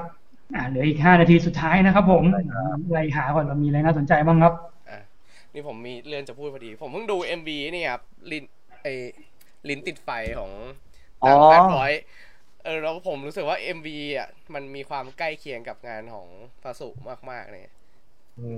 [0.55, 2.25] อ่าเหลืออีกห้านาทีสุดท้ายนะครับ ผม
[2.93, 4.55] ไล่หาก่อนว่ามีอะไรน่าสนใจบ้างครับ
[4.91, 4.99] อะ
[5.55, 8.45] นี่ผมมีเรื่องจะพูดพอดี ผมเพิ่งดู MV นี่ครับลิน
[8.83, 8.87] ไอ
[9.69, 10.51] ลิ้นติดไฟของ
[11.21, 11.93] ตั้ง Badvoice
[12.65, 13.89] เออแล้วผมรู้สึกว่า MV
[14.19, 16.27] อะมันมีความใกล้เคียงกับงานของ
[16.63, 16.89] พระสุ
[17.31, 17.75] มากๆเลย
[18.37, 18.49] โอ้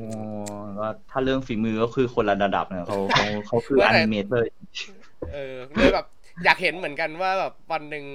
[0.78, 4.47] ก็ถ้าเรื่องฝีมือก็คือคนละระดับเนี่ยเขาเขาเขาคือ animator
[5.34, 6.07] เออเลยแบบ
[6.44, 8.07] อยากเห็นเหมือนกันว่าแบบวันหนึ่ง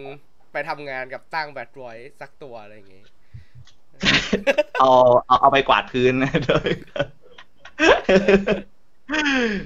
[0.51, 3.03] ไปทำงานกับตั้ง Badvoice สักตัวอะไรอย่างงี้
[4.79, 4.91] เอา
[5.27, 6.13] เอาเอาไปกวาดพื้น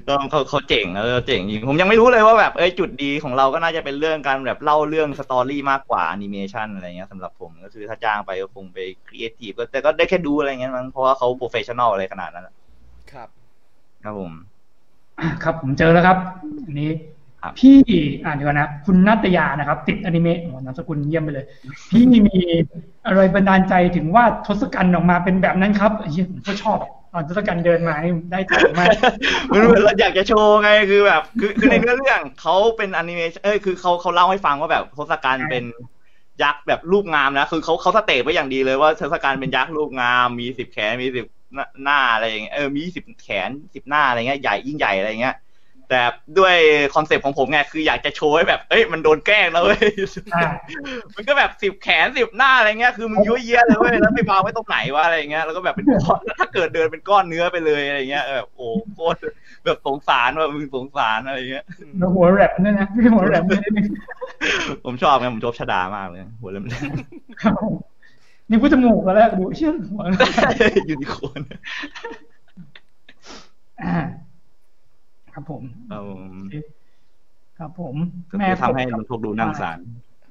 [0.08, 12.56] ก็เขาเขาเจ๋งแล้วเจ๋งจริงผมยังไม่รู้เลยว่าแบบเอ้ยจุดดีของเราก็น่าจะเป็นเรื่องการแบบเล่าเรื่อง story มากกว่าแอนิเมชันอะไรเงี้ยสำหรับผมก็คือถ้าจ้างไปก็คงไปครีเอทีฟก็แต่ก็ได้แค่ดูอะไรเงี้ยมั้งเพราะว่าเขา professional อะไรขนาดนั้นอะ
[13.12, 13.30] ครับ
[14.04, 14.32] ครับผม
[15.20, 16.18] อะครับผมเจอแล้วครับ
[16.66, 16.92] อันนี้
[17.42, 17.78] ครับพี่
[18.26, 21.46] อ่านดีกว่านะ คุณนัตยานะครับ ติดอนิเมะโอ้โหนามสกุลเยี่ยมไปเลย
[21.90, 22.38] พี่มี
[23.06, 26.78] อะไรบันดาลใจถึงว่าทศกัณฐ์ออกมาเป็นแบบนั้นครับเฮียผมก็ชอบ
[27.14, 28.88] ตอนทศกัณฐ์เดินมานี่ได้ใจมาก
[29.52, 35.64] มันเหมือนเราอยากจะโชว์ไงคือแบบ คือคือในเนื้อเรื่องเขาเป็นแอนิเมชันเอ้ยคือเขาเขาเล่าให้ฟังว่าแบบทศกัณฐ์เป็น
[36.44, 41.26] ยักษ์แบบรูปงามนะคือเขาเขา state ไว้อย่างดีเลยว่าทศกัณฐ์เป็นยักษ์รูปงาม มีสิบแขนมีสิบ
[41.84, 45.36] หน้าอะไรอย่างเงี้ยเออมีสิบแขนสิบหน้าอะไรเงี้ยใหญ่ยิ่งใหญ่อะไรเงี้ย
[45.90, 46.02] แต่
[46.38, 46.56] ด้วย
[46.96, 49.80] concept ของผมไงคืออยากจะโชว์ให้แบบ เอ้ยมันโดนแกล้งแล้วเว้ย
[50.36, 50.50] อ่า
[51.16, 59.18] มันก็แบบสิบแขนสิบหน้าอะไรเงี้ยคือมึงยั้วเยี้ยเลยเว้ยแล้วไปวางไว้ตรงไหนวะอะไรเงี้ยแล้วก็แบบเป็นก้อนถ้าเกิดเดินเป็นก้อนเนื้อไปเลยอะไรเงี้ยแบบโอ้โคตร
[59.66, 61.66] แบบสงสารว่ามึงสงสารอะไรเงี้ย
[62.00, 63.62] แล้วหัวแรปเนี่ยนะพี่หัวแรปเนี่ย
[64.86, 66.64] ผมชอบไงผมชอบชดามากเลย หัวเริ่ม
[67.42, 67.74] ครับผม
[68.50, 70.04] นี่พูดจมูกแล้วแหละดูเชื่อหัว
[70.90, 71.42] ยูนิโคร์น
[73.84, 73.96] อ่า
[75.34, 76.24] ครับผมครับผม
[77.60, 77.96] ครับผม
[78.32, 79.78] ก็คือทำให้ลุงทกดูนั่งสาร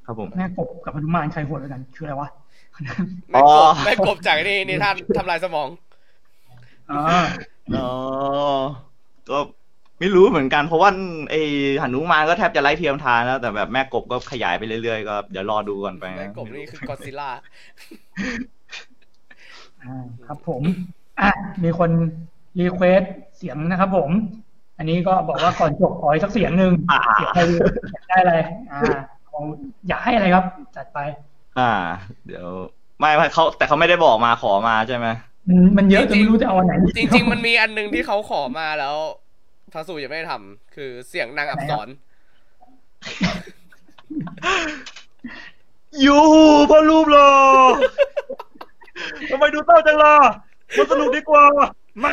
[0.06, 2.28] ครับผมแม่กบกับพนุมานใครโหดกว่ากัน คืออะไรวะ
[3.30, 5.68] แม่อ๋กอบแม่กบจากนี่นี่ท่านทำลายสมอง
[6.90, 7.00] อ๋อ
[7.76, 7.88] อ๋อ
[9.30, 9.38] ก็
[9.98, 10.90] ไม่รู้เหมือนกันเพราะว่า
[11.30, 11.42] ไอ้
[11.82, 17.30] หันุมานก็แทบจะไร้เทียมทานแล้วแต่แบบแม่กบก็ขยายไปเรื่อยๆก็เดี๋ยวรอดูก่อนไปแม่กบนี่คือกอซิล่า
[19.82, 20.62] อ่าครับผม
[21.20, 21.30] อะ
[21.62, 21.90] มีคน
[22.58, 23.02] request
[23.36, 24.10] เสียงนะครับผม
[24.78, 27.40] อันนี้ก็บอกว่าก่อนจบขออีกสักเสียงหนึ่งอ่าเสียงใคร
[27.92, 28.34] อยากได้อะไร
[28.72, 28.80] อ่า
[29.30, 29.44] ของ
[29.88, 30.44] อยากให้อะไรครับ
[30.76, 30.98] จัดไป
[31.58, 31.70] อ่า
[32.26, 32.46] เดี๋ยว
[33.00, 35.06] ไม่ไม่เขาแต่เขาไม่ได้บอกมาขอมาใช่ไหม
[35.48, 38.96] มันมันเยอะจนไม่รู้จะเอาอันไหนจริง ๆ มันมีอันหนึงที่เขาขอมาแล้ว
[39.72, 41.88] พระสูยังไม่ได้ทำคือเสียงนางอับสร
[46.04, 46.18] ยู
[46.70, 47.32] พ่อรูปหรอ
[49.30, 50.14] ทำไมดูเต้าจังล่ะ
[50.76, 51.44] มันสนุกดีกว่า
[52.02, 52.12] มา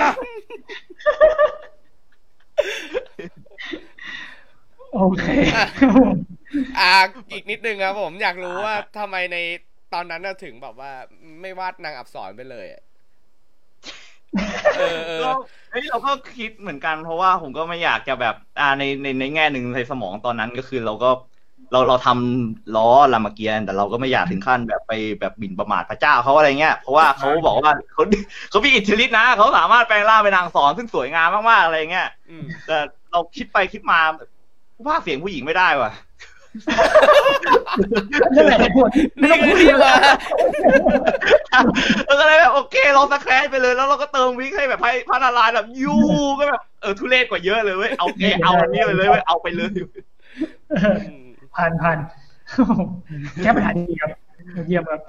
[4.94, 5.26] โอเค
[6.80, 6.94] อ่า
[7.32, 9.38] อีกนิดนึงครับผมอยากรู้ว่าทำไมใน
[9.94, 10.92] ตอนนั้นน่ะถึงแบบว่า
[11.42, 12.82] ไม่วาดนางอับสรไปเลยอะ
[14.80, 15.32] เออเออเรา
[15.72, 21.10] เฮ้ยเราก็คิดเหมือนกันเพราะว่าผมก็ไม่อยากจะแบบ อ่าในในในแง่หนึ่งในสมองตอนนั้นก็คือเราก็
[21.72, 28.04] เราเราทำล้อรามเกียรติ์แต่เราก็ไม่อยากถึงขั้นแบบไปแบบบินประมาทพระเจ้าเขาอะไรเงี้ยเพราะว่าเขาบอกว่าเขา
[28.50, 32.78] เขามีอิทธิฤทธิ์นะเขาสามารถแปลงร่างเป็นนางสอนซึ่งสวยงามมากๆอะไรเงี้ยอืมแต่
[33.12, 34.00] เราคิดไปคิดมา
[34.88, 35.92] ว่าเสียงผู้หญิงไม่ได้ว่ะ
[38.36, 39.94] นั่นแหละเหตุผลไม่นี่ต้องคืพูอดที่เยอะมา
[42.06, 45.96] เราก็เลยแบบโอเคเราสแครชไปเลยแล้วเราก็เติมวิกให้แบบให้พระนารายณ์แบบยู
[46.40, 49.72] ก็แบบเออทุเรศกว่าเยอะเลยเว้ยเอาเอเอาอันนี้เลยเลยเว้ยเอาไปเลย
[51.08, 51.29] อืม
[51.60, 51.98] ผ่านผ่าน
[53.42, 54.12] แค่ปัญหาดีครับ
[54.68, 55.02] เยี่ยมครับ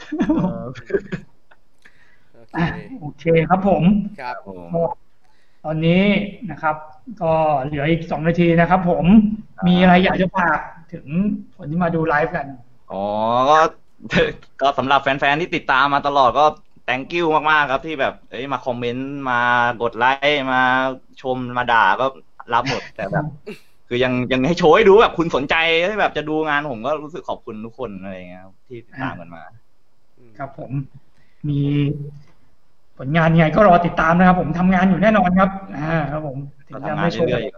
[0.62, 2.66] โอเคอะ
[3.00, 3.82] โอเคครับผม
[4.20, 4.36] ครับ
[4.72, 4.90] หมด
[5.64, 6.04] ตอนนี้
[6.50, 6.76] นะครับ
[7.22, 7.32] ก็
[7.64, 9.04] เหลืออีกสองนาทีนะครับผม
[9.66, 10.58] มีอะไรอยากจะฝาก
[10.92, 11.06] ถึง
[11.56, 12.46] คนที่มาดูไลฟ์กัน
[12.92, 13.04] อ๋อ
[13.50, 13.58] ก็
[14.60, 16.44] ก็สำหรับแฟนๆ ที่ติดตามมาตลอดก็
[16.88, 19.40] thank you มากๆ ครับที่แบบเอ้ยมาคอมเมนต์มา
[19.82, 20.62] กดไลค์มา
[21.22, 22.06] ชมมาด่าก็
[22.54, 23.24] รับหมดแต่แบบ
[23.92, 25.54] คือยังยังให้โชว์ให้ดูแบบคุณสนใจ
[25.90, 29.42] ที่แบบจะดูงานผมก็รู้สึกขอบคุณทุกคนอะไรอย่างเงี้ยครับที่ติดตามกันมา
[30.38, 30.70] ครับผม
[31.48, 31.60] มี
[32.98, 36.36] ผลงานยังไงก็รอติดตามนะครับ ผมทำงานอยู่แน่นอนครับอ่าครับผม
[36.68, 37.52] ถึงจะไม่โชว์ก็ทำงานเรื่อยๆอยู่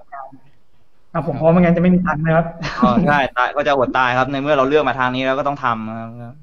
[1.13, 2.47] ครับผมเพราะไม่งั้นจะไม่มีตังค์นะครับ
[2.79, 6.35] ก็ใช่ตายก็จะอดตายครับ ในเมื่อเราเลือกมาทางนี้แล้วก็ต้องทำครับ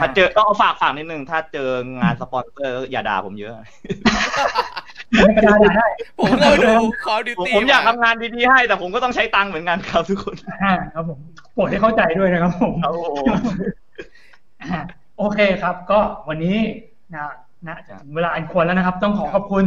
[0.00, 1.68] ถ้าเจอต้องเอาฝากฝากนิดนึงถ้าเจอ
[2.00, 3.52] งานสปอนเซอร์อย่าด่าผมเยอะ
[5.12, 5.88] ไม่ก็ได้ได้
[6.18, 6.72] ผมก็ดู
[7.06, 11.18] Call of ผม Duty ผมอยากมทำงานดีๆให้ แต่ผมก็ต้องใช้ตังค์เหมือนกันครับทุกคนอ่าครับผม
[11.54, 13.34] โปรดให้เข้าใจด้วยนะครับผมครับผม
[14.62, 14.80] อ่า
[15.18, 16.56] โอเคครับ ก็วันนี้
[17.14, 17.24] นะ
[17.68, 19.64] นะถึงเวลาอันควรแล้วนะครับ ต้องขอขอบคุณ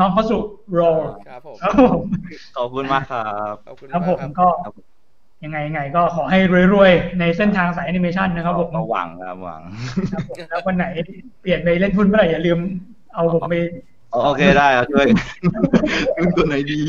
[0.00, 0.38] น้องพระสุ
[0.72, 0.80] โร
[1.28, 2.00] ครับผมครับผม
[2.56, 3.22] ขอบคุณมากครั
[3.52, 4.74] บขอบคุณครับมากผมครับก็ครับ
[5.44, 6.38] ยังไงยังไงก็ขอให้
[6.74, 9.60] รวยๆ ในเส้นทางสายแอนิเมชันนะครับผมก็หวังครับหวัง
[10.12, 10.84] ครับผมแล้ววันไหน
[11.40, 12.58] เปลี่ยนไปเล่นทุนเมื่อไหร่อย่าลืม
[13.14, 13.54] เอาผมไป
[14.22, 15.06] โอเคได้ครับช่วย
[16.18, 16.80] ดูตัวไหนดี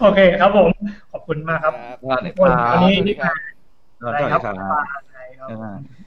[0.00, 0.70] โอเคครับผม
[1.12, 6.01] ขอบคุณมากครับครับสวัสดีทุกคนครัวันบนี้สวัสดีครับ